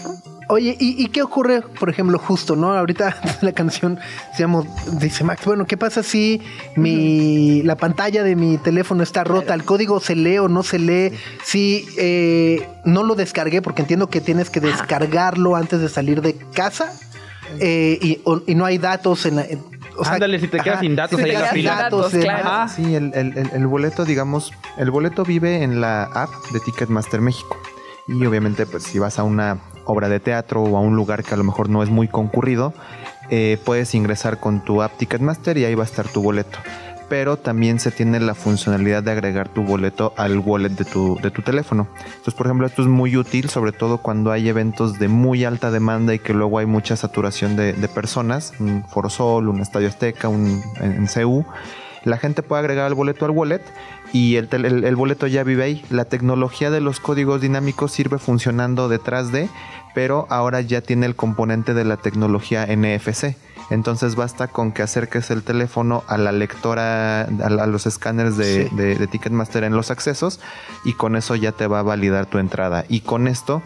Oye, 0.53 0.77
¿y, 0.79 1.03
y 1.03 1.09
qué 1.09 1.23
ocurre, 1.23 1.63
por 1.63 1.89
ejemplo, 1.89 2.19
justo, 2.19 2.57
¿no? 2.57 2.75
Ahorita 2.75 3.17
la 3.41 3.53
canción 3.53 3.99
se 4.37 4.41
llama, 4.43 4.65
dice 5.01 5.25
Max, 5.25 5.47
bueno, 5.47 5.65
¿qué 5.65 5.79
pasa 5.79 6.03
si 6.03 6.43
mi, 6.77 7.63
la 7.63 7.77
pantalla 7.77 8.23
de 8.23 8.37
mi 8.37 8.59
teléfono 8.59 9.03
está 9.03 9.25
rota? 9.25 9.55
¿El 9.55 9.65
código 9.65 9.99
se 9.99 10.15
lee 10.15 10.37
o 10.39 10.49
no 10.49 10.63
se 10.63 10.79
lee? 10.79 11.13
Si 11.43 11.87
eh, 11.97 12.69
no 12.85 13.03
lo 13.03 13.15
descargué, 13.15 13.63
porque 13.63 13.81
entiendo 13.81 14.09
que 14.09 14.21
tienes 14.21 14.51
que 14.51 14.61
descargarlo 14.61 15.57
antes 15.57 15.81
de 15.81 15.89
salir 15.89 16.21
de 16.21 16.37
casa 16.53 16.93
eh, 17.59 17.99
y, 18.03 18.21
o- 18.25 18.43
y 18.47 18.55
no 18.55 18.67
hay 18.67 18.77
datos 18.77 19.25
en 19.25 19.37
la... 19.37 19.45
en- 19.47 19.65
o 19.97 20.05
sea, 20.05 20.15
Ándale, 20.15 20.39
si 20.39 20.49
te 20.49 20.59
quedas 20.61 20.81
sin 20.81 20.97
datos 20.97 21.19
si 21.19 21.25
ahí 21.25 21.35
en 21.35 21.41
la 21.41 21.47
fila. 21.49 21.75
datos, 21.77 22.13
eh, 22.15 22.21
claro. 22.21 22.69
Sí, 22.75 22.95
el, 22.95 23.13
el- 23.15 23.39
el- 23.39 23.51
el 23.55 23.67
boleto, 23.67 24.05
digamos, 24.05 24.53
el 24.77 24.91
boleto 24.91 25.25
vive 25.25 25.63
en 25.63 25.81
la 25.81 26.05
app 26.05 26.31
de 26.53 26.61
Ticketmaster 26.61 27.21
México. 27.23 27.57
Y 28.09 28.27
obviamente, 28.27 28.67
pues 28.67 28.83
si 28.83 28.99
vas 28.99 29.19
a 29.19 29.23
una 29.23 29.59
obra 29.85 30.09
de 30.09 30.21
teatro 30.21 30.63
o 30.63 30.77
a 30.77 30.81
un 30.81 30.97
lugar 30.97 31.25
que 31.25 31.35
a 31.35 31.37
lo 31.37 31.45
mejor 31.45 31.69
no 31.69 31.83
es 31.83 31.91
muy 31.91 32.09
concurrido, 32.09 32.73
eh, 33.31 33.59
puedes 33.65 33.95
ingresar 33.95 34.39
con 34.39 34.65
tu 34.65 34.83
app 34.83 34.97
Ticketmaster 34.97 35.57
y 35.59 35.65
ahí 35.65 35.75
va 35.75 35.83
a 35.83 35.87
estar 35.87 36.09
tu 36.09 36.23
boleto. 36.23 36.59
Pero 37.09 37.37
también 37.37 37.79
se 37.79 37.91
tiene 37.91 38.21
la 38.21 38.35
funcionalidad 38.35 39.03
de 39.03 39.11
agregar 39.11 39.49
tu 39.49 39.63
boleto 39.63 40.15
al 40.17 40.39
wallet 40.39 40.71
de 40.71 40.85
tu, 40.85 41.19
de 41.23 41.31
tu 41.31 41.43
teléfono. 41.43 41.87
Entonces, 42.07 42.33
por 42.33 42.47
ejemplo, 42.47 42.67
esto 42.67 42.81
es 42.81 42.89
muy 42.89 43.17
útil, 43.17 43.51
sobre 43.51 43.73
todo 43.73 43.99
cuando 43.99 44.33
hay 44.33 44.49
eventos 44.49 44.99
de 44.99 45.09
muy 45.09 45.45
alta 45.45 45.71
demanda 45.71 46.15
y 46.15 46.21
que 46.21 46.33
luego 46.33 46.59
hay 46.59 46.67
mucha 46.67 46.97
saturación 46.97 47.55
de, 47.55 47.75
personas, 47.95 48.55
un 48.61 48.85
Foro 48.89 49.11
Sol, 49.11 49.49
un 49.49 49.61
Estadio 49.61 49.89
Azteca, 49.89 50.29
un, 50.29 50.63
en 50.81 51.07
CU 51.07 51.45
la 52.05 52.19
gente 52.19 52.43
puede 52.43 52.61
agregar 52.61 52.89
el 52.89 52.95
boleto 52.95 53.25
al 53.25 53.31
wallet 53.31 53.63
y 54.13 54.37
el, 54.37 54.49
tel- 54.49 54.65
el- 54.67 54.85
el 54.85 54.97
boleto 54.97 55.27
ya 55.27 55.43
vive 55.45 55.65
ahí. 55.65 55.85
La 55.91 56.05
tecnología 56.05 56.71
de 56.71 56.81
los 56.81 57.01
códigos 57.01 57.41
dinámicos 57.41 57.93
sirve 57.93 58.19
funcionando 58.19 58.89
detrás 58.89 59.33
de, 59.33 59.49
pero 59.95 60.27
ahora 60.31 60.61
ya 60.61 60.81
tiene 60.83 61.07
el 61.07 61.17
componente 61.17 61.75
de 61.75 61.85
la 61.85 61.97
tecnología 61.97 62.67
NFC. 62.67 63.37
Entonces 63.71 64.17
basta 64.17 64.49
con 64.49 64.73
que 64.73 64.83
acerques 64.83 65.31
el 65.31 65.43
teléfono 65.43 66.05
a 66.07 66.19
la 66.19 66.33
lectora, 66.33 67.23
a, 67.23 67.49
la- 67.51 67.63
a 67.63 67.67
los 67.67 67.87
escáneres 67.87 68.37
de, 68.37 68.69
Sí. 68.69 68.77
de- 68.77 68.97
de 68.97 69.07
Ticketmaster 69.07 69.65
en 69.65 69.75
los 69.75 69.91
accesos 69.91 70.41
y 70.85 70.93
con 70.93 71.17
eso 71.17 71.35
ya 71.37 71.53
te 71.53 71.67
va 71.67 71.79
a 71.79 71.83
validar 71.83 72.27
tu 72.27 72.39
entrada. 72.39 72.85
Y 72.89 73.01
con 73.01 73.29
esto 73.29 73.63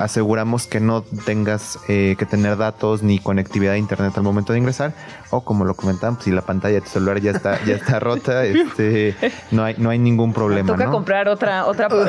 aseguramos 0.00 0.66
que 0.66 0.80
no 0.80 1.02
tengas 1.24 1.78
eh, 1.88 2.16
que 2.18 2.26
tener 2.26 2.56
datos 2.56 3.02
ni 3.02 3.18
conectividad 3.18 3.74
a 3.74 3.78
internet 3.78 4.12
al 4.16 4.22
momento 4.22 4.52
de 4.52 4.58
ingresar 4.58 4.92
o 5.30 5.42
como 5.44 5.64
lo 5.64 5.74
comentaban, 5.74 6.16
pues, 6.16 6.24
si 6.24 6.30
la 6.32 6.42
pantalla 6.42 6.74
de 6.76 6.80
tu 6.80 6.88
celular 6.88 7.20
ya 7.20 7.30
está 7.32 7.62
ya 7.64 7.74
está 7.74 8.00
rota, 8.00 8.44
este, 8.46 9.14
no 9.50 9.62
hay 9.64 9.74
no 9.78 9.90
hay 9.90 9.98
ningún 9.98 10.32
problema, 10.32 10.72
Toca 10.72 10.86
¿no? 10.86 10.90
comprar 10.90 11.28
otra 11.28 11.66
otra 11.66 11.88
no, 11.90 11.96
no, 11.98 12.04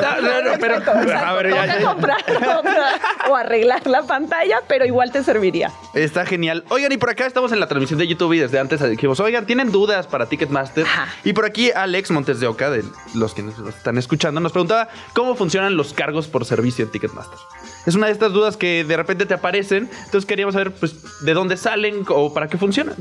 pero- 0.60 0.76
a 1.16 1.32
ver, 1.34 1.50
ya, 1.50 1.66
ya. 1.66 1.84
comprar 1.92 2.18
otra 2.58 2.88
o 3.30 3.36
arreglar 3.36 3.86
la 3.86 4.02
pantalla, 4.02 4.60
pero 4.66 4.84
igual 4.86 5.12
te 5.12 5.22
serviría. 5.22 5.70
Está 5.94 6.24
genial. 6.26 6.64
Oigan, 6.70 6.90
y 6.92 6.96
por 6.96 7.10
acá 7.10 7.26
estamos 7.26 7.52
en 7.52 7.60
la 7.60 7.66
transmisión 7.68 7.98
de 7.98 8.06
YouTube 8.08 8.32
y 8.32 8.38
desde 8.38 8.58
antes 8.58 8.80
dijimos, 8.88 9.20
oigan, 9.20 9.46
¿tienen 9.46 9.70
dudas 9.70 10.06
para 10.06 10.26
Ticketmaster? 10.26 10.84
Ajá. 10.84 11.08
Y 11.24 11.32
por 11.32 11.44
aquí 11.44 11.70
Alex 11.70 12.10
Montes 12.10 12.40
de 12.40 12.46
Oca, 12.46 12.70
de 12.70 12.84
los 13.14 13.34
que 13.34 13.42
nos 13.42 13.58
están 13.58 13.98
escuchando, 13.98 14.40
nos 14.40 14.52
preguntaba 14.52 14.88
cómo 15.12 15.34
funcionan 15.34 15.76
los 15.76 15.92
cargos 15.92 16.26
por 16.26 16.44
servicio 16.44 16.84
en 16.84 16.90
Ticketmaster. 16.90 17.38
Es 17.86 17.94
una 17.94 18.06
de 18.06 18.12
estas 18.12 18.32
dudas 18.32 18.56
que 18.56 18.84
de 18.84 18.96
repente 18.96 19.26
te 19.26 19.34
aparecen, 19.34 19.90
entonces 20.04 20.26
queríamos 20.26 20.54
saber 20.54 20.72
pues, 20.72 21.22
de 21.22 21.34
dónde 21.34 21.56
salen 21.56 22.04
o 22.08 22.32
para 22.32 22.48
qué 22.48 22.56
funcionan. 22.58 22.96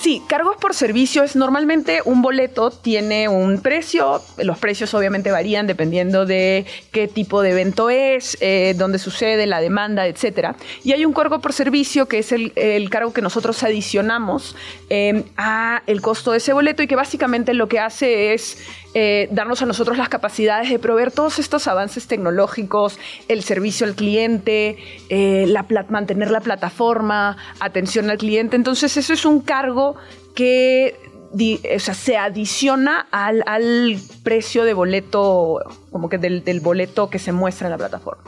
Sí, 0.00 0.22
cargos 0.28 0.56
por 0.58 0.74
servicio 0.74 1.24
es 1.24 1.34
normalmente 1.34 2.02
un 2.04 2.22
boleto 2.22 2.70
tiene 2.70 3.28
un 3.28 3.60
precio. 3.60 4.22
Los 4.36 4.56
precios 4.58 4.94
obviamente 4.94 5.32
varían 5.32 5.66
dependiendo 5.66 6.24
de 6.24 6.66
qué 6.92 7.08
tipo 7.08 7.42
de 7.42 7.50
evento 7.50 7.90
es, 7.90 8.38
eh, 8.40 8.74
dónde 8.78 9.00
sucede, 9.00 9.46
la 9.46 9.60
demanda, 9.60 10.06
etcétera. 10.06 10.54
Y 10.84 10.92
hay 10.92 11.04
un 11.04 11.12
cargo 11.12 11.40
por 11.40 11.52
servicio 11.52 12.06
que 12.06 12.20
es 12.20 12.30
el, 12.30 12.52
cargo 12.90 13.12
que 13.12 13.22
nosotros 13.22 13.60
adicionamos 13.64 14.54
eh, 14.88 15.24
a 15.36 15.82
el 15.88 16.00
costo 16.00 16.30
de 16.30 16.38
ese 16.38 16.52
boleto 16.52 16.84
y 16.84 16.86
que 16.86 16.94
básicamente 16.94 17.52
lo 17.52 17.68
que 17.68 17.80
hace 17.80 18.34
es 18.34 18.58
eh, 18.94 19.28
darnos 19.30 19.60
a 19.60 19.66
nosotros 19.66 19.98
las 19.98 20.08
capacidades 20.08 20.70
de 20.70 20.78
proveer 20.78 21.12
todos 21.12 21.38
estos 21.38 21.68
avances 21.68 22.06
tecnológicos, 22.06 22.98
el 23.28 23.42
servicio 23.42 23.86
al 23.86 23.94
cliente, 23.94 24.78
eh, 25.10 25.54
mantener 25.90 26.30
la 26.30 26.40
plataforma, 26.40 27.36
atención 27.60 28.08
al 28.08 28.16
cliente. 28.16 28.56
Entonces 28.56 28.96
eso 28.96 29.12
es 29.12 29.26
un 29.26 29.40
cargo 29.40 29.87
que 30.34 30.96
di- 31.32 31.60
o 31.74 31.80
sea, 31.80 31.94
se 31.94 32.16
adiciona 32.16 33.06
al, 33.10 33.42
al 33.46 33.98
precio 34.22 34.64
de 34.64 34.74
boleto, 34.74 35.58
como 35.90 36.08
que 36.08 36.18
del, 36.18 36.44
del 36.44 36.60
boleto 36.60 37.10
que 37.10 37.18
se 37.18 37.32
muestra 37.32 37.66
en 37.66 37.72
la 37.72 37.78
plataforma. 37.78 38.22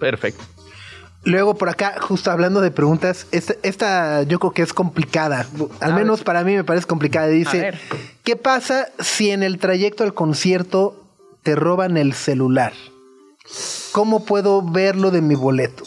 Perfecto. 0.00 0.42
Luego 1.24 1.56
por 1.56 1.68
acá, 1.68 1.96
justo 2.00 2.30
hablando 2.30 2.60
de 2.60 2.70
preguntas, 2.70 3.26
esta, 3.32 3.54
esta 3.64 4.22
yo 4.22 4.38
creo 4.38 4.52
que 4.52 4.62
es 4.62 4.72
complicada. 4.72 5.44
Al 5.80 5.92
A 5.92 5.94
menos 5.96 6.20
ver. 6.20 6.24
para 6.24 6.44
mí 6.44 6.54
me 6.54 6.62
parece 6.62 6.86
complicada. 6.86 7.26
Dice. 7.26 7.72
¿qué 8.22 8.36
pasa 8.36 8.88
si 9.00 9.30
en 9.32 9.42
el 9.42 9.58
trayecto 9.58 10.04
al 10.04 10.14
concierto 10.14 11.02
te 11.42 11.56
roban 11.56 11.96
el 11.96 12.12
celular? 12.14 12.72
¿Cómo 13.92 14.24
puedo 14.24 14.62
verlo 14.62 15.10
de 15.10 15.20
mi 15.20 15.34
boleto? 15.34 15.82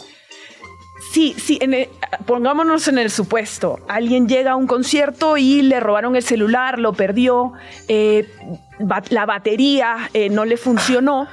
Sí, 1.10 1.34
sí, 1.38 1.58
en 1.60 1.74
el- 1.74 1.88
pongámonos 2.26 2.86
en 2.88 2.98
el 2.98 3.10
supuesto. 3.10 3.80
Alguien 3.88 4.28
llega 4.28 4.52
a 4.52 4.56
un 4.56 4.66
concierto 4.68 5.36
y 5.36 5.62
le 5.62 5.80
robaron 5.80 6.14
el 6.14 6.22
celular, 6.22 6.78
lo 6.78 6.92
perdió, 6.92 7.52
eh, 7.88 8.28
la 9.10 9.26
batería 9.26 10.08
eh, 10.14 10.28
no 10.30 10.44
le 10.44 10.56
funcionó. 10.56 11.26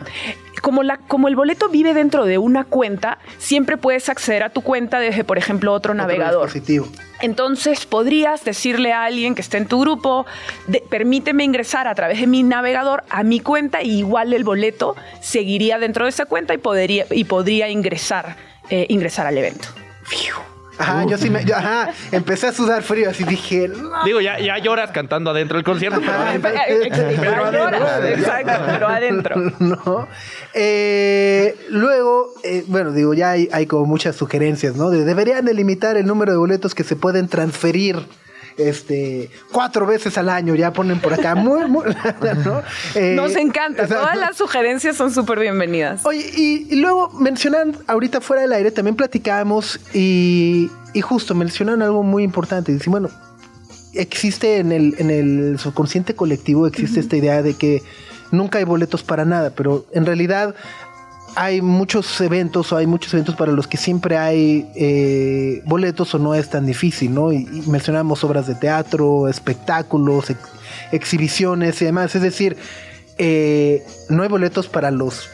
Como, 0.64 0.82
la, 0.82 0.98
como 0.98 1.28
el 1.28 1.36
boleto 1.36 1.70
vive 1.70 1.94
dentro 1.94 2.26
de 2.26 2.40
una 2.40 2.64
cuenta, 2.64 3.20
siempre 3.38 3.78
puedes 3.78 4.10
acceder 4.10 4.42
a 4.42 4.50
tu 4.50 4.62
cuenta 4.62 5.00
desde, 5.00 5.24
por 5.24 5.38
ejemplo, 5.38 5.72
otro, 5.72 5.92
Otro 5.94 6.04
navegador. 6.04 6.46
dispositivo. 6.46 6.88
Entonces 7.22 7.86
podrías 7.86 8.44
decirle 8.44 8.92
a 8.92 9.04
alguien 9.04 9.36
que 9.36 9.42
esté 9.42 9.58
en 9.58 9.68
tu 9.68 9.80
grupo, 9.80 10.26
de- 10.66 10.84
permíteme 10.90 11.44
ingresar 11.44 11.88
a 11.88 11.94
través 11.94 12.20
de 12.20 12.26
mi 12.26 12.42
navegador 12.42 13.04
a 13.12 13.22
mi 13.22 13.40
cuenta 13.40 13.84
y 13.84 14.00
igual 14.00 14.34
el 14.34 14.44
boleto 14.44 14.96
seguiría 15.22 15.78
dentro 15.78 16.06
de 16.06 16.10
esa 16.10 16.26
cuenta 16.26 16.56
y 16.56 16.58
podría, 16.58 17.06
y 17.12 17.24
podría 17.26 17.70
ingresar, 17.70 18.36
eh, 18.70 18.86
ingresar 18.90 19.26
al 19.28 19.38
evento. 19.38 19.68
Ajá, 20.80 21.06
yo 21.08 21.18
sí 21.18 21.32
me, 21.32 21.44
yo- 21.44 21.56
ajá, 21.56 21.90
empecé 22.12 22.46
a 22.48 22.54
sudar 22.54 22.84
frío, 22.84 23.10
así 23.10 23.24
dije, 23.24 23.68
no. 23.68 24.04
Digo, 24.06 24.22
ya, 24.22 24.38
ya 24.40 24.60
lloras 24.60 24.92
cantando 24.92 25.32
adentro 25.32 25.58
del 25.58 25.64
concierto. 25.66 26.00
pero- 26.00 26.14
Pero 27.20 27.46
adentro. 27.46 28.06
Exacto, 28.08 28.54
pero 28.68 28.88
adentro. 28.88 29.36
¿no? 29.60 30.08
Eh, 30.54 31.56
luego, 31.70 32.32
eh, 32.44 32.64
bueno, 32.68 32.92
digo, 32.92 33.14
ya 33.16 33.32
hay, 33.32 33.50
hay 33.52 33.66
como 33.66 33.86
muchas 33.86 34.16
sugerencias, 34.16 34.76
¿no? 34.76 34.92
De, 34.92 35.04
deberían 35.04 35.46
delimitar 35.46 35.98
el 35.98 36.06
número 36.06 36.32
de 36.34 36.38
boletos 36.38 36.76
que 36.76 36.84
se 36.84 36.96
pueden 36.96 37.28
transferir. 37.28 37.98
Este, 38.58 39.30
cuatro 39.52 39.86
veces 39.86 40.18
al 40.18 40.30
año, 40.30 40.56
ya 40.56 40.74
ponen 40.74 41.00
por 41.00 41.14
acá. 41.14 41.36
Muy, 41.36 41.66
muy, 41.68 41.86
¿no? 42.46 42.64
Eh, 42.96 43.14
Nos 43.16 43.36
encanta, 43.36 43.84
o 43.84 43.88
sea, 43.88 44.00
todas 44.00 44.18
las 44.18 44.36
sugerencias 44.36 44.96
son 44.96 45.14
súper 45.14 45.40
bienvenidas. 45.40 46.06
Oye, 46.06 46.30
y, 46.36 46.68
y 46.70 46.76
luego 46.78 47.10
mencionan, 47.12 47.78
ahorita 47.86 48.20
fuera 48.20 48.42
del 48.42 48.54
aire, 48.54 48.72
también 48.72 48.96
platicábamos 48.96 49.80
y, 49.94 50.72
y 50.94 51.02
justo 51.02 51.36
mencionan 51.36 51.84
algo 51.84 52.02
muy 52.02 52.24
importante. 52.24 52.72
Dicen, 52.72 52.92
bueno, 52.92 53.10
existe 53.94 54.58
en 54.58 54.72
el, 54.72 54.96
en 54.98 55.12
el 55.12 55.60
subconsciente 55.60 56.16
colectivo, 56.16 56.68
existe 56.68 57.00
esta 57.00 57.16
idea 57.16 57.42
de 57.42 57.54
que 57.54 57.84
nunca 58.32 58.58
hay 58.58 58.64
boletos 58.64 59.04
para 59.04 59.26
nada, 59.26 59.52
pero 59.52 59.86
en 59.92 60.06
realidad 60.06 60.56
hay 61.40 61.62
muchos 61.62 62.20
eventos 62.22 62.72
o 62.72 62.78
hay 62.78 62.88
muchos 62.88 63.14
eventos 63.14 63.36
para 63.36 63.52
los 63.52 63.68
que 63.68 63.78
siempre 63.78 64.18
hay 64.18 64.70
eh, 64.76 65.62
boletos 65.66 66.14
o 66.16 66.20
no 66.20 66.34
es 66.34 66.50
tan 66.50 66.66
difícil, 66.66 67.14
¿no? 67.14 67.32
Y, 67.32 67.38
y 67.38 67.64
mencionamos 67.70 68.24
obras 68.24 68.48
de 68.48 68.56
teatro, 68.56 69.28
espectáculos, 69.28 70.32
ex- 70.32 70.40
exhibiciones 70.92 71.80
y 71.82 71.86
demás. 71.86 72.16
Es 72.16 72.24
decir, 72.24 72.58
eh, 73.20 73.86
no 74.10 74.24
hay 74.24 74.30
boletos 74.30 74.68
para 74.68 74.90
los 74.90 75.30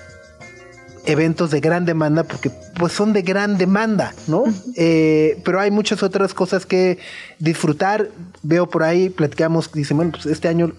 eventos 1.06 1.52
de 1.52 1.60
gran 1.60 1.86
demanda 1.86 2.24
porque 2.24 2.50
pues 2.80 2.92
son 2.94 3.14
de 3.14 3.22
gran 3.22 3.58
demanda, 3.58 4.14
¿no? 4.28 4.44
Eh, 4.76 5.42
pero 5.46 5.60
hay 5.62 5.72
muchas 5.72 6.04
otras 6.04 6.34
cosas 6.34 6.66
que 6.66 6.98
disfrutar. 7.40 8.10
Veo 8.42 8.70
por 8.70 8.84
ahí, 8.84 9.10
platicamos, 9.10 9.72
dicen, 9.72 9.96
bueno, 9.98 10.12
pues 10.12 10.26
este 10.26 10.50
año 10.50 10.74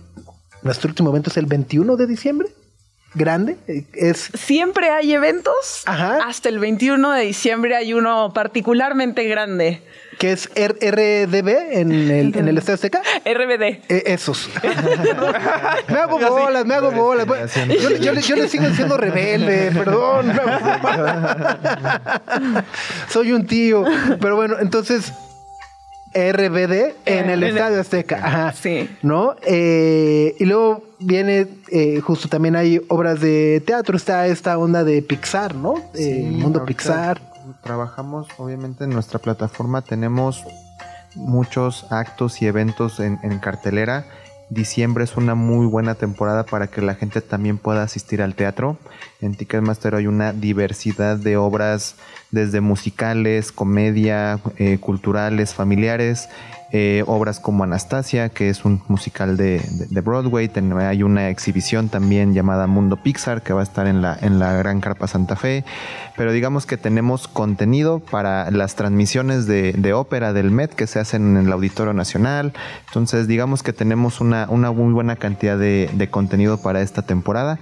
nuestro 0.62 0.88
último 0.88 1.08
evento 1.10 1.30
es 1.30 1.36
el 1.38 1.46
21 1.46 1.96
de 1.96 2.06
diciembre. 2.06 2.48
Grande. 3.14 3.56
eh, 3.68 3.84
Es 3.94 4.30
Siempre 4.34 4.90
hay 4.90 5.12
eventos. 5.12 5.82
Ajá. 5.86 6.18
Hasta 6.26 6.48
el 6.48 6.58
21 6.58 7.12
de 7.12 7.22
diciembre 7.22 7.76
hay 7.76 7.94
uno 7.94 8.32
particularmente 8.34 9.24
grande. 9.24 9.82
que 10.18 10.32
es 10.32 10.48
R- 10.54 10.74
RDB 11.26 11.48
en 11.80 11.92
el, 11.92 12.36
en 12.36 12.48
el 12.48 12.58
Estadio 12.58 12.74
Azteca. 12.74 13.02
RBD. 13.24 13.62
Eh, 13.88 14.02
esos. 14.06 14.48
me 15.88 15.98
hago 15.98 16.18
bolas, 16.18 16.64
me 16.66 16.74
hago 16.74 16.90
bolas. 16.92 17.26
Yo, 17.68 17.90
yo 17.98 18.12
le- 18.12 18.22
yo 18.22 18.36
le 18.36 18.48
sigo 18.48 18.68
siendo 18.70 18.96
rebelde, 18.96 19.70
perdón. 19.74 20.32
Soy 23.08 23.32
un 23.32 23.46
tío. 23.46 23.84
Pero 24.20 24.36
bueno, 24.36 24.56
entonces. 24.60 25.12
RBD 26.14 26.94
en 27.06 27.30
el. 27.30 27.42
Estadio 27.42 27.80
Azteca. 27.80 28.20
Ajá. 28.22 28.52
Sí. 28.52 28.88
¿No? 29.02 29.34
Eh, 29.42 30.34
y 30.38 30.44
luego 30.44 30.84
viene, 31.00 31.46
eh, 31.70 32.00
justo 32.00 32.28
también 32.28 32.56
hay 32.56 32.80
obras 32.88 33.20
de 33.20 33.62
teatro. 33.66 33.96
Está 33.96 34.26
esta 34.26 34.56
onda 34.58 34.84
de 34.84 35.02
Pixar, 35.02 35.54
¿no? 35.54 35.74
Eh, 35.94 35.94
Sí, 35.94 36.22
Mundo 36.22 36.60
ahorita 36.60 36.64
Pixar. 36.66 37.20
Trabajamos, 37.62 38.28
obviamente, 38.38 38.84
en 38.84 38.90
nuestra 38.90 39.18
plataforma 39.18 39.82
tenemos 39.82 40.44
muchos 41.14 41.86
actos 41.90 42.40
y 42.42 42.46
eventos 42.46 43.00
en, 43.00 43.18
en 43.22 43.38
cartelera. 43.38 44.04
Diciembre 44.50 45.04
es 45.04 45.16
una 45.16 45.34
muy 45.34 45.66
buena 45.66 45.94
temporada 45.94 46.44
para 46.44 46.66
que 46.66 46.82
la 46.82 46.94
gente 46.94 47.20
también 47.20 47.58
pueda 47.58 47.82
asistir 47.82 48.20
al 48.20 48.34
teatro. 48.34 48.76
En 49.20 49.34
Ticketmaster 49.34 49.94
hay 49.94 50.06
una 50.06 50.32
diversidad 50.32 51.16
de 51.16 51.36
obras, 51.36 51.96
desde 52.30 52.60
musicales, 52.60 53.52
comedia, 53.52 54.40
eh, 54.58 54.78
culturales, 54.78 55.54
familiares. 55.54 56.28
Eh, 56.76 57.04
obras 57.06 57.38
como 57.38 57.62
Anastasia, 57.62 58.30
que 58.30 58.48
es 58.50 58.64
un 58.64 58.82
musical 58.88 59.36
de, 59.36 59.62
Broadway. 60.04 60.50
Hay 60.80 61.04
una 61.04 61.28
exhibición 61.30 61.88
también 61.88 62.34
llamada 62.34 62.66
Mundo 62.66 62.96
Pixar, 62.96 63.42
que 63.42 63.52
va 63.52 63.60
a 63.60 63.62
estar 63.62 63.86
en 63.86 64.02
la, 64.02 64.18
en 64.20 64.40
la 64.40 64.54
Gran 64.54 64.80
Carpa 64.80 65.06
Santa 65.06 65.36
Fe. 65.36 65.64
Pero 66.16 66.32
digamos 66.32 66.66
que 66.66 66.76
tenemos 66.76 67.28
contenido 67.28 68.00
para 68.00 68.50
las 68.50 68.74
transmisiones 68.74 69.46
de, 69.46 69.72
de 69.74 69.92
ópera 69.92 70.32
del 70.32 70.50
Met 70.50 70.74
que 70.74 70.88
se 70.88 70.98
hacen 70.98 71.36
en 71.36 71.46
el 71.46 71.52
Auditorio 71.52 71.92
Nacional. 71.92 72.52
Entonces, 72.88 73.28
digamos 73.28 73.62
que 73.62 73.72
tenemos 73.72 74.20
una, 74.20 74.48
una 74.50 74.72
muy 74.72 74.92
buena 74.92 75.14
cantidad 75.14 75.56
de, 75.56 75.88
de 75.92 76.10
contenido 76.10 76.58
para 76.60 76.82
esta 76.82 77.02
temporada. 77.02 77.60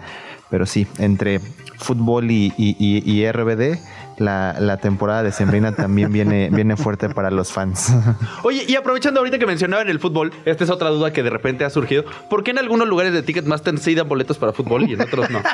Pero 0.48 0.64
sí, 0.64 0.86
entre 0.98 1.40
fútbol 1.76 2.30
y- 2.30 2.54
y 2.56 3.26
RBD, 3.30 3.78
la, 4.24 4.56
la 4.58 4.76
temporada 4.78 5.22
de 5.22 5.32
Sembrina 5.32 5.72
también 5.72 6.12
viene, 6.12 6.48
viene 6.52 6.76
fuerte 6.76 7.08
para 7.08 7.30
los 7.30 7.52
fans. 7.52 7.92
Oye, 8.42 8.64
y 8.66 8.76
aprovechando 8.76 9.20
ahorita 9.20 9.38
que 9.38 9.46
mencionaban 9.46 9.88
el 9.88 9.98
fútbol, 10.00 10.32
esta 10.44 10.64
es 10.64 10.70
otra 10.70 10.90
duda 10.90 11.12
que 11.12 11.22
de 11.22 11.30
repente 11.30 11.64
ha 11.64 11.70
surgido. 11.70 12.04
¿Por 12.30 12.42
qué 12.44 12.52
en 12.52 12.58
algunos 12.58 12.88
lugares 12.88 13.12
de 13.12 13.22
Ticketmaster 13.22 13.78
sí 13.78 13.94
dan 13.94 14.08
boletos 14.08 14.38
para 14.38 14.52
fútbol 14.52 14.88
y 14.88 14.94
en 14.94 15.00
otros 15.00 15.30
no? 15.30 15.42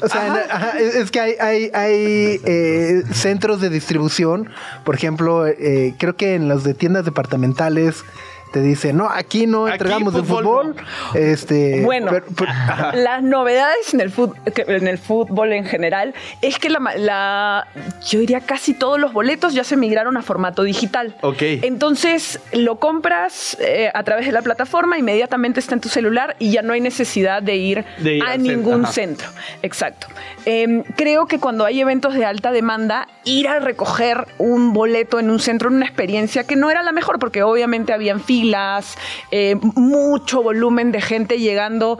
O 0.00 0.08
sea, 0.08 0.46
ajá, 0.48 0.78
es 0.78 0.94
es 0.94 1.10
que 1.10 1.20
hay, 1.20 1.34
hay, 1.40 1.70
hay 1.74 2.40
eh, 2.44 3.02
centros 3.12 3.60
de 3.60 3.68
distribución, 3.68 4.48
por 4.84 4.94
ejemplo, 4.94 5.46
eh, 5.46 5.94
creo 5.98 6.16
que 6.16 6.34
en 6.34 6.48
los 6.48 6.62
de 6.62 6.74
tiendas 6.74 7.04
departamentales 7.04 8.04
te 8.52 8.60
dicen, 8.60 8.96
no, 8.98 9.08
aquí 9.08 9.46
no 9.46 9.64
Aquí 9.66 9.72
entregamos 9.74 10.14
de 10.14 10.22
fútbol 10.22 10.74
fútbol. 10.74 10.86
Este, 11.14 11.82
Bueno, 11.84 12.08
pero- 12.10 12.26
pero- 12.36 12.50
ajá. 12.50 12.92
las 12.94 13.22
novedades 13.22 13.94
en 13.94 14.00
el, 14.00 14.12
que- 14.54 14.64
en 14.68 14.86
el 14.88 14.98
fútbol 14.98 15.52
en 15.52 15.64
general 15.64 16.14
es 16.42 16.58
que 16.58 16.68
la, 16.70 16.78
ma- 16.78 16.94
la- 16.94 17.66
yo 18.06 18.18
diría 18.20 18.40
casi 18.40 18.74
todos 18.74 19.00
los 19.00 19.12
boletos 19.12 19.54
ya 19.54 19.64
se 19.64 19.76
migraron 19.76 20.16
a 20.16 20.22
formato 20.22 20.62
digital. 20.62 21.16
Ok. 21.22 21.42
Entonces 21.62 22.40
lo 22.52 22.76
compras 22.78 23.56
eh, 23.60 23.90
a 23.94 24.02
través 24.02 24.26
de 24.26 24.32
la 24.32 24.42
plataforma, 24.42 24.98
inmediatamente 24.98 25.58
está 25.60 25.74
en 25.74 25.80
tu 25.80 25.88
celular 25.88 26.36
y 26.38 26.50
ya 26.52 26.62
no 26.62 26.72
hay 26.74 26.80
necesidad 26.80 27.42
de 27.42 27.56
ir, 27.56 27.84
De 27.98 28.16
ir 28.16 28.22
a 28.24 28.36
ningún 28.36 28.86
centro. 28.86 29.28
Exacto. 29.62 30.06
Em, 30.44 30.82
creo 30.82 31.26
que 31.26 31.38
cuando 31.38 31.64
hay 31.64 31.80
eventos 31.80 32.14
de 32.14 32.24
alta 32.24 32.50
demanda, 32.50 33.08
ir 33.24 33.48
a 33.48 33.60
recoger 33.60 34.26
un 34.38 34.72
boleto 34.72 35.20
en 35.20 35.30
un 35.30 35.38
centro 35.38 35.68
en 35.68 35.76
una 35.76 35.86
experiencia 35.86 36.44
que 36.44 36.56
no 36.56 36.70
era 36.70 36.82
la 36.82 36.92
mejor, 36.92 37.18
porque 37.18 37.42
obviamente 37.42 37.92
habían 37.92 38.20
filas, 38.20 38.96
eh, 39.30 39.56
mucho 39.60 40.42
volumen 40.42 40.90
de 40.90 41.00
gente 41.00 41.38
llegando. 41.38 41.98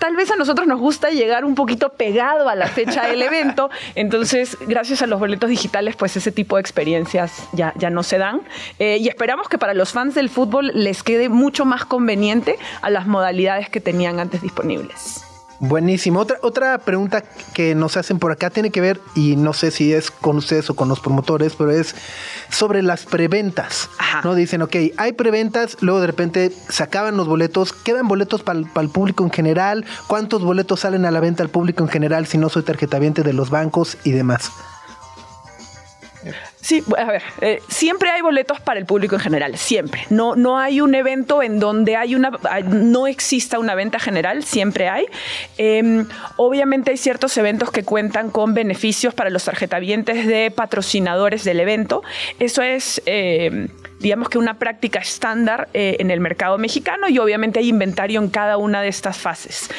Tal 0.00 0.14
vez 0.14 0.30
a 0.30 0.36
nosotros 0.36 0.66
nos 0.68 0.78
gusta 0.78 1.10
llegar 1.10 1.44
un 1.44 1.54
poquito 1.56 1.90
pegado 1.90 2.48
a 2.48 2.54
la 2.54 2.68
fecha 2.68 3.06
del 3.06 3.20
evento, 3.22 3.68
entonces 3.96 4.56
gracias 4.66 5.02
a 5.02 5.06
los 5.08 5.18
boletos 5.18 5.50
digitales 5.50 5.96
pues 5.96 6.16
ese 6.16 6.30
tipo 6.30 6.54
de 6.54 6.60
experiencias 6.60 7.48
ya, 7.52 7.72
ya 7.76 7.90
no 7.90 8.02
se 8.04 8.18
dan 8.18 8.42
Eh, 8.78 8.98
y 9.00 9.08
esperamos 9.08 9.48
que 9.48 9.58
para 9.58 9.74
los 9.74 9.92
fans 9.92 10.14
del 10.14 10.28
fútbol 10.28 10.70
les 10.72 11.02
quede 11.02 11.28
mucho 11.28 11.64
más 11.64 11.84
conveniente 11.84 12.56
a 12.80 12.90
las 12.90 13.06
modalidades 13.06 13.68
que 13.70 13.80
tenían 13.80 14.20
antes 14.20 14.40
disponibles. 14.40 15.27
Buenísimo. 15.60 16.20
Otra, 16.20 16.38
otra 16.42 16.78
pregunta 16.78 17.24
que 17.52 17.74
nos 17.74 17.96
hacen 17.96 18.18
por 18.18 18.30
acá 18.30 18.50
tiene 18.50 18.70
que 18.70 18.80
ver, 18.80 19.00
y 19.16 19.34
no 19.36 19.52
sé 19.52 19.70
si 19.70 19.92
es 19.92 20.10
con 20.10 20.36
ustedes 20.36 20.70
o 20.70 20.76
con 20.76 20.88
los 20.88 21.00
promotores, 21.00 21.56
pero 21.56 21.72
es 21.72 21.96
sobre 22.48 22.82
las 22.82 23.06
preventas. 23.06 23.90
Ajá. 23.98 24.20
¿no? 24.22 24.34
Dicen, 24.34 24.62
ok, 24.62 24.76
hay 24.96 25.12
preventas, 25.12 25.76
luego 25.80 26.00
de 26.00 26.06
repente 26.06 26.52
se 26.68 26.82
acaban 26.82 27.16
los 27.16 27.26
boletos, 27.26 27.72
quedan 27.72 28.06
boletos 28.06 28.42
para 28.42 28.60
el 28.60 28.88
público 28.88 29.24
en 29.24 29.30
general, 29.30 29.84
cuántos 30.06 30.42
boletos 30.42 30.80
salen 30.80 31.04
a 31.04 31.10
la 31.10 31.20
venta 31.20 31.42
al 31.42 31.48
público 31.48 31.82
en 31.82 31.88
general 31.88 32.26
si 32.26 32.38
no 32.38 32.48
soy 32.48 32.62
tarjetaviente 32.62 33.22
de 33.22 33.32
los 33.32 33.50
bancos 33.50 33.98
y 34.04 34.12
demás. 34.12 34.52
Sí, 36.68 36.84
a 36.98 37.04
ver, 37.06 37.22
eh, 37.40 37.62
siempre 37.68 38.10
hay 38.10 38.20
boletos 38.20 38.60
para 38.60 38.78
el 38.78 38.84
público 38.84 39.14
en 39.14 39.22
general, 39.22 39.56
siempre. 39.56 40.02
No, 40.10 40.36
no 40.36 40.58
hay 40.58 40.82
un 40.82 40.94
evento 40.94 41.42
en 41.42 41.60
donde 41.60 41.96
hay 41.96 42.14
una, 42.14 42.30
no 42.62 43.06
exista 43.06 43.58
una 43.58 43.74
venta 43.74 43.98
general, 43.98 44.44
siempre 44.44 44.90
hay. 44.90 45.06
Eh, 45.56 46.04
obviamente 46.36 46.90
hay 46.90 46.98
ciertos 46.98 47.34
eventos 47.38 47.70
que 47.70 47.84
cuentan 47.84 48.28
con 48.28 48.52
beneficios 48.52 49.14
para 49.14 49.30
los 49.30 49.44
tarjetavientes 49.44 50.26
de 50.26 50.50
patrocinadores 50.50 51.42
del 51.42 51.60
evento. 51.60 52.02
Eso 52.38 52.60
es... 52.60 53.00
eh, 53.06 53.68
digamos 53.98 54.28
que 54.28 54.38
una 54.38 54.58
práctica 54.58 55.00
estándar 55.00 55.68
eh, 55.74 55.96
en 55.98 56.12
el 56.12 56.20
mercado 56.20 56.56
mexicano 56.56 57.08
y 57.08 57.18
obviamente 57.18 57.58
hay 57.58 57.68
inventario 57.68 58.20
en 58.20 58.28
cada 58.28 58.56
una 58.56 58.80
de 58.80 58.88
estas 58.88 59.18
fases 59.18 59.70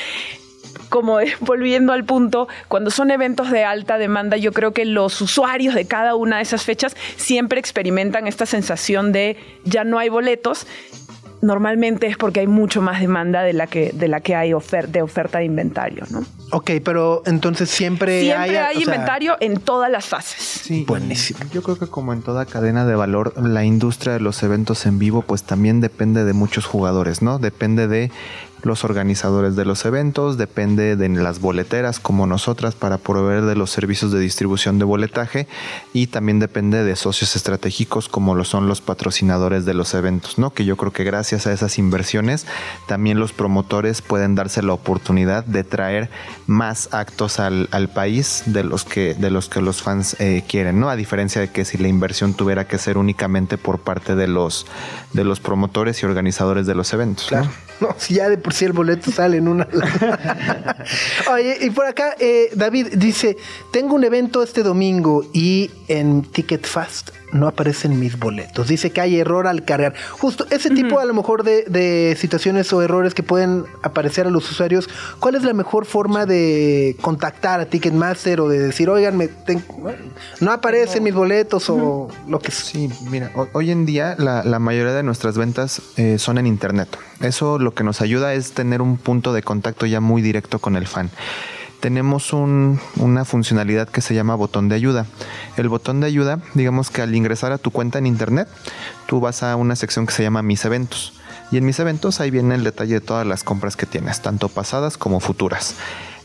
como 0.90 1.20
eh, 1.20 1.34
volviendo 1.40 1.94
al 1.94 2.04
punto, 2.04 2.48
cuando 2.68 2.90
son 2.92 3.12
eventos 3.12 3.52
de 3.52 3.64
alta 3.64 3.98
demanda, 3.98 4.38
yo 4.38 4.52
creo 4.52 4.74
que 4.74 4.86
los 4.86 5.22
usuarios 5.22 5.76
de 5.76 5.86
cada 5.86 6.16
una 6.16 6.38
de 6.38 6.44
esas 6.44 6.64
fechas 6.64 6.96
siempre 7.16 7.60
experimentan 7.60 8.28
esta 8.28 8.46
sensación 8.46 9.12
de 9.12 9.38
ya 9.64 9.84
no 9.84 10.00
hay 10.00 10.10
boletos. 10.10 10.68
Normalmente 11.42 12.08
es 12.08 12.18
porque 12.18 12.42
hay 12.42 12.48
mucho 12.48 12.82
más 12.82 13.00
demanda 13.00 13.44
de 13.44 13.54
la 13.54 13.66
que, 13.68 13.92
de 13.94 14.10
la 14.10 14.20
que 14.20 14.36
hay 14.36 14.50
ofer- 14.52 14.88
de 14.88 15.02
oferta 15.02 15.38
de 15.38 15.46
inventario, 15.46 16.04
¿no? 16.10 16.26
Ok, 16.52 16.72
pero 16.84 17.22
entonces 17.26 17.70
siempre, 17.70 18.20
Siempre 18.20 18.60
hay, 18.60 18.76
o 18.76 18.80
sea, 18.82 18.94
inventario 18.94 19.38
en 19.40 19.58
todas 19.62 19.90
las 19.90 20.06
fases. 20.06 20.42
Sí, 20.42 20.84
Buenísimo. 20.86 21.40
Yo 21.54 21.64
creo 21.64 21.80
que 21.80 21.88
como 21.88 22.12
en 22.12 22.24
toda 22.24 22.46
cadena 22.46 22.86
de 22.86 22.94
valor, 22.96 23.42
la 23.42 23.64
industria 23.64 24.12
de 24.14 24.20
los 24.20 24.44
eventos 24.44 24.86
en 24.86 25.00
vivo 25.00 25.22
pues 25.22 25.44
también 25.44 25.80
depende 25.80 26.26
de 26.26 26.34
muchos 26.34 26.66
jugadores, 26.66 27.22
¿no? 27.22 27.40
Depende 27.40 27.88
de 27.88 28.12
los 28.64 28.84
organizadores 28.84 29.56
de 29.56 29.66
los 29.66 29.86
eventos, 29.86 30.38
depende 30.38 30.96
de 30.96 31.10
las 31.10 31.40
boleteras 31.40 32.00
como 32.00 32.28
nosotras 32.28 32.76
para 32.76 32.98
proveer 32.98 33.44
de 33.44 33.56
los 33.56 33.72
servicios 33.72 34.12
de 34.12 34.20
distribución 34.20 34.80
de 34.80 34.86
boletaje 34.86 35.48
y 35.94 36.08
también 36.08 36.40
depende 36.40 36.84
de 36.84 36.96
socios 36.96 37.36
estratégicos 37.36 38.10
como 38.10 38.36
lo 38.36 38.44
son 38.44 38.68
los 38.68 38.82
patrocinadores 38.82 39.66
de 39.66 39.74
los 39.74 39.94
eventos, 39.94 40.38
¿no? 40.38 40.52
Que 40.52 40.66
yo 40.66 40.78
creo 40.78 40.92
que 40.92 41.04
gracias 41.04 41.48
a 41.48 41.54
esas 41.54 41.78
inversiones 41.78 42.46
también 42.88 43.20
los 43.20 43.34
promotores 43.34 44.02
pueden 44.02 44.36
darse 44.36 44.62
la 44.62 44.74
oportunidad 44.74 45.44
de 45.46 45.64
traer 45.64 46.10
más 46.48 46.90
actos 46.92 47.40
al, 47.40 47.70
al 47.72 47.90
país 47.90 48.44
de 48.46 48.64
los 48.64 48.84
que 48.86 49.14
de 49.16 49.30
los 49.30 49.50
que 49.50 49.62
los 49.62 49.82
fans 49.82 50.16
eh, 50.20 50.44
quieren, 50.48 50.80
¿no? 50.80 50.90
A 50.90 50.96
diferencia 50.96 51.42
de 51.42 51.52
que 51.52 51.66
si 51.66 51.78
la 51.78 51.88
inversión 51.88 52.34
tuviera 52.34 52.68
que 52.68 52.78
ser 52.78 52.98
únicamente 52.98 53.58
por 53.58 53.80
parte 53.80 54.16
de 54.16 54.28
los 54.28 54.66
de 55.14 55.24
los 55.24 55.40
promotores 55.40 56.02
y 56.02 56.06
organizadores 56.06 56.66
de 56.66 56.76
los 56.76 56.94
eventos, 56.94 57.32
¿no? 57.32 57.40
Claro. 57.40 57.50
No, 57.80 57.96
si 57.98 58.16
ya 58.16 58.28
de 58.28 58.38
por 58.50 58.56
sí 58.56 58.66
el 58.66 58.74
boleto 58.74 59.12
sale 59.12 59.38
en 59.38 59.48
una. 59.48 59.68
Oye, 61.32 61.56
y 61.62 61.70
por 61.70 61.86
acá, 61.86 62.16
eh, 62.18 62.50
David 62.56 62.96
dice: 62.96 63.38
Tengo 63.72 63.94
un 63.94 64.04
evento 64.04 64.42
este 64.42 64.64
domingo 64.64 65.24
y 65.34 65.70
en 65.88 66.24
Ticket 66.24 66.66
Fast 66.66 67.12
no 67.32 67.48
aparecen 67.48 68.00
mis 68.00 68.18
boletos. 68.18 68.68
Dice 68.68 68.92
que 68.92 69.02
hay 69.02 69.20
error 69.20 69.48
al 69.48 69.64
cargar. 69.64 69.94
Justo 70.12 70.46
ese 70.50 70.70
tipo, 70.70 71.00
a 71.00 71.06
lo 71.06 71.14
mejor, 71.14 71.44
de, 71.44 71.64
de 71.64 72.16
situaciones 72.20 72.72
o 72.74 72.82
errores 72.82 73.14
que 73.14 73.24
pueden 73.24 73.66
aparecer 73.84 74.28
a 74.28 74.30
los 74.30 74.50
usuarios. 74.52 74.90
¿Cuál 75.20 75.36
es 75.36 75.44
la 75.44 75.54
mejor 75.54 75.86
forma 75.86 76.26
de 76.26 76.96
contactar 77.02 77.60
a 77.60 77.66
Ticketmaster 77.66 78.42
o 78.42 78.50
de 78.50 78.60
decir, 78.60 78.90
oigan, 78.90 79.18
me 79.18 79.28
ten- 79.28 79.64
no 80.40 80.52
aparecen 80.52 81.04
mis 81.04 81.14
boletos 81.14 81.70
o 81.70 82.10
lo 82.28 82.40
que 82.40 82.52
sea? 82.52 82.66
Sí, 82.66 82.90
mira, 83.10 83.32
ho- 83.36 83.48
hoy 83.54 83.72
en 83.72 83.86
día 83.86 84.16
la, 84.18 84.44
la 84.44 84.60
mayoría 84.60 84.94
de 84.94 85.04
nuestras 85.04 85.38
ventas 85.38 85.82
eh, 85.98 86.18
son 86.20 86.38
en 86.38 86.48
internet. 86.48 86.90
Eso 87.22 87.60
lo 87.60 87.74
que 87.74 87.84
nos 87.84 88.02
ayuda 88.02 88.34
es 88.34 88.52
tener 88.54 88.82
un 88.82 88.98
punto 88.98 89.34
de 89.34 89.44
contacto 89.44 89.86
ya 89.86 90.00
muy 90.02 90.22
directo 90.22 90.60
con 90.60 90.76
el 90.76 90.88
fan. 90.88 91.10
Tenemos 91.80 92.34
un- 92.34 92.80
una 92.98 93.24
funcionalidad 93.24 93.88
que 93.88 94.02
se 94.02 94.14
llama 94.14 94.36
botón 94.36 94.68
de 94.68 94.76
ayuda. 94.76 95.06
El 95.56 95.70
botón 95.70 96.02
de 96.02 96.08
ayuda, 96.08 96.40
digamos 96.54 96.90
que 96.90 97.02
al 97.02 97.16
ingresar 97.16 97.54
a 97.54 97.58
tu 97.58 97.72
cuenta 97.72 98.00
en 98.00 98.06
internet, 98.06 98.50
tú 99.08 99.20
vas 99.22 99.44
a 99.44 99.56
una 99.56 99.76
sección 99.78 100.06
que 100.06 100.14
se 100.14 100.24
llama 100.24 100.42
Mis 100.42 100.66
eventos. 100.66 101.14
Y 101.52 101.58
en 101.58 101.66
mis 101.66 101.80
eventos 101.80 102.20
ahí 102.20 102.32
viene 102.32 102.56
el 102.56 102.64
detalle 102.64 102.96
de 102.96 103.02
todas 103.02 103.26
las 103.26 103.44
compras 103.44 103.76
que 103.76 103.86
tienes, 103.86 104.22
tanto 104.22 104.50
pasadas 104.50 104.98
como 104.98 105.20
futuras. 105.20 105.76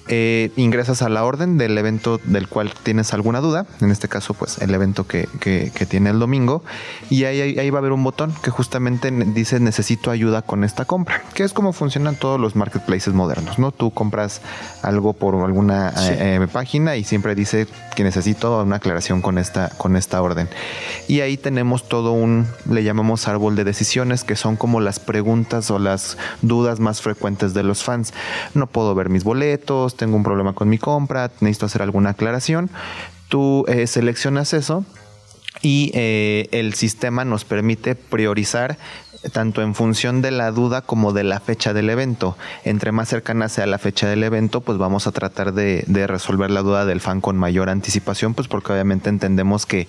Eh, 0.09 0.51
ingresas 0.57 1.01
a 1.01 1.09
la 1.09 1.25
orden 1.25 1.57
del 1.57 1.79
evento 1.79 2.21
del 2.25 2.47
cual 2.47 2.75
tienes 2.83 3.15
alguna 3.15 3.41
duda, 3.41 3.65
en 3.81 3.91
este 3.91 4.07
caso 4.07 4.35
pues 4.35 4.59
el 4.59 4.75
evento 4.75 5.07
que, 5.07 5.29
que- 5.41 5.73
que 5.75 5.87
tiene 5.87 6.11
el 6.11 6.19
domingo, 6.19 6.63
y 7.09 7.25
ahí, 7.25 7.41
ahí- 7.59 7.71
va 7.71 7.79
a 7.79 7.81
haber 7.81 7.93
un 7.93 8.05
botón 8.05 8.33
que 8.43 8.51
justamente 8.51 9.11
dice 9.11 9.61
necesito 9.61 10.11
ayuda 10.11 10.43
con 10.43 10.63
esta 10.63 10.85
compra, 10.85 11.23
que 11.33 11.43
es 11.43 11.55
como 11.55 11.73
funcionan 11.73 12.17
todos 12.17 12.39
los 12.39 12.55
marketplaces 12.55 13.15
modernos, 13.15 13.59
¿no? 13.59 13.73
Tú 13.73 13.93
compras 13.93 14.43
algo 14.83 15.15
por 15.15 15.35
alguna 15.37 15.89
eh, 16.11 16.39
eh, 16.43 16.47
página 16.53 16.97
y 16.97 17.05
siempre 17.05 17.35
dice 17.35 17.67
que 17.97 18.05
necesito 18.05 18.63
una 18.63 18.77
aclaración 18.77 19.23
con 19.23 19.39
esta, 19.39 19.71
con 19.79 19.97
esta 19.97 20.21
orden. 20.21 20.49
Y 21.09 21.21
ahí 21.21 21.37
tenemos 21.39 21.89
todo 21.89 22.13
un, 22.13 22.47
le 22.71 22.85
llamamos 22.85 23.27
árbol 23.27 23.57
de 23.57 23.65
decisiones, 23.65 24.23
que 24.25 24.37
son 24.37 24.57
como 24.57 24.81
las 24.81 25.01
preguntas 25.01 25.71
o 25.71 25.79
las 25.79 26.19
dudas 26.43 26.79
más 26.79 27.01
frecuentes 27.01 27.55
de 27.55 27.63
los 27.63 27.83
fans. 27.83 28.13
No 28.53 28.67
puedo 28.67 28.95
ver 28.95 29.09
mis 29.09 29.25
boletos, 29.25 29.94
tengo 29.97 30.17
un 30.17 30.23
problema 30.23 30.53
con 30.53 30.69
mi 30.69 30.79
compra, 30.79 31.31
necesito 31.41 31.67
hacer 31.67 31.83
alguna 31.83 32.11
aclaración. 32.11 32.71
Tú 33.29 33.65
eh, 33.69 33.87
seleccionas 33.87 34.53
eso 34.53 34.85
y 35.63 35.91
eh, 35.95 36.49
el 36.53 36.75
sistema 36.75 37.25
nos 37.25 37.45
permite 37.45 37.95
priorizar 37.95 38.77
tanto 39.33 39.63
en 39.63 39.75
función 39.75 40.23
de 40.23 40.31
la 40.31 40.51
duda 40.51 40.83
como 40.83 41.13
de 41.13 41.25
la 41.25 41.41
fecha 41.41 41.73
del 41.73 41.91
evento. 41.91 42.37
Entre 42.65 42.93
más 42.93 43.09
cercana 43.09 43.49
sea 43.49 43.67
la 43.67 43.79
fecha 43.79 44.09
del 44.09 44.23
evento, 44.23 44.61
pues 44.61 44.79
vamos 44.79 45.07
a 45.07 45.13
tratar 45.13 45.53
de, 45.53 45.85
resolver 46.07 46.51
la 46.51 46.63
duda 46.63 46.85
del 46.85 47.01
fan 47.01 47.21
con 47.21 47.37
mayor 47.37 47.71
anticipación, 47.71 48.35
pues 48.35 48.49
porque 48.49 48.73
obviamente 48.73 49.09
entendemos 49.09 49.67
que 49.67 49.87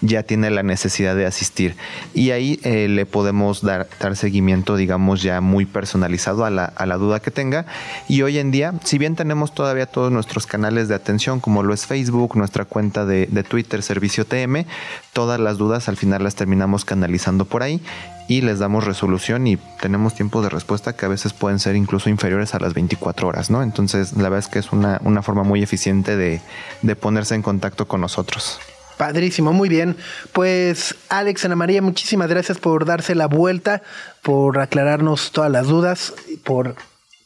ya 0.00 0.22
tiene 0.22 0.50
la 0.50 0.62
necesidad 0.62 1.16
de 1.16 1.26
asistir. 1.26 1.76
Y 2.14 2.30
ahí 2.30 2.60
eh, 2.62 2.88
le 2.88 3.06
podemos 3.06 3.62
dar, 3.62 3.88
seguimiento, 4.14 4.76
digamos, 4.76 5.22
ya 5.22 5.40
muy 5.40 5.66
personalizado 5.66 6.44
a 6.44 6.50
la, 6.50 6.64
a 6.64 6.86
la 6.86 6.96
duda 6.96 7.20
que 7.20 7.30
tenga. 7.30 7.66
Y 8.08 8.22
hoy 8.22 8.38
en 8.38 8.50
día, 8.50 8.74
si 8.84 8.98
bien 8.98 9.16
tenemos 9.16 9.54
todavía 9.54 9.86
todos 9.86 10.12
nuestros 10.12 10.46
canales 10.46 10.88
de 10.88 10.94
atención, 10.94 11.40
como 11.40 11.62
lo 11.62 11.74
es 11.74 11.86
Facebook, 11.86 12.36
nuestra 12.36 12.64
cuenta 12.64 13.04
de 13.04 13.26
Twitter, 13.42 13.82
Servicio 13.82 14.24
TM, 14.24 14.64
todas 15.12 15.40
las 15.40 15.58
dudas 15.58 15.88
al 15.88 15.96
final 15.96 16.22
las 16.22 16.34
terminamos 16.34 16.84
canalizando 16.84 17.44
por 17.44 17.62
ahí 17.62 17.80
y 18.28 18.40
les 18.40 18.58
damos 18.58 18.84
resolución 18.84 19.46
y 19.46 19.56
tenemos 19.80 20.14
tiempos 20.14 20.42
de 20.42 20.48
respuesta 20.48 20.94
que 20.94 21.06
a 21.06 21.08
veces 21.08 21.32
pueden 21.32 21.58
ser 21.58 21.76
incluso 21.76 22.10
inferiores 22.10 22.54
a 22.54 22.58
las 22.58 22.74
24 22.74 23.28
horas, 23.28 23.50
¿no? 23.50 23.62
Entonces, 23.62 24.12
la 24.14 24.24
verdad 24.24 24.40
es 24.40 24.48
que 24.48 24.58
es 24.58 24.72
una, 24.72 25.00
una 25.04 25.22
forma 25.22 25.42
muy 25.42 25.62
eficiente 25.62 26.16
de, 26.16 26.40
de 26.82 26.96
ponerse 26.96 27.34
en 27.34 27.42
contacto 27.42 27.86
con 27.86 28.00
nosotros. 28.00 28.58
Padrísimo, 28.96 29.52
muy 29.52 29.68
bien. 29.68 29.96
Pues 30.32 30.94
Alex, 31.08 31.44
Ana 31.44 31.56
María, 31.56 31.82
muchísimas 31.82 32.28
gracias 32.28 32.58
por 32.58 32.84
darse 32.84 33.14
la 33.14 33.26
vuelta, 33.26 33.82
por 34.22 34.58
aclararnos 34.58 35.32
todas 35.32 35.50
las 35.50 35.66
dudas, 35.66 36.14
por 36.44 36.76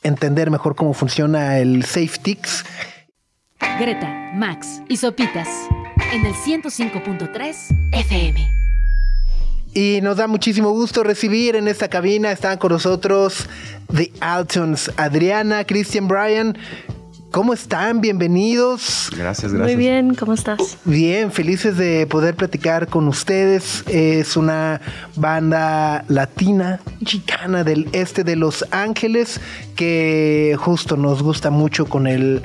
entender 0.02 0.50
mejor 0.50 0.74
cómo 0.74 0.94
funciona 0.94 1.58
el 1.58 1.84
SafeTix. 1.84 2.64
Greta, 3.78 4.32
Max 4.34 4.82
y 4.88 4.96
Sopitas 4.96 5.48
en 6.12 6.26
el 6.26 6.34
105.3 6.34 7.54
FM. 7.92 8.59
Y 9.72 10.00
nos 10.02 10.16
da 10.16 10.26
muchísimo 10.26 10.70
gusto 10.70 11.04
recibir 11.04 11.54
en 11.54 11.68
esta 11.68 11.88
cabina, 11.88 12.32
están 12.32 12.58
con 12.58 12.72
nosotros 12.72 13.46
The 13.94 14.12
Altons, 14.20 14.90
Adriana, 14.96 15.64
Christian, 15.64 16.08
Brian. 16.08 16.58
¿Cómo 17.30 17.54
están? 17.54 18.00
Bienvenidos. 18.00 19.08
Gracias, 19.16 19.52
Muy 19.52 19.76
bien, 19.76 20.16
¿cómo 20.16 20.34
estás? 20.34 20.78
Bien, 20.84 21.30
felices 21.30 21.76
de 21.76 22.08
poder 22.08 22.34
platicar 22.34 22.88
con 22.88 23.06
ustedes. 23.06 23.84
Es 23.86 24.36
una 24.36 24.80
banda 25.14 26.04
latina, 26.08 26.80
chicana 27.04 27.62
del 27.62 27.88
este 27.92 28.24
de 28.24 28.34
Los 28.34 28.66
Ángeles, 28.72 29.40
que 29.76 30.56
justo 30.58 30.96
nos 30.96 31.22
gusta 31.22 31.50
mucho 31.50 31.86
con 31.86 32.08
el 32.08 32.42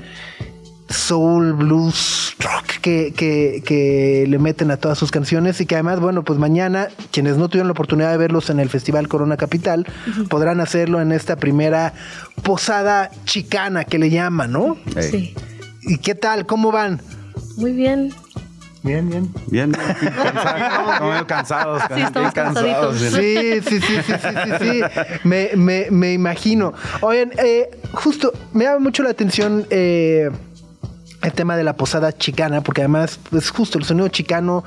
soul, 0.90 1.54
blues, 1.54 2.36
rock 2.40 2.80
que, 2.82 3.14
que, 3.16 3.64
que 3.66 4.26
le 4.28 4.38
meten 4.40 4.70
a 4.72 4.78
todas 4.78 4.98
sus 4.98 5.12
canciones 5.12 5.60
y 5.62 5.66
que 5.66 5.76
además, 5.76 6.00
bueno, 6.00 6.24
pues 6.24 6.38
mañana, 6.40 6.90
quienes 7.12 7.38
no 7.38 7.50
tuvieron 7.50 7.68
la 7.68 7.72
oportunidad 7.72 8.12
de 8.12 8.18
verlos 8.18 8.50
en 8.50 8.60
el 8.60 8.70
Festival 8.70 9.08
Corona 9.08 9.38
Capital, 9.38 9.86
podrán 10.30 10.62
hacerlo 10.62 11.02
en 11.02 11.12
esta 11.12 11.36
primera 11.38 11.94
posada 12.44 13.10
chicana 13.26 13.86
que 13.86 13.98
le 13.98 14.10
llaman, 14.10 14.52
¿no? 14.52 14.78
Hey. 14.96 15.10
Sí. 15.12 15.36
¿Y 15.88 15.98
qué 15.98 16.16
tal? 16.16 16.46
¿Cómo 16.46 16.72
van? 16.72 17.02
Muy 17.58 17.72
bien. 17.72 18.12
Bien, 18.84 19.10
bien. 19.10 19.34
Bien, 19.48 19.72
cansados, 21.26 21.26
cansados, 21.26 21.82
Sí, 21.96 22.02
estamos 22.02 22.34
bien 22.34 22.46
cansados. 22.46 22.96
cansaditos. 22.96 23.00
Sí, 23.00 23.62
sí, 23.68 23.82
sí, 23.82 24.02
sí, 24.04 24.14
sí, 24.14 24.30
sí, 24.46 24.52
sí. 24.62 24.82
Me, 25.24 25.50
me, 25.56 25.88
me 25.90 26.14
imagino. 26.14 26.74
Oigan, 27.02 27.32
eh, 27.38 27.72
justo, 27.94 28.32
me 28.54 28.66
llama 28.66 28.78
mucho 28.80 29.02
la 29.02 29.10
atención 29.10 29.66
eh, 29.72 30.30
el 31.26 31.34
tema 31.34 31.58
de 31.58 31.64
la 31.64 31.76
posada 31.76 32.12
chicana, 32.18 32.62
porque 32.62 32.82
además, 32.82 33.20
pues 33.30 33.50
justo 33.50 33.78
el 33.78 33.86
sonido 33.86 34.08
chicano 34.10 34.64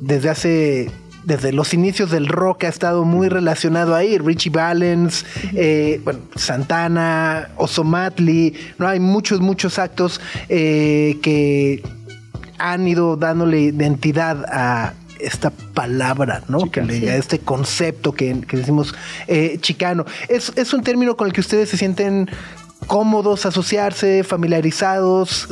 desde 0.00 0.28
hace 0.30 0.90
desde 1.24 1.52
los 1.52 1.74
inicios 1.74 2.10
del 2.10 2.28
rock 2.28 2.64
ha 2.64 2.68
estado 2.68 3.04
muy 3.04 3.28
relacionado 3.28 3.94
ahí. 3.94 4.16
Richie 4.16 4.50
Valens, 4.50 5.26
eh, 5.54 6.00
bueno, 6.02 6.20
Santana, 6.34 7.50
Osomatli, 7.56 8.54
no 8.78 8.88
hay 8.88 9.00
muchos, 9.00 9.40
muchos 9.40 9.78
actos 9.78 10.18
eh, 10.48 11.18
que 11.22 11.82
han 12.58 12.88
ido 12.88 13.16
dándole 13.16 13.60
identidad 13.60 14.44
a 14.48 14.94
esta 15.18 15.50
palabra, 15.50 16.42
¿no? 16.48 16.70
Que 16.70 16.80
le- 16.80 17.10
a 17.10 17.16
este 17.16 17.38
concepto 17.38 18.12
que, 18.12 18.40
que 18.48 18.56
decimos 18.56 18.94
eh, 19.28 19.58
chicano. 19.60 20.06
Es, 20.28 20.50
es 20.56 20.72
un 20.72 20.82
término 20.82 21.16
con 21.18 21.26
el 21.26 21.34
que 21.34 21.42
ustedes 21.42 21.68
se 21.68 21.76
sienten 21.76 22.30
cómodos 22.86 23.46
asociarse, 23.46 24.24
familiarizados, 24.24 25.48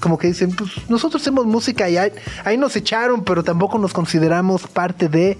como 0.00 0.18
que 0.18 0.28
dicen, 0.28 0.50
pues 0.54 0.70
nosotros 0.88 1.22
hacemos 1.22 1.46
música 1.46 1.88
y 1.88 1.96
ahí, 1.96 2.12
ahí 2.44 2.56
nos 2.56 2.76
echaron, 2.76 3.24
pero 3.24 3.42
tampoco 3.42 3.78
nos 3.78 3.92
consideramos 3.92 4.66
parte 4.66 5.08
de... 5.08 5.38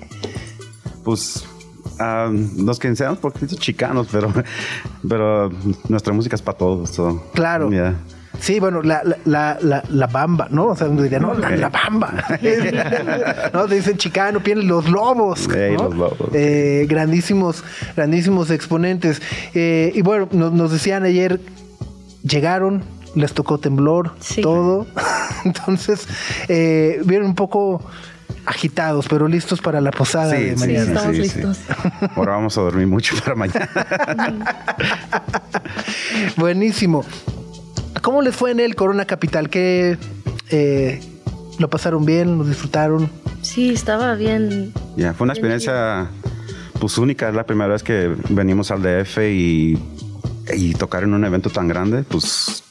Pues 1.04 1.44
ah, 2.00 2.28
nos 2.30 2.78
consideramos 2.80 3.20
poquitos 3.20 3.58
chicanos, 3.58 4.08
pero, 4.10 4.32
pero 5.08 5.52
nuestra 5.88 6.12
música 6.12 6.34
es 6.34 6.42
para 6.42 6.58
todos. 6.58 6.90
so, 6.90 7.22
Claro. 7.32 7.70
yeah. 7.70 7.94
Sí, 8.40 8.60
bueno, 8.60 8.82
la, 8.82 9.02
la, 9.24 9.58
la, 9.60 9.82
la, 9.88 10.06
bamba, 10.06 10.48
¿no? 10.50 10.66
O 10.68 10.76
sea, 10.76 10.88
uno 10.88 11.02
diría, 11.02 11.18
no, 11.18 11.34
la, 11.34 11.50
la 11.56 11.68
bamba. 11.68 12.12
¿No? 13.52 13.66
Dicen 13.66 13.96
chicano, 13.96 14.40
vienen 14.40 14.68
los 14.68 14.88
lobos. 14.88 15.48
Los 15.48 15.94
lobos. 15.94 16.16
Eh, 16.32 16.86
grandísimos, 16.88 17.64
grandísimos 17.96 18.50
exponentes. 18.50 19.20
Eh, 19.54 19.92
y 19.94 20.02
bueno, 20.02 20.28
nos, 20.32 20.52
nos 20.52 20.70
decían 20.72 21.04
ayer, 21.04 21.40
llegaron, 22.22 22.82
les 23.14 23.32
tocó 23.32 23.58
temblor, 23.58 24.12
Sí. 24.20 24.42
todo. 24.42 24.86
Entonces, 25.44 26.06
eh, 26.48 27.00
vieron 27.04 27.28
un 27.28 27.34
poco 27.34 27.82
agitados, 28.44 29.06
pero 29.08 29.26
listos 29.26 29.60
para 29.60 29.80
la 29.80 29.90
posada 29.90 30.36
Sí, 30.36 30.42
de 30.44 30.54
sí, 30.56 30.60
mañana. 30.60 30.84
sí, 30.84 30.90
Estamos 30.92 31.16
sí, 31.16 31.22
listos. 31.22 31.56
sí. 31.56 32.06
Ahora 32.14 32.32
vamos 32.32 32.56
a 32.58 32.60
dormir 32.60 32.86
mucho 32.86 33.16
para 33.24 33.34
mañana. 33.34 33.68
Buenísimo. 36.36 37.04
¿Cómo 38.06 38.22
les 38.22 38.36
fue 38.36 38.52
en 38.52 38.60
el 38.60 38.76
Corona 38.76 39.04
Capital? 39.04 39.50
¿Qué 39.50 39.98
eh, 40.50 41.00
lo 41.58 41.68
pasaron 41.68 42.06
bien? 42.06 42.38
¿Lo 42.38 42.44
disfrutaron? 42.44 43.10
Sí, 43.42 43.70
estaba 43.70 44.14
bien. 44.14 44.72
Ya, 44.96 45.12
fue 45.12 45.24
una 45.24 45.32
experiencia 45.32 46.06
pues 46.78 46.98
única, 46.98 47.28
es 47.28 47.34
la 47.34 47.44
primera 47.46 47.66
vez 47.72 47.82
que 47.82 48.14
venimos 48.28 48.70
al 48.70 48.80
DF 48.82 49.18
y, 49.28 49.76
y 50.54 50.74
tocar 50.74 51.02
en 51.02 51.14
un 51.14 51.24
evento 51.24 51.50
tan 51.50 51.66
grande, 51.66 52.04
pues 52.04 52.62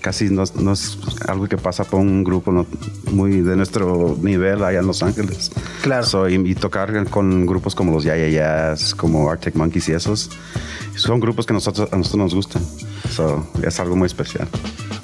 casi 0.00 0.28
no, 0.28 0.42
es- 0.42 0.56
no 0.56 0.72
es 0.72 0.98
algo 1.28 1.46
que 1.46 1.56
pasa 1.56 1.84
por 1.84 2.00
un 2.00 2.24
grupo 2.24 2.50
no- 2.50 2.66
muy 3.12 3.42
de 3.42 3.54
nuestro 3.54 4.18
nivel 4.20 4.64
allá 4.64 4.80
en 4.80 4.88
Los 4.88 5.04
Ángeles. 5.04 5.52
Claro. 5.82 6.04
So, 6.04 6.28
y, 6.28 6.34
y 6.34 6.54
tocar 6.56 7.08
con 7.10 7.46
grupos 7.46 7.76
como 7.76 7.92
los 7.92 8.02
Yayayas, 8.02 8.96
como 8.96 9.30
Arctic 9.30 9.54
Monkeys 9.54 9.88
y 9.88 9.92
esos, 9.92 10.30
son 10.96 11.20
grupos 11.20 11.46
que 11.46 11.52
nosotros, 11.52 11.88
a 11.92 11.96
nosotros 11.96 12.18
nos 12.24 12.34
gustan. 12.34 12.62
So, 13.10 13.46
es 13.62 13.78
algo 13.78 13.94
muy 13.94 14.06
especial. 14.06 14.48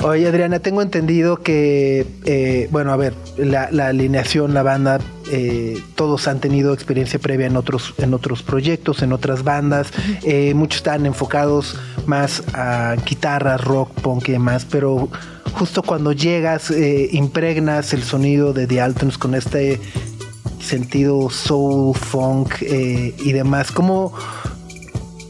Oye, 0.07 0.29
Adriana, 0.29 0.61
tengo 0.61 0.83
entendido 0.83 1.39
que, 1.39 2.07
eh, 2.27 2.69
bueno, 2.71 2.93
a 2.93 2.97
ver, 2.97 3.13
la, 3.39 3.73
la 3.73 3.89
alineación, 3.89 4.55
la 4.55 4.63
banda, 4.63 5.01
eh, 5.33 5.83
todos 5.97 6.29
han 6.29 6.39
tenido 6.39 6.73
experiencia 6.73 7.19
previa 7.19 7.49
en 7.49 7.57
otros, 7.57 7.93
en 7.99 8.15
otros 8.15 8.45
proyectos, 8.45 9.03
en 9.03 9.13
otras 9.13 9.43
bandas. 9.43 9.89
Eh, 10.23 10.55
muchos 10.55 10.77
están 10.77 11.07
enfocados 11.07 11.77
más 12.07 12.45
a 12.55 12.95
guitarras, 13.05 13.61
rock, 13.65 13.91
punk 14.01 14.29
y 14.29 14.33
demás, 14.33 14.65
pero 14.71 15.09
justo 15.55 15.83
cuando 15.83 16.13
llegas, 16.13 16.73
impregnas 17.11 17.93
el 17.93 18.05
sonido 18.05 18.53
de 18.53 18.69
The 18.69 18.81
Altons 18.81 19.19
con 19.19 19.35
este 19.35 19.81
sentido 20.61 21.31
soul, 21.31 21.97
funk 21.97 22.63
y 22.63 23.33
demás. 23.33 23.73
¿Cómo, 23.73 24.13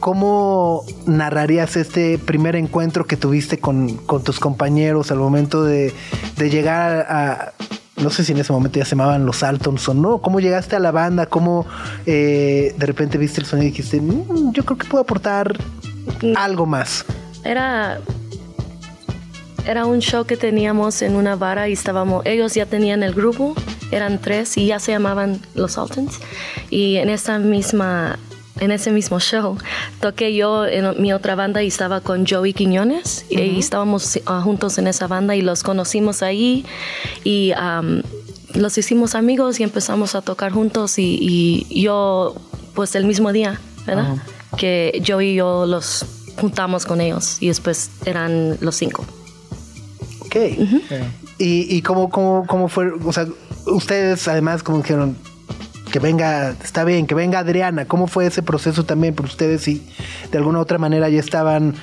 ¿Cómo 0.00 0.84
narrarías 1.06 1.76
este 1.76 2.18
primer 2.18 2.56
encuentro 2.56 3.06
que 3.06 3.16
tuviste 3.16 3.58
con, 3.58 3.96
con 3.96 4.22
tus 4.22 4.38
compañeros 4.38 5.10
al 5.10 5.18
momento 5.18 5.64
de, 5.64 5.92
de 6.36 6.50
llegar 6.50 7.06
a, 7.08 7.52
no 7.96 8.10
sé 8.10 8.24
si 8.24 8.32
en 8.32 8.38
ese 8.38 8.52
momento 8.52 8.78
ya 8.78 8.84
se 8.84 8.90
llamaban 8.90 9.24
los 9.24 9.42
Altons 9.42 9.88
o 9.88 9.94
no. 9.94 10.18
¿Cómo 10.18 10.40
llegaste 10.40 10.76
a 10.76 10.78
la 10.78 10.90
banda? 10.90 11.26
¿Cómo 11.26 11.66
eh, 12.04 12.74
de 12.76 12.86
repente 12.86 13.16
viste 13.18 13.40
el 13.40 13.46
sonido 13.46 13.68
y 13.68 13.70
dijiste, 13.70 14.00
"Mm, 14.00 14.52
yo 14.52 14.64
creo 14.64 14.78
que 14.78 14.86
puedo 14.86 15.02
aportar 15.02 15.56
algo 16.36 16.66
más? 16.66 17.04
Era, 17.42 18.00
era 19.66 19.86
un 19.86 20.00
show 20.00 20.26
que 20.26 20.36
teníamos 20.36 21.00
en 21.02 21.16
una 21.16 21.36
vara 21.36 21.68
y 21.68 21.72
estábamos, 21.72 22.24
ellos 22.26 22.54
ya 22.54 22.66
tenían 22.66 23.02
el 23.02 23.14
grupo, 23.14 23.54
eran 23.90 24.20
tres 24.20 24.56
y 24.58 24.66
ya 24.66 24.78
se 24.78 24.92
llamaban 24.92 25.40
los 25.54 25.78
Altons. 25.78 26.20
Y 26.70 26.96
en 26.96 27.08
esa 27.08 27.38
misma, 27.38 28.18
en 28.60 28.70
ese 28.70 28.90
mismo 28.90 29.20
show 29.20 29.58
toqué 30.00 30.34
yo 30.34 30.66
en 30.66 31.00
mi 31.00 31.12
otra 31.12 31.34
banda 31.34 31.62
y 31.62 31.66
estaba 31.66 32.00
con 32.00 32.26
Joey 32.26 32.52
Quiñones 32.52 33.26
y 33.28 33.58
estábamos 33.58 34.18
ah, 34.26 34.40
juntos 34.42 34.78
en 34.78 34.86
esa 34.86 35.06
banda 35.06 35.36
y 35.36 35.42
los 35.42 35.62
conocimos 35.62 36.22
ahí 36.22 36.64
y 37.24 37.52
am, 37.56 38.02
los 38.54 38.78
hicimos 38.78 39.14
amigos 39.14 39.60
y 39.60 39.62
empezamos 39.62 40.14
a 40.14 40.22
tocar 40.22 40.52
juntos 40.52 40.98
y, 40.98 41.66
y 41.68 41.82
yo 41.82 42.34
pues 42.74 42.94
el 42.94 43.04
mismo 43.04 43.32
día, 43.32 43.60
¿verdad? 43.86 44.16
Que 44.56 45.02
Joey 45.06 45.32
y 45.32 45.34
yo 45.36 45.66
los 45.66 46.04
juntamos 46.40 46.86
con 46.86 47.00
ellos 47.00 47.38
y 47.40 47.48
después 47.48 47.90
eran 48.04 48.58
los 48.60 48.76
cinco. 48.76 49.04
Ok. 50.20 50.36
¿Y, 51.38 51.76
y 51.76 51.82
cómo, 51.82 52.08
cómo, 52.08 52.46
cómo 52.46 52.68
fue? 52.68 52.90
O 53.04 53.12
sea, 53.12 53.26
ustedes 53.66 54.26
además 54.28 54.62
como 54.62 54.78
dijeron 54.78 55.16
que 55.90 55.98
venga, 55.98 56.50
está 56.50 56.84
bien, 56.84 57.06
que 57.06 57.14
venga 57.14 57.38
Adriana. 57.38 57.84
¿Cómo 57.86 58.06
fue 58.06 58.26
ese 58.26 58.42
proceso 58.42 58.84
también? 58.84 59.14
Por 59.14 59.26
ustedes 59.26 59.62
si 59.62 59.86
de 60.30 60.38
alguna 60.38 60.58
u 60.58 60.62
otra 60.62 60.78
manera 60.78 61.08
ya 61.08 61.20
estaban 61.20 61.74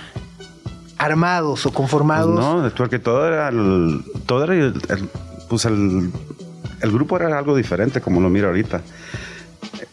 armados 0.98 1.66
o 1.66 1.70
Pues 1.70 1.76
conformados. 1.78 2.40
no, 2.40 2.70
porque 2.76 3.00
todo 3.00 3.28
era 3.28 3.50
el, 3.50 4.04
todo 4.26 4.44
era 4.44 4.54
el, 4.54 4.74
el- 4.90 5.10
pues 5.50 5.66
el 5.66 6.12
grupo 6.92 7.18
era 7.18 7.38
algo 7.38 7.56
diferente 7.56 8.02
como 8.02 8.20
lo 8.22 8.30
miro 8.30 8.48
ahorita. 8.48 8.82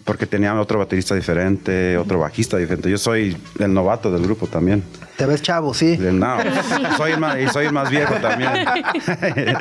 Porque 0.05 0.26
tenía 0.26 0.59
otro 0.59 0.78
baterista 0.78 1.14
diferente, 1.14 1.97
otro 1.97 2.18
bajista 2.18 2.57
diferente. 2.57 2.91
Yo 2.91 2.99
soy 2.99 3.36
el 3.59 3.72
novato 3.72 4.11
del 4.11 4.22
grupo 4.22 4.47
también. 4.47 4.82
Te 5.16 5.26
ves 5.26 5.43
chavo, 5.43 5.74
sí. 5.74 5.99
No, 5.99 6.38
soy 6.97 7.12
el 7.12 7.20
más, 7.20 7.38
y 7.38 7.47
soy 7.49 7.66
el 7.66 7.72
más 7.72 7.91
viejo 7.91 8.14
también. 8.14 8.51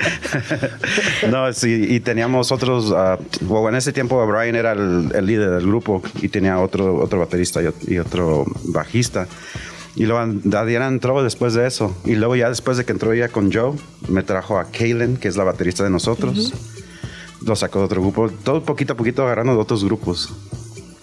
no, 1.30 1.52
sí, 1.54 1.86
y 1.90 2.00
teníamos 2.00 2.52
otros. 2.52 2.94
ah, 2.96 3.18
bueno, 3.42 3.70
en 3.70 3.76
ese 3.76 3.92
tiempo 3.92 4.26
Brian 4.26 4.56
era 4.56 4.72
el, 4.72 5.12
el 5.14 5.26
líder 5.26 5.52
del 5.52 5.68
grupo 5.68 6.02
y 6.22 6.30
tenía 6.30 6.60
otro, 6.60 6.96
otro 6.96 7.20
baterista 7.20 7.62
y, 7.62 7.94
y 7.94 8.00
otro 8.00 8.46
bajista. 8.66 9.28
Y 9.96 10.06
luego 10.06 10.22
Adriana 10.58 10.88
entró 10.88 11.22
después 11.24 11.54
de 11.54 11.68
eso. 11.68 11.96
Y 12.06 12.16
luego 12.16 12.36
ya 12.36 12.50
después 12.50 12.78
de 12.78 12.86
que 12.86 12.94
entró 12.94 13.12
ella 13.12 13.28
con 13.28 13.52
Joe, 13.52 13.78
me 14.08 14.24
trajo 14.24 14.58
a 14.58 14.66
Kaylin, 14.66 15.18
que 15.18 15.28
es 15.28 15.36
la 15.36 15.44
baterista 15.44 15.84
de 15.84 15.90
nosotros. 15.90 16.54
Lo 17.46 17.56
sacó 17.56 17.80
de 17.80 17.86
otro 17.86 18.02
grupo. 18.02 18.30
Todo 18.44 18.64
poquito 18.64 18.94
a 18.94 18.98
poquito 18.98 19.24
agarrando 19.24 19.54
de 19.54 19.60
otros 19.60 19.84
grupos. 19.84 20.30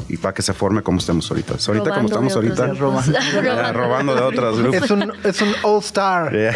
Y 0.08 0.18
para 0.18 0.32
que 0.32 0.40
se 0.42 0.52
forme 0.52 0.82
como 0.82 0.98
estamos 0.98 1.28
ahorita. 1.28 1.54
Ahorita 1.66 1.92
como 1.94 2.06
estamos 2.06 2.32
ahorita. 2.36 2.66
robando 3.72 4.14
de 4.14 4.20
otros 4.22 4.58
grupos. 4.60 4.82
Es 4.84 4.90
un, 4.92 5.12
es 5.24 5.42
un 5.42 5.52
all-star. 5.64 6.32
Yeah. 6.36 6.52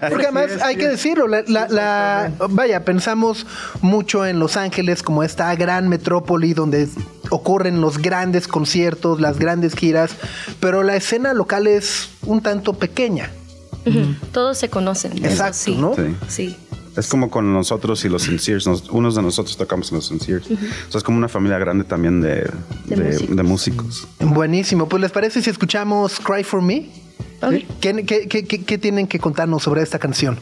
Porque 0.10 0.26
además 0.26 0.50
hay 0.62 0.76
que 0.76 0.88
decirlo, 0.88 1.26
la, 1.26 1.44
la- 1.48 1.68
la- 1.68 2.32
vaya, 2.50 2.84
pensamos 2.84 3.46
mucho 3.80 4.26
en 4.26 4.38
Los 4.38 4.58
Ángeles 4.58 5.02
como 5.02 5.22
esta 5.22 5.54
gran 5.54 5.88
metrópoli 5.88 6.52
donde 6.52 6.86
ocurren 7.30 7.80
los 7.80 7.96
grandes 7.98 8.46
conciertos, 8.48 9.18
las 9.18 9.38
grandes 9.38 9.74
giras, 9.74 10.10
pero 10.60 10.82
la 10.82 10.94
escena 10.96 11.32
local 11.32 11.66
es 11.66 12.10
un 12.26 12.42
tanto 12.42 12.74
pequeña. 12.74 13.30
Todos 14.32 14.56
se 14.58 14.68
conocen. 14.70 15.24
Exacto, 15.24 15.58
sí. 15.58 15.76
¿no? 15.76 15.94
Sí. 16.28 16.56
Es 16.96 17.08
como 17.08 17.28
con 17.30 17.52
nosotros 17.52 18.04
y 18.04 18.08
los 18.08 18.22
Sinceres. 18.22 18.66
Nos- 18.66 18.88
unos 18.90 19.14
de 19.16 19.22
nosotros 19.22 19.56
tocamos 19.56 19.90
en 19.90 19.96
los 19.96 20.06
Sinceres. 20.08 20.46
O 20.46 20.90
sea, 20.90 20.98
es 20.98 21.02
como 21.02 21.18
una 21.18 21.28
familia 21.28 21.58
grande 21.58 21.84
también 21.84 22.20
de, 22.20 22.48
De 22.86 22.96
de- 22.96 23.02
músicos. 23.04 23.36
de 23.36 23.42
músicos. 23.42 24.08
Buenísimo, 24.20 24.88
pues 24.88 25.00
les 25.02 25.10
parece 25.10 25.42
si 25.42 25.50
escuchamos 25.50 26.20
Cry 26.20 26.44
for 26.44 26.62
Me? 26.62 26.88
Ok. 27.42 27.54
¿Qué, 27.80 28.04
qué- 28.06 28.28
qué- 28.28 28.44
qué- 28.44 28.64
qué 28.64 28.78
tienen 28.78 29.06
que 29.06 29.18
contarnos 29.18 29.62
sobre 29.62 29.82
esta 29.82 29.98
canción? 29.98 30.38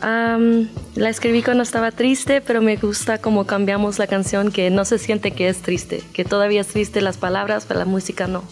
Am, 0.00 0.68
la 0.96 1.08
escribí 1.10 1.42
cuando 1.42 1.62
estaba 1.62 1.92
triste, 1.92 2.40
pero 2.40 2.60
me 2.60 2.76
gusta 2.76 3.18
cómo 3.18 3.46
cambiamos 3.46 4.00
la 4.00 4.08
canción, 4.08 4.50
que 4.50 4.68
no 4.70 4.84
se 4.84 4.98
siente 4.98 5.30
que 5.30 5.48
es 5.48 5.58
triste, 5.62 6.02
que 6.12 6.24
todavía 6.24 6.60
es 6.62 6.66
triste 6.66 7.00
las 7.00 7.16
palabras, 7.18 7.64
pero 7.68 7.78
la 7.78 7.86
música 7.86 8.26
no. 8.26 8.42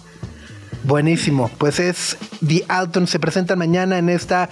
Buenísimo, 0.85 1.51
pues 1.59 1.79
es 1.79 2.17
The 2.47 2.65
Alton, 2.69 3.07
se 3.07 3.19
presentan 3.19 3.59
mañana 3.59 3.99
en 3.99 4.09
esta 4.09 4.49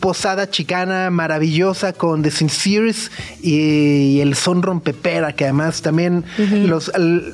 posada 0.00 0.50
chicana 0.50 1.10
maravillosa 1.10 1.92
con 1.92 2.22
The 2.22 2.30
Sinceres 2.30 3.10
y 3.42 4.20
el 4.20 4.34
son 4.34 4.62
rompepera, 4.62 5.32
que 5.34 5.44
además 5.44 5.82
también 5.82 6.24
los, 6.66 6.90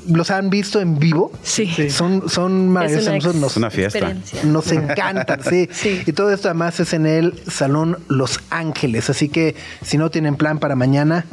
los 0.09 0.31
han 0.31 0.51
visto 0.51 0.81
en 0.81 0.99
vivo. 0.99 1.33
Sí. 1.43 1.91
Son, 1.91 2.29
son 2.29 2.69
maravillosos. 2.69 3.25
una 3.35 3.41
nos, 3.41 3.53
Es 3.53 3.57
una 3.57 3.71
fiesta. 3.71 3.99
experiencia. 3.99 4.45
nos 4.45 4.73
encantan, 4.73 5.41
sí. 5.43 5.69
Sí. 5.75 6.03
Y 6.07 6.13
todo 6.13 6.33
esto 6.33 6.49
además 6.49 6.79
es 6.81 6.93
en 6.93 7.07
el 7.07 7.35
Salón 7.51 7.99
Los 8.09 8.41
Ángeles, 8.51 9.11
así 9.11 9.29
que 9.29 9.55
si 9.83 9.99
no 9.99 10.11
tienen 10.11 10.37
plan 10.37 10.59
para 10.59 10.77
mañana, 10.77 11.27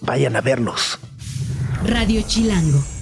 vayan 0.00 0.36
a 0.36 0.40
verlos. 0.40 0.98
Radio 1.84 2.22
Chilango. 2.22 2.95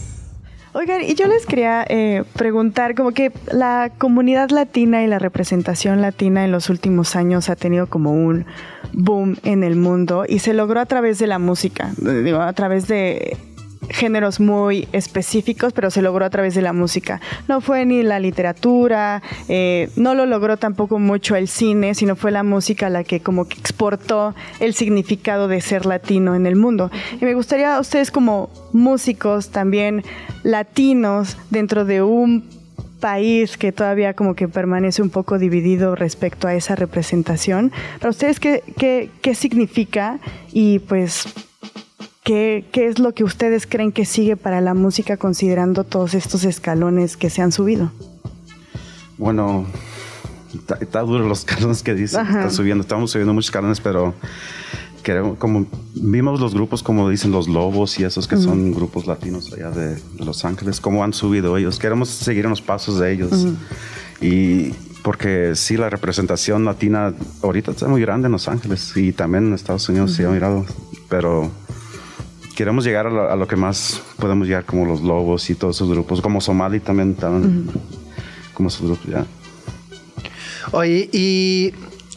Oigan, 0.77 1.03
y 1.03 1.15
yo 1.15 1.29
les 1.29 1.47
quería 1.47 1.87
eh, 1.89 2.25
preguntar, 2.35 2.97
como 2.97 3.13
que 3.13 3.31
la 3.53 3.93
comunidad 3.97 4.51
latina 4.51 5.05
y 5.05 5.07
la 5.07 5.21
representación 5.21 6.01
latina 6.01 6.45
en 6.45 6.51
los 6.51 6.69
últimos 6.69 7.15
años 7.15 7.49
ha 7.49 7.55
tenido 7.55 7.87
como 7.87 8.13
un 8.13 8.45
boom 8.93 9.37
en 9.45 9.63
el 9.63 9.77
mundo 9.77 10.25
y 10.29 10.41
se 10.41 10.53
logró 10.53 10.81
a 10.81 10.87
través 10.87 11.21
de 11.21 11.29
la 11.29 11.39
música, 11.39 11.93
digo, 11.97 12.41
a 12.41 12.53
través 12.55 12.89
de 12.89 13.37
géneros 13.91 14.41
muy 14.41 14.89
específicos, 14.93 15.73
pero 15.73 15.91
se 15.91 16.03
logró 16.03 16.25
a 16.25 16.31
través 16.31 16.55
de 16.55 16.63
la 16.63 16.73
música. 16.73 17.21
No 17.49 17.61
fue 17.61 17.85
ni 17.87 18.03
la 18.03 18.21
literatura, 18.21 19.23
eh, 19.49 19.91
no 19.97 20.15
lo 20.15 20.27
logró 20.27 20.57
tampoco 20.57 20.99
mucho 20.99 21.37
el 21.37 21.49
cine, 21.49 21.95
sino 21.95 22.17
fue 22.17 22.31
la 22.31 22.43
música 22.43 22.91
la 22.91 23.05
que 23.05 23.21
como 23.21 23.47
que 23.47 23.59
exportó 23.59 24.35
el 24.61 24.75
significado 24.75 25.49
de 25.49 25.61
ser 25.61 25.87
latino 25.87 26.35
en 26.35 26.47
el 26.47 26.57
mundo. 26.57 26.91
Y 27.21 27.25
me 27.25 27.35
gustaría 27.35 27.77
a 27.77 27.81
ustedes 27.81 28.11
como 28.11 28.51
músicos 28.73 29.51
también 29.51 30.05
latinos 30.43 31.37
dentro 31.51 31.85
de 31.85 32.03
un 32.03 32.45
país 33.01 33.59
que 33.59 33.71
todavía 33.71 34.15
como 34.15 34.35
que 34.35 34.49
permanece 34.49 35.03
un 35.03 35.11
poco 35.11 35.39
dividido 35.39 35.95
respecto 35.95 36.49
a 36.49 36.55
esa 36.55 36.75
representación. 36.75 37.71
Para 37.99 38.11
ustedes, 38.11 38.41
¿qué, 38.41 38.63
qué, 38.79 39.11
qué 39.21 39.35
significa? 39.35 40.21
Y 40.53 40.79
pues 40.79 41.27
¿Qué, 42.25 42.65
¿Qué 42.73 42.87
es 42.87 42.99
lo 42.99 43.13
que 43.13 43.23
ustedes 43.23 43.67
creen 43.67 43.93
que 43.93 44.07
sigue 44.07 44.37
para 44.37 44.63
la 44.63 44.73
música 44.73 45.19
considerando 45.19 45.85
todos 45.85 46.15
estos 46.15 46.45
escalones 46.45 47.19
que 47.19 47.29
se 47.29 47.43
han 47.43 47.53
subido? 47.53 47.93
Bueno, 49.19 49.67
está, 50.55 50.79
está 50.81 51.01
duro 51.01 51.29
los 51.29 51.41
escalones 51.41 51.83
que 51.83 51.95
dicen. 51.95 52.21
Ajá. 52.21 52.39
Está 52.41 52.51
subiendo. 52.51 52.81
Estamos 52.81 53.11
subiendo 53.11 53.35
muchos 53.35 53.49
escalones, 53.49 53.79
pero 53.81 54.15
queremos, 55.03 55.37
como 55.37 55.67
vimos 55.95 56.41
los 56.41 56.55
grupos, 56.55 56.83
como 56.83 57.11
dicen 57.11 57.31
los 57.31 57.47
Lobos 57.47 58.01
y 58.01 58.05
esos 58.05 58.27
que 58.27 58.39
son 58.39 58.73
grupos 58.73 59.07
latinos 59.07 59.53
allá 59.53 59.71
de, 59.71 59.97
de 59.97 60.25
Los 60.25 60.47
Ángeles, 60.47 60.81
cómo 60.81 61.05
han 61.05 61.13
subido 61.13 61.59
ellos. 61.59 61.79
Queremos 61.79 62.09
seguir 62.09 62.45
en 62.45 62.51
los 62.51 62.63
pasos 62.63 62.99
de 62.99 63.13
ellos. 63.13 63.47
Y 64.23 64.71
porque 65.03 65.53
sí, 65.55 65.77
la 65.77 65.91
representación 65.91 66.65
latina 66.65 67.13
ahorita 67.43 67.73
está 67.73 67.87
muy 67.87 68.01
grande 68.01 68.27
en 68.27 68.33
Los 68.33 68.49
Ángeles 68.49 68.97
y 68.97 69.13
también 69.13 69.49
en 69.49 69.53
Estados 69.53 69.87
Unidos 69.91 70.13
se 70.13 70.25
ha 70.25 70.31
mirado, 70.31 70.65
pero 71.11 71.51
queremos 72.55 72.85
llegar 72.85 73.07
a 73.07 73.11
lo, 73.11 73.31
a 73.31 73.37
lo 73.37 73.47
que 73.47 73.57
más 73.57 74.03
podemos 74.19 74.47
llegar, 74.47 74.65
como 74.65 74.87
los 74.87 75.03
Lobos 75.03 75.49
y 75.51 75.55
todos 75.55 75.77
esos 75.77 75.91
grupos, 75.91 76.21
como 76.21 76.41
Somali 76.41 76.81
también 76.81 77.13
estaban 77.13 77.71
como 78.55 78.71
su 78.71 78.87
grupo 78.87 79.03
ya. 79.09 79.27
Oye, 80.73 81.09
y 81.13 81.75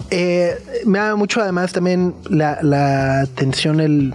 eh, 0.09 0.55
me 0.85 0.99
da 0.99 1.15
mucho 1.15 1.41
además 1.41 1.73
también 1.73 2.13
la, 2.29 2.59
la 2.61 3.21
atención 3.21 3.79
el, 3.79 4.13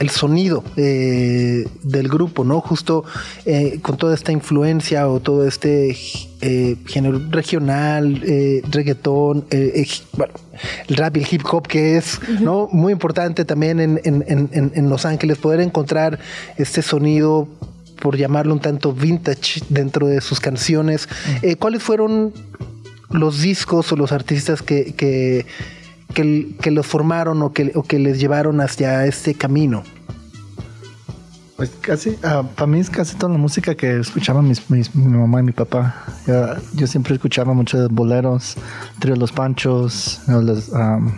el 0.00 0.10
sonido 0.10 0.64
eh, 0.76 1.66
del 1.82 2.08
grupo, 2.08 2.44
¿no? 2.44 2.60
Justo 2.60 3.04
eh, 3.46 3.78
con 3.80 3.96
toda 3.96 4.14
esta 4.14 4.32
influencia 4.32 5.08
o 5.08 5.20
todo 5.20 5.46
este 5.46 5.96
eh, 6.40 6.76
género 6.86 7.20
regional, 7.30 8.20
eh, 8.26 8.60
reggaetón, 8.70 9.46
bueno, 10.16 10.34
el 10.88 10.96
rap 10.96 11.16
y 11.16 11.20
el 11.20 11.26
hip 11.30 11.42
hop 11.50 11.66
que 11.68 11.96
es 11.96 12.18
¿no? 12.40 12.68
muy 12.72 12.92
importante 12.92 13.44
también 13.44 13.78
en, 13.80 14.00
en- 14.04 14.24
en- 14.26 14.72
en- 14.74 14.88
Los 14.90 15.04
Ángeles, 15.06 15.38
poder 15.38 15.60
encontrar 15.60 16.18
este 16.58 16.82
sonido 16.82 17.46
por 18.02 18.16
llamarlo 18.16 18.52
un 18.52 18.60
tanto 18.60 18.92
vintage 18.92 19.62
dentro 19.68 20.08
de 20.08 20.20
sus 20.20 20.40
canciones. 20.40 21.08
¿Cuáles 21.60 21.82
fueron 21.82 22.32
los 23.10 23.40
discos 23.42 23.92
o 23.92 23.96
los 23.96 24.10
artistas 24.10 24.60
que, 24.60 24.92
que, 24.94 25.46
que, 26.14 26.56
que 26.60 26.70
los 26.70 26.86
formaron 26.86 27.42
o 27.42 27.52
que, 27.52 27.72
o 27.74 27.82
que 27.82 27.98
les 27.98 28.18
llevaron 28.18 28.60
hacia 28.60 29.04
este 29.06 29.34
camino? 29.34 29.82
Pues 31.56 31.70
casi, 31.80 32.16
ah, 32.24 32.42
para 32.56 32.66
mí 32.66 32.80
es 32.80 32.90
casi 32.90 33.14
toda 33.16 33.32
la 33.32 33.38
música 33.38 33.76
que 33.76 34.00
escuchaban 34.00 34.48
mis, 34.48 34.68
mi 34.70 34.82
mamá 34.94 35.38
y 35.38 35.44
mi 35.44 35.52
papá. 35.52 36.04
Yo, 36.74 36.86
siempre 36.86 37.14
escuchaba 37.14 37.52
muchos 37.54 37.88
boleros, 37.90 38.56
Trío 38.98 39.14
Los 39.14 39.30
Panchos, 39.30 40.20
los, 40.26 40.74
am, 40.74 41.14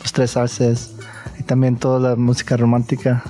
los 0.00 0.12
Tres 0.12 0.36
Arces. 0.36 0.92
y 1.40 1.42
también 1.42 1.76
toda 1.76 2.10
la 2.10 2.16
música 2.16 2.56
romántica, 2.56 3.24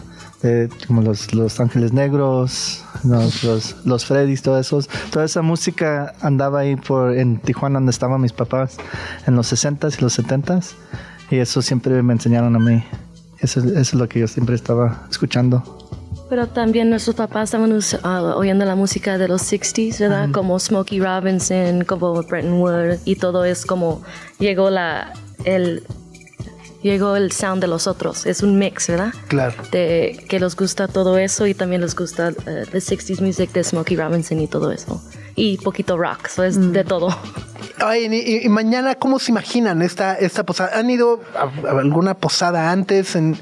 de, 0.45 0.69
como 0.87 1.01
los, 1.03 1.35
los 1.35 1.59
Ángeles 1.59 1.93
Negros, 1.93 2.85
los, 3.03 3.43
los, 3.43 3.77
los 3.85 4.05
Freddys, 4.05 4.43
todo 4.43 4.59
eso. 4.59 4.81
Toda 5.11 5.25
esa 5.25 5.43
música 5.43 6.15
andaba 6.21 6.61
ahí 6.61 6.77
por, 6.77 7.17
en 7.17 7.39
Tijuana, 7.39 7.79
donde 7.79 7.91
estaban 7.91 8.21
mis 8.21 8.33
papás, 8.33 8.77
en 9.27 9.37
los 9.37 9.53
60s 9.53 9.99
y 9.99 10.03
los 10.03 10.19
70s, 10.19 10.73
y 11.31 11.39
eso 11.39 11.63
siempre 11.63 12.03
me 12.03 12.13
enseñaron 12.13 12.55
a 12.55 12.59
mí. 12.59 12.85
Eso, 13.41 13.61
eso 13.61 13.79
es 13.79 13.95
lo 13.95 14.09
que 14.09 14.21
yo 14.21 14.29
siempre 14.29 14.55
estaba 14.55 15.07
escuchando. 15.11 15.63
Pero 16.29 16.47
también 16.49 16.91
nuestros 16.91 17.17
papás 17.17 17.45
estaban 17.55 17.79
ah, 18.03 18.35
oyendo 18.37 18.65
la 18.65 18.75
música 18.75 19.19
de 19.19 19.29
los 19.29 19.43
60s, 19.43 19.99
¿verdad? 20.01 20.31
Como 20.33 20.59
Smokey 20.59 21.01
Robinson, 21.01 21.85
como 21.85 22.23
Bretton 22.23 22.61
Wood 22.61 22.99
y 23.05 23.17
todo 23.17 23.45
es 23.45 23.67
como 23.67 24.03
llegó 24.39 24.71
la 24.71 25.13
el 25.45 25.85
llegó 26.85 27.17
el 27.17 27.33
sound 27.33 27.61
de 27.61 27.67
los 27.67 27.87
otros. 27.87 28.27
Es 28.27 28.43
un 28.43 28.59
mix, 28.59 28.89
¿verdad? 28.89 29.13
Claro. 29.29 29.55
De 29.73 30.25
que 30.29 30.39
les 30.39 30.55
gusta 30.55 30.87
todo 30.87 31.19
eso 31.19 31.47
y 31.47 31.55
también 31.55 31.81
les 31.81 31.97
gusta 31.97 32.29
eh, 32.29 32.67
the 32.71 32.79
60s 32.79 33.21
music 33.21 33.53
de 33.53 33.65
Smokey 33.65 33.97
Robinson 33.97 34.39
y 34.39 34.47
todo 34.47 34.71
eso. 34.71 35.03
Y 35.35 35.57
poquito 35.59 35.97
rock, 35.97 36.29
so 36.29 36.45
es 36.45 36.73
de 36.73 36.85
todo. 36.85 37.09
Ay, 37.79 38.43
y, 38.45 38.49
mañana, 38.49 38.95
¿cómo 38.95 39.19
se 39.19 39.33
imaginan 39.33 39.83
esta, 39.83 40.15
esta 40.15 40.45
posada? 40.45 40.79
¿Han 40.79 40.89
ido 40.91 41.21
a, 41.35 41.69
a 41.69 41.81
alguna 41.81 42.15
posada 42.15 42.71
antes 42.71 43.17
en, 43.17 43.37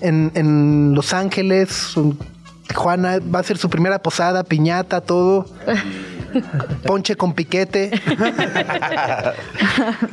en, 0.00 0.32
en 0.34 0.94
Los 0.94 1.12
Ángeles? 1.12 1.92
en 1.96 2.18
Tijuana, 2.66 3.20
va 3.20 3.38
a 3.38 3.42
ser 3.42 3.58
su 3.58 3.70
primera 3.70 4.00
posada, 4.00 4.42
piñata, 4.42 5.00
todo. 5.00 5.46
Ponche 6.84 7.16
con 7.16 7.34
piquete. 7.34 7.90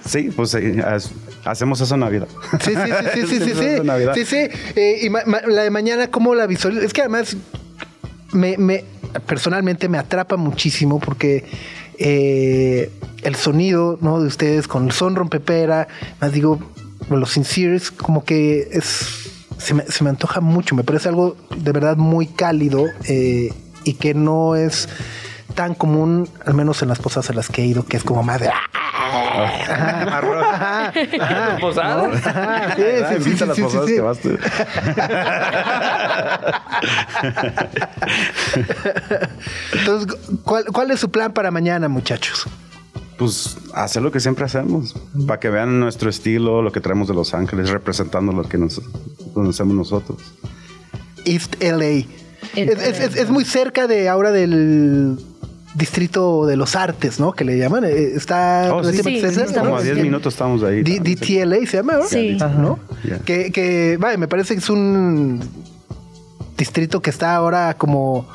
Sí, 0.05 0.29
pues 0.35 0.55
hacemos 1.45 1.81
eso 1.81 1.93
en 1.93 1.99
Navidad. 2.01 2.27
Sí, 2.61 2.71
sí, 2.75 2.91
sí, 3.13 3.27
sí, 3.27 3.27
sí, 3.27 3.45
sí, 3.45 3.53
sí. 3.55 3.65
Sí, 4.15 4.25
sí. 4.25 4.59
Eh, 4.75 4.99
y 5.03 5.09
ma- 5.09 5.23
ma- 5.25 5.41
la 5.47 5.63
de 5.63 5.69
mañana, 5.69 6.07
¿cómo 6.11 6.35
la 6.35 6.45
visualizas? 6.47 6.85
Es 6.85 6.93
que 6.93 7.01
además 7.01 7.35
me, 8.31 8.57
me- 8.57 8.83
personalmente 9.25 9.89
me 9.89 9.97
atrapa 9.97 10.35
muchísimo 10.37 10.99
porque 10.99 11.45
eh, 11.97 12.91
el 13.23 13.35
sonido 13.35 13.97
¿no? 14.01 14.19
de 14.21 14.27
ustedes 14.27 14.67
con 14.67 14.85
el 14.87 14.91
son 14.91 15.15
rompepera, 15.15 15.87
más 16.19 16.31
digo, 16.33 16.59
los 17.09 17.31
sinceres, 17.31 17.91
como 17.91 18.23
que 18.23 18.67
es 18.71 19.29
se 19.57 19.73
me, 19.73 19.83
se 19.85 20.03
me 20.03 20.09
antoja 20.09 20.41
mucho. 20.41 20.75
Me 20.75 20.83
parece 20.83 21.09
algo 21.09 21.37
de 21.55 21.71
verdad 21.71 21.95
muy 21.95 22.27
cálido 22.27 22.85
eh, 23.07 23.53
y 23.85 23.93
que 23.93 24.13
no 24.13 24.55
es 24.55 24.89
tan 25.53 25.73
común, 25.75 26.27
al 26.45 26.53
menos 26.53 26.81
en 26.81 26.89
las 26.89 26.99
posadas 26.99 27.29
a 27.29 27.33
las 27.33 27.47
que 27.49 27.61
he 27.63 27.65
ido, 27.65 27.85
que 27.85 27.97
es 27.97 28.03
como 28.03 28.23
más 28.23 28.41
de... 28.41 28.49
Ajá, 28.49 28.69
ajá, 30.13 30.91
ajá, 30.91 31.57
¿Posada? 31.59 32.07
¿no? 32.07 32.13
Ajá, 32.13 32.75
sí, 32.75 32.81
Ah, 32.81 33.07
sí, 33.09 33.15
sí, 33.23 33.29
invita 33.29 33.43
a 33.43 33.47
las 33.47 33.55
sí, 33.55 33.61
sí, 33.61 33.67
posadas 33.67 33.87
sí. 33.87 33.95
que 33.95 34.01
vas 34.01 34.19
tú. 34.19 34.29
Entonces, 39.73 40.17
¿cuál, 40.43 40.65
¿cuál 40.65 40.91
es 40.91 40.99
su 40.99 41.09
plan 41.09 41.33
para 41.33 41.51
mañana, 41.51 41.87
muchachos? 41.87 42.45
Pues 43.17 43.57
hacer 43.73 44.01
lo 44.01 44.11
que 44.11 44.19
siempre 44.19 44.45
hacemos, 44.45 44.95
para 45.27 45.39
que 45.39 45.49
vean 45.49 45.79
nuestro 45.79 46.09
estilo, 46.09 46.61
lo 46.61 46.71
que 46.71 46.81
traemos 46.81 47.07
de 47.07 47.13
Los 47.13 47.33
Ángeles, 47.33 47.69
representando 47.69 48.31
lo 48.33 48.43
que 48.43 48.57
nos 48.57 48.81
conocemos 49.33 49.75
nosotros. 49.75 50.19
East 51.25 51.55
LA. 51.61 52.05
Es, 52.55 52.69
es- 52.81 52.99
es- 52.99 53.15
es 53.15 53.29
muy 53.29 53.45
cerca 53.45 53.87
de 53.87 54.09
ahora 54.09 54.31
del 54.31 55.17
distrito 55.75 56.45
de 56.45 56.55
los 56.55 56.75
artes, 56.75 57.19
¿no? 57.19 57.31
Que 57.33 57.43
le 57.45 57.57
llaman. 57.57 57.83
Eh, 57.85 58.13
Está 58.15 58.69
Oh, 58.73 58.83
sí. 58.83 58.97
Sí, 58.97 59.21
¿no? 59.55 59.61
Como 59.63 59.77
a 59.77 59.81
10 59.81 59.95
bien. 59.95 60.07
minutos 60.07 60.33
estamos 60.33 60.63
ahí. 60.63 60.83
D- 60.83 60.99
DTLA 60.99 61.65
se 61.67 61.77
llama, 61.77 61.93
¿no? 61.93 62.03
Sí. 62.07 62.37
Que, 63.25 63.51
que, 63.51 63.97
vaya, 63.99 64.17
me 64.17 64.27
parece 64.27 64.53
que 64.53 64.59
es 64.59 64.69
un 64.69 65.41
distrito 66.57 67.01
que 67.01 67.09
está 67.09 67.35
ahora 67.35 67.75
como 67.77 68.27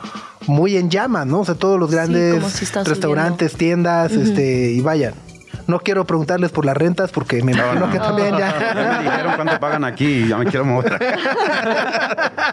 muy 0.47 0.76
en 0.76 0.91
llamas, 0.91 1.26
¿no? 1.26 1.41
O 1.41 1.45
sea, 1.45 1.55
todos 1.55 1.78
los 1.78 1.91
grandes 1.91 2.34
está 2.62 2.82
restaurantes, 2.84 3.53
tiendas, 3.55 4.12
este, 4.12 4.72
y 4.72 4.80
vayan. 4.80 5.14
No 5.69 5.81
quiero 5.81 6.07
preguntarles 6.07 6.51
por 6.51 6.64
las 6.64 6.77
rentas 6.77 7.11
porque 7.12 7.43
me 7.43 7.53
imagino 7.53 7.91
que 7.91 7.99
también 7.99 8.31
Ya 8.39 8.59
ya. 8.59 8.75
me 8.75 9.05
dijeron 9.11 9.33
cuánto 9.37 9.61
pagan 9.61 9.85
aquí 9.85 10.07
y 10.07 10.29
ya 10.29 10.39
me 10.39 10.47
quiero 10.47 10.64
mover. 10.64 10.99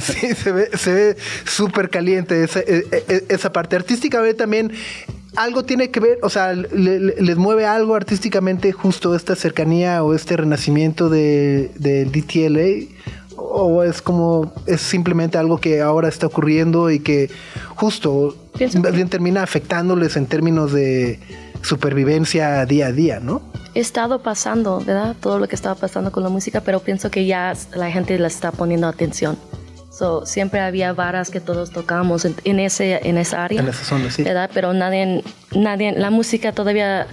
sí, 0.00 0.34
se 0.34 0.52
ve, 0.52 0.70
se 0.76 0.92
ve 0.92 1.16
súper 1.44 1.90
caliente 1.90 2.42
esa, 2.42 2.60
e- 2.60 2.84
e- 3.08 3.24
esa 3.28 3.52
parte. 3.52 3.76
Artísticamente 3.76 4.34
también 4.34 4.72
algo 5.36 5.64
tiene 5.64 5.90
que 5.90 6.00
ver, 6.00 6.18
o 6.22 6.30
sea, 6.30 6.52
le- 6.52 6.98
le- 6.98 7.14
les 7.20 7.36
mueve 7.36 7.66
algo 7.66 7.94
artísticamente 7.94 8.72
justo 8.72 9.14
esta 9.14 9.36
cercanía 9.36 10.02
o 10.02 10.14
este 10.14 10.36
renacimiento 10.36 11.08
de, 11.08 11.70
del 11.76 12.10
DTLA. 12.10 12.94
O 13.38 13.82
es 13.82 14.00
como, 14.00 14.52
es 14.66 14.80
simplemente 14.80 15.36
algo 15.36 15.60
que 15.60 15.82
ahora 15.82 16.08
está 16.08 16.26
ocurriendo 16.26 16.90
y 16.90 17.00
que 17.00 17.30
justo 17.74 18.34
bien 18.58 19.08
termina 19.10 19.42
afectándoles 19.42 20.16
en 20.16 20.24
términos 20.26 20.72
de 20.72 21.20
supervivencia 21.62 22.64
día 22.66 22.86
a 22.88 22.92
día, 22.92 23.20
¿no? 23.20 23.42
He 23.74 23.80
estado 23.80 24.20
pasando, 24.20 24.80
¿verdad? 24.80 25.14
Todo 25.20 25.38
lo 25.38 25.48
que 25.48 25.54
estaba 25.54 25.74
pasando 25.74 26.10
con 26.12 26.22
la 26.22 26.28
música, 26.28 26.60
pero 26.62 26.80
pienso 26.80 27.10
que 27.10 27.26
ya 27.26 27.52
la 27.74 27.90
gente 27.90 28.18
le 28.18 28.26
está 28.26 28.50
poniendo 28.52 28.86
atención. 28.88 29.36
So, 29.90 30.26
siempre 30.26 30.60
había 30.60 30.92
varas 30.92 31.30
que 31.30 31.40
todos 31.40 31.70
tocábamos 31.70 32.24
en, 32.26 32.34
en 32.44 32.60
ese, 32.60 33.00
en 33.08 33.16
esa 33.18 33.44
área. 33.44 33.60
En 33.60 33.68
esa 33.68 33.84
zona, 33.84 34.10
sí. 34.10 34.22
¿Verdad? 34.24 34.50
Pero 34.52 34.72
nadie, 34.74 35.22
nadie, 35.54 35.92
la 35.92 36.10
música 36.10 36.52
todavía, 36.52 37.06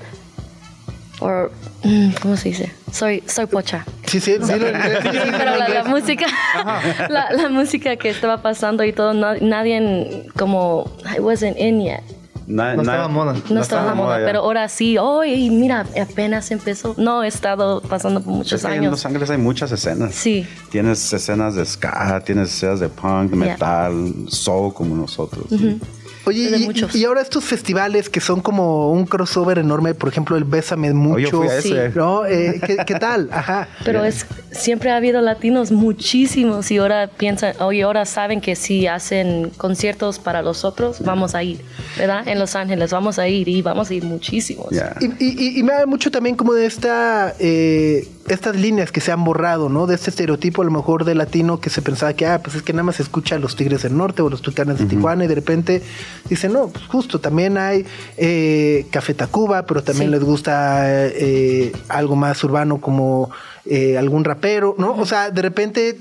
o, 1.22 1.50
mm, 1.84 2.10
¿cómo 2.22 2.36
se 2.36 2.50
dice? 2.50 2.74
Soy, 2.92 3.24
soy 3.26 3.46
pocha. 3.46 3.86
Sí, 4.06 4.20
sí, 4.20 4.34
sí, 4.42 4.52
lo- 4.60 4.68
Sí, 5.12 5.32
pero 5.38 5.56
la, 5.56 5.70
la 5.70 5.84
música, 5.86 6.26
la, 7.10 7.32
la 7.32 7.50
música 7.50 7.96
que 7.96 8.10
estaba 8.10 8.42
pasando 8.42 8.84
y 8.84 8.92
todo, 8.94 9.14
na- 9.14 9.38
nadie 9.40 10.26
como, 10.38 10.92
I 11.16 11.20
wasn't 11.20 11.58
in 11.58 11.82
yet. 11.82 12.02
Na- 12.48 12.76
No 12.76 12.84
na- 12.84 12.92
estaba 12.92 13.08
moda. 13.08 13.36
No, 13.50 13.62
estaba 13.62 13.90
de 13.90 13.96
moda, 13.96 14.20
ya. 14.20 14.26
pero 14.26 14.40
ahora 14.40 14.68
sí, 14.70 14.98
hoy 14.98 15.50
mira, 15.50 15.86
apenas 16.02 16.52
empezó. 16.52 16.94
No, 16.98 17.24
he 17.24 17.28
estado 17.28 17.82
pasando 17.82 18.22
por 18.22 18.34
muchos 18.34 18.54
Es 18.54 18.66
que 18.66 18.74
en 18.74 18.80
años. 18.80 18.92
Los 18.92 19.06
Ángeles 19.06 19.30
hay 19.30 19.38
muchas 19.38 19.72
escenas. 19.72 20.14
Sí. 20.16 20.46
Tienes 20.70 21.12
escenas 21.14 21.56
de 21.56 21.66
ska, 21.66 22.22
tienes 22.26 22.50
escenas 22.54 22.80
de 22.80 22.90
punk, 22.90 23.32
metal, 23.34 24.14
soul 24.28 24.74
como 24.74 24.96
nosotros. 24.96 25.46
¿sí? 25.50 25.80
Oye, 26.26 26.70
y, 26.94 27.04
ahora 27.04 27.22
estos 27.22 27.44
festivales 27.44 28.10
que 28.10 28.22
son 28.22 28.42
como 28.42 28.92
un 28.92 29.06
crossover 29.06 29.58
enorme, 29.60 29.94
por 29.94 30.10
ejemplo, 30.10 30.38
el 30.38 30.44
Bésame 30.46 30.94
Mucho. 30.94 31.40
Oye, 31.40 31.58
ese. 31.58 31.90
¿No? 31.96 32.26
Eh, 32.26 32.62
¿qué, 32.66 32.78
qué 32.86 32.96
tal? 32.96 33.30
Ajá. 33.32 33.68
Pero 33.84 34.06
es 34.06 34.26
siempre 34.52 34.92
ha 34.92 34.98
habido 34.98 35.20
latinos 35.22 35.72
muchísimos 35.72 36.70
y 36.72 36.78
ahora 36.78 37.08
piensan, 37.08 37.56
hoy 37.60 37.82
ahora 37.82 38.06
saben 38.06 38.40
que 38.40 38.56
si 38.56 38.88
hacen 38.88 39.50
conciertos 39.58 40.20
para 40.20 40.42
los 40.42 40.64
otros, 40.64 41.02
vamos 41.04 41.36
a 41.36 41.44
ir, 41.44 41.60
¿verdad? 41.98 42.28
En 42.28 42.40
Los 42.40 42.56
Ángeles 42.56 42.92
vamos 42.92 43.20
a 43.20 43.28
ir 43.28 43.48
y 43.50 43.62
vamos 43.62 43.90
a 43.90 43.94
ir 43.94 44.04
muchísimos. 44.04 44.68
Y- 45.02 45.06
y- 45.26 45.60
y 45.60 45.64
me 45.64 45.74
da 45.74 45.86
mucho 45.86 46.12
también 46.12 46.36
como 46.36 46.54
de 46.54 46.66
esta 46.66 47.34
eh, 47.40 48.08
estas 48.28 48.56
líneas 48.56 48.92
que 48.92 49.02
se 49.02 49.12
han 49.12 49.24
borrado, 49.24 49.70
¿no? 49.70 49.86
De 49.88 49.96
este 49.96 50.10
estereotipo 50.10 50.62
a 50.62 50.66
lo 50.66 50.72
mejor 50.72 51.04
de 51.06 51.14
latino 51.16 51.60
que 51.60 51.70
se 51.70 51.82
pensaba 51.82 52.14
que, 52.14 52.26
ah, 52.26 52.40
pues 52.42 52.56
es 52.56 52.62
que 52.62 52.72
nada 52.74 52.84
más 52.84 52.96
se 52.98 53.04
escucha 53.04 53.36
a 53.36 53.40
los 53.40 53.56
Tigres 53.56 53.84
del 53.84 53.98
Norte 53.98 54.22
o 54.22 54.30
los 54.30 54.42
Tucanes 54.42 54.80
de 54.80 54.86
Tijuana 54.86 55.26
y 55.26 55.28
de 55.28 55.36
repente 55.36 55.82
dicen, 56.30 56.54
no, 56.54 56.68
pues 56.70 56.86
justo, 56.88 57.20
también 57.20 57.58
hay 57.58 57.86
eh, 58.18 58.86
Café 58.92 59.14
Tacuba, 59.14 59.66
pero 59.66 59.84
también 59.84 60.10
Sí. 60.10 60.12
les 60.16 60.24
gusta 60.24 60.84
eh, 61.08 61.72
algo 61.90 62.16
más 62.16 62.44
urbano 62.44 62.80
como 62.80 63.30
eh, 63.66 63.98
algún 63.98 64.24
rapero, 64.24 64.76
¿no? 64.78 64.96
O 64.96 65.06
sea, 65.06 65.30
de 65.30 65.42
repente, 65.42 65.98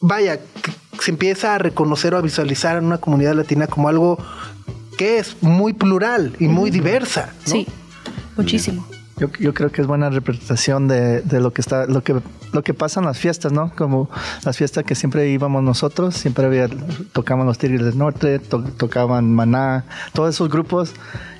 vaya, 0.00 0.40
se 1.00 1.10
empieza 1.10 1.54
a 1.54 1.58
reconocer 1.58 2.14
o 2.14 2.18
a 2.18 2.22
visualizar 2.22 2.76
en 2.76 2.84
una 2.84 2.98
comunidad 2.98 3.34
latina 3.34 3.66
como 3.66 3.88
algo 3.88 4.18
que 4.98 5.18
es 5.18 5.36
muy 5.40 5.72
plural 5.72 6.34
y 6.38 6.48
muy 6.48 6.70
diversa. 6.70 7.32
¿no? 7.46 7.52
Sí, 7.52 7.66
muchísimo. 8.36 8.86
Yo, 9.22 9.28
yo 9.38 9.54
creo 9.54 9.70
que 9.70 9.80
es 9.82 9.86
buena 9.86 10.10
representación 10.10 10.88
de, 10.88 11.20
de 11.22 11.38
lo 11.40 11.52
que 11.52 11.60
está, 11.60 11.86
lo 11.86 12.02
que, 12.02 12.16
lo 12.52 12.62
que 12.64 12.74
pasa 12.74 12.98
en 12.98 13.06
las 13.06 13.18
fiestas, 13.18 13.52
¿no? 13.52 13.70
Como 13.76 14.10
las 14.44 14.56
fiestas 14.56 14.82
que 14.82 14.96
siempre 14.96 15.28
íbamos 15.30 15.62
nosotros, 15.62 16.16
siempre 16.16 16.44
había, 16.46 16.68
tocaban 17.12 17.46
los 17.46 17.56
Tigres 17.56 17.84
del 17.86 17.96
Norte, 17.98 18.40
to- 18.40 18.64
tocaban 18.76 19.32
Maná, 19.32 19.84
todos 20.12 20.34
esos 20.34 20.48
grupos. 20.50 20.92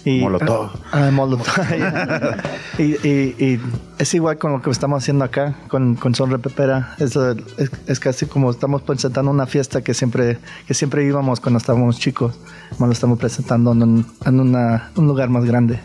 Y, 0.05 0.21
Molotov. 0.21 0.71
Ah, 0.93 1.11
Molotov. 1.13 1.47
y, 2.79 2.83
y- 3.07 3.35
y 3.39 3.61
es 3.99 4.15
igual 4.15 4.39
con 4.39 4.53
lo 4.53 4.63
que 4.63 4.71
estamos 4.71 5.03
haciendo 5.03 5.25
acá, 5.25 5.55
con, 5.69 5.97
con 5.97 6.15
Son 6.15 6.31
Repepera. 6.31 6.95
Es, 6.99 7.17
es, 7.17 7.71
es 7.87 7.99
casi 8.01 8.27
como 8.27 8.51
estamos 8.53 8.83
presentando 8.83 9.31
una 9.31 9.47
fiesta 9.47 9.83
que 9.83 9.93
siempre, 9.95 10.39
que 10.69 10.75
siempre 10.75 11.05
íbamos 11.05 11.41
cuando 11.41 11.59
estábamos 11.59 11.99
chicos. 11.99 12.39
Como 12.77 12.87
lo 12.87 12.93
estamos 12.93 13.19
presentando 13.19 13.73
en, 13.73 13.83
un, 13.83 14.07
en 14.25 14.39
una- 14.41 14.91
un 14.97 15.07
lugar 15.09 15.29
más 15.31 15.45
grande. 15.45 15.81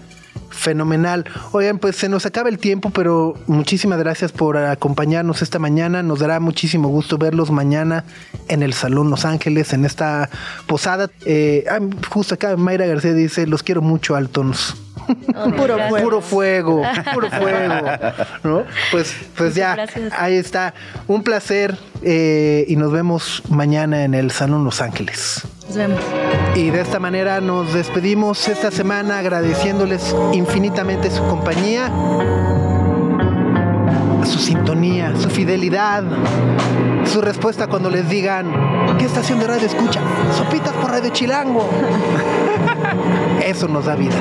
Fenomenal. 0.58 1.26
Oigan, 1.52 1.78
pues 1.78 1.96
se 1.96 2.10
nos 2.10 2.26
acaba 2.26 2.50
el 2.50 2.58
tiempo, 2.58 2.90
pero 2.90 3.36
muchísimas 3.46 4.00
gracias 4.00 4.32
por 4.32 4.58
acompañarnos 4.58 5.44
esta 5.44 5.60
mañana. 5.60 6.02
Nos 6.02 6.20
dará 6.20 6.40
muchísimo 6.40 6.90
gusto 6.90 7.18
verlos 7.18 7.52
mañana 7.52 8.06
en 8.48 8.64
el 8.64 8.74
Salón 8.74 9.12
Los 9.12 9.24
Ángeles, 9.24 9.74
en 9.74 9.86
esta 9.86 10.30
posada. 10.66 11.12
Eh, 11.26 11.66
ah, 11.70 11.80
justo 12.10 12.34
acá 12.34 12.58
Mayra 12.58 12.88
García 12.88 13.14
dice, 13.14 13.46
los 13.46 13.62
quiero 13.62 13.82
mucho, 13.82 14.16
Altons. 14.16 14.76
Puro 15.58 15.78
fuego. 15.78 16.04
Puro 16.04 16.22
fuego, 16.22 16.82
puro 17.14 17.30
fuego. 17.32 17.86
¿no? 18.44 18.64
Pues, 18.92 19.16
pues 19.36 19.56
ya, 19.56 19.76
gracias. 19.76 20.14
ahí 20.18 20.36
está. 20.36 20.74
Un 21.08 21.24
placer 21.24 21.78
eh, 22.02 22.66
y 22.68 22.76
nos 22.76 22.92
vemos 22.92 23.44
mañana 23.50 24.04
en 24.04 24.14
el 24.14 24.32
Salón 24.32 24.64
Los 24.64 24.82
Ángeles. 24.82 25.42
Nos 25.68 25.78
vemos. 25.78 26.00
Y 26.56 26.70
de 26.70 26.82
esta 26.82 27.00
manera 27.00 27.42
nos 27.42 27.74
despedimos 27.74 28.48
esta 28.48 28.72
semana 28.72 29.20
agradeciéndoles 29.20 30.16
infinitamente 30.34 31.12
su 31.12 31.24
compañía, 31.28 31.92
su 34.24 34.40
sintonía, 34.40 35.14
su 35.18 35.30
fidelidad, 35.30 36.04
su 37.06 37.22
respuesta 37.22 37.68
cuando 37.68 37.90
les 37.90 38.10
digan, 38.10 38.98
¿qué 38.98 39.06
estación 39.06 39.40
de 39.40 39.48
radio 39.48 39.68
escucha? 39.68 40.02
Sopitas 40.36 40.74
por 40.74 40.92
Radio 40.92 41.10
Chilango. 41.12 41.70
Eso 43.44 43.68
nos 43.68 43.86
da 43.86 43.96
vida. 43.96 44.16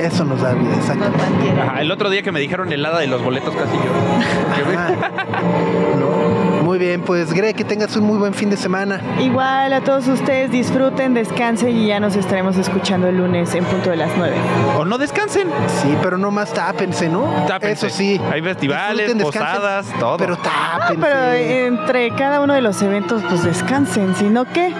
Eso 0.00 0.24
nos 0.24 0.40
da 0.40 0.52
vida. 0.52 0.74
Eso 0.76 0.94
nos 0.94 1.12
da 1.12 1.24
vida. 1.30 1.62
Ajá, 1.64 1.80
el 1.80 1.90
otro 1.90 2.10
día 2.10 2.22
que 2.22 2.32
me 2.32 2.40
dijeron 2.40 2.72
helada 2.72 2.98
de 2.98 3.06
los 3.06 3.22
boletos 3.22 3.54
casi 3.54 3.76
yo. 3.76 3.84
No. 5.98 6.62
Muy 6.62 6.78
bien, 6.78 7.02
pues 7.02 7.32
Greg, 7.32 7.54
que 7.54 7.64
tengas 7.64 7.96
un 7.96 8.04
muy 8.04 8.18
buen 8.18 8.34
fin 8.34 8.50
de 8.50 8.56
semana. 8.56 9.00
Igual 9.20 9.72
a 9.72 9.82
todos 9.82 10.08
ustedes 10.08 10.50
disfruten, 10.50 11.14
descansen 11.14 11.76
y 11.76 11.86
ya 11.86 12.00
nos 12.00 12.16
estaremos 12.16 12.56
escuchando 12.56 13.06
el 13.06 13.18
lunes 13.18 13.54
en 13.54 13.64
punto 13.64 13.90
de 13.90 13.96
las 13.96 14.10
9. 14.16 14.34
O 14.76 14.84
no 14.84 14.98
descansen. 14.98 15.48
Sí, 15.80 15.96
pero 16.02 16.18
no 16.18 16.32
más 16.32 16.52
tápense, 16.52 17.08
¿no? 17.08 17.22
Tápense. 17.46 17.86
Eso 17.86 17.96
sí. 17.96 18.20
Hay 18.32 18.42
festivales, 18.42 19.14
posadas, 19.14 19.86
todo. 20.00 20.16
Pero 20.16 20.36
tápense. 20.36 21.00
Pero 21.00 21.32
entre 21.32 22.10
cada 22.10 22.40
uno 22.40 22.52
de 22.52 22.62
los 22.62 22.82
eventos, 22.82 23.22
pues 23.28 23.44
descansen, 23.44 24.16
si 24.16 24.24
no, 24.24 24.44
¿qué? 24.44 24.72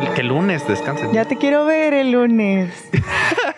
El 0.00 0.12
que 0.14 0.22
lunes 0.22 0.66
descansen. 0.66 1.12
Ya 1.12 1.24
te 1.24 1.36
quiero 1.36 1.64
ver 1.64 1.92
el 1.94 2.12
lunes. 2.12 2.72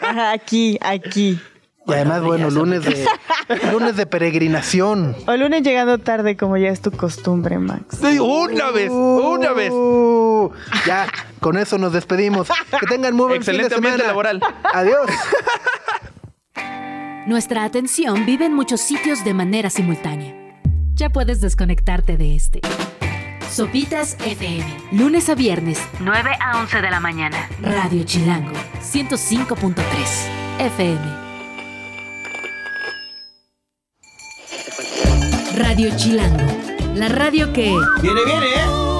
Ajá, 0.00 0.32
aquí, 0.32 0.78
aquí. 0.80 1.40
Y 1.86 1.92
además, 1.92 2.22
bueno, 2.22 2.48
lunes 2.50 2.84
de, 2.84 3.04
lunes 3.72 3.96
de 3.96 4.06
peregrinación. 4.06 5.16
O 5.26 5.36
lunes 5.36 5.62
llegando 5.62 5.98
tarde, 5.98 6.36
como 6.36 6.56
ya 6.56 6.68
es 6.68 6.80
tu 6.80 6.92
costumbre, 6.92 7.58
Max. 7.58 7.98
Sí, 8.00 8.18
Una 8.20 8.70
vez, 8.70 8.90
una 8.90 9.52
vez. 9.52 9.72
Uh, 9.72 10.52
ya, 10.86 11.06
con 11.40 11.58
eso 11.58 11.78
nos 11.78 11.92
despedimos. 11.92 12.48
Que 12.78 12.86
tengan 12.86 13.14
muy 13.16 13.26
buen 13.26 13.36
Excelente 13.38 13.74
fin 13.74 13.82
de 13.82 13.88
ambiente 13.88 13.98
semana. 14.08 14.32
laboral. 14.38 14.40
Adiós. 14.72 15.10
Nuestra 17.26 17.64
atención 17.64 18.26
vive 18.26 18.46
en 18.46 18.54
muchos 18.54 18.80
sitios 18.80 19.24
de 19.24 19.34
manera 19.34 19.70
simultánea. 19.70 20.34
Ya 20.94 21.10
puedes 21.10 21.40
desconectarte 21.40 22.16
de 22.16 22.36
este. 22.36 22.60
Sopitas 23.52 24.16
FM. 24.24 24.64
Lunes 24.92 25.28
a 25.28 25.34
viernes, 25.34 25.78
9 26.00 26.30
a 26.40 26.58
11 26.60 26.80
de 26.80 26.90
la 26.90 27.00
mañana. 27.00 27.50
Radio 27.60 28.02
Chilango, 28.02 28.50
105.3 28.80 29.74
FM. 30.58 31.00
Radio 35.54 35.94
Chilango. 35.98 36.50
La 36.94 37.10
radio 37.10 37.52
que... 37.52 37.76
Viene, 38.00 38.24
viene, 38.24 38.46
¿eh? 38.46 38.91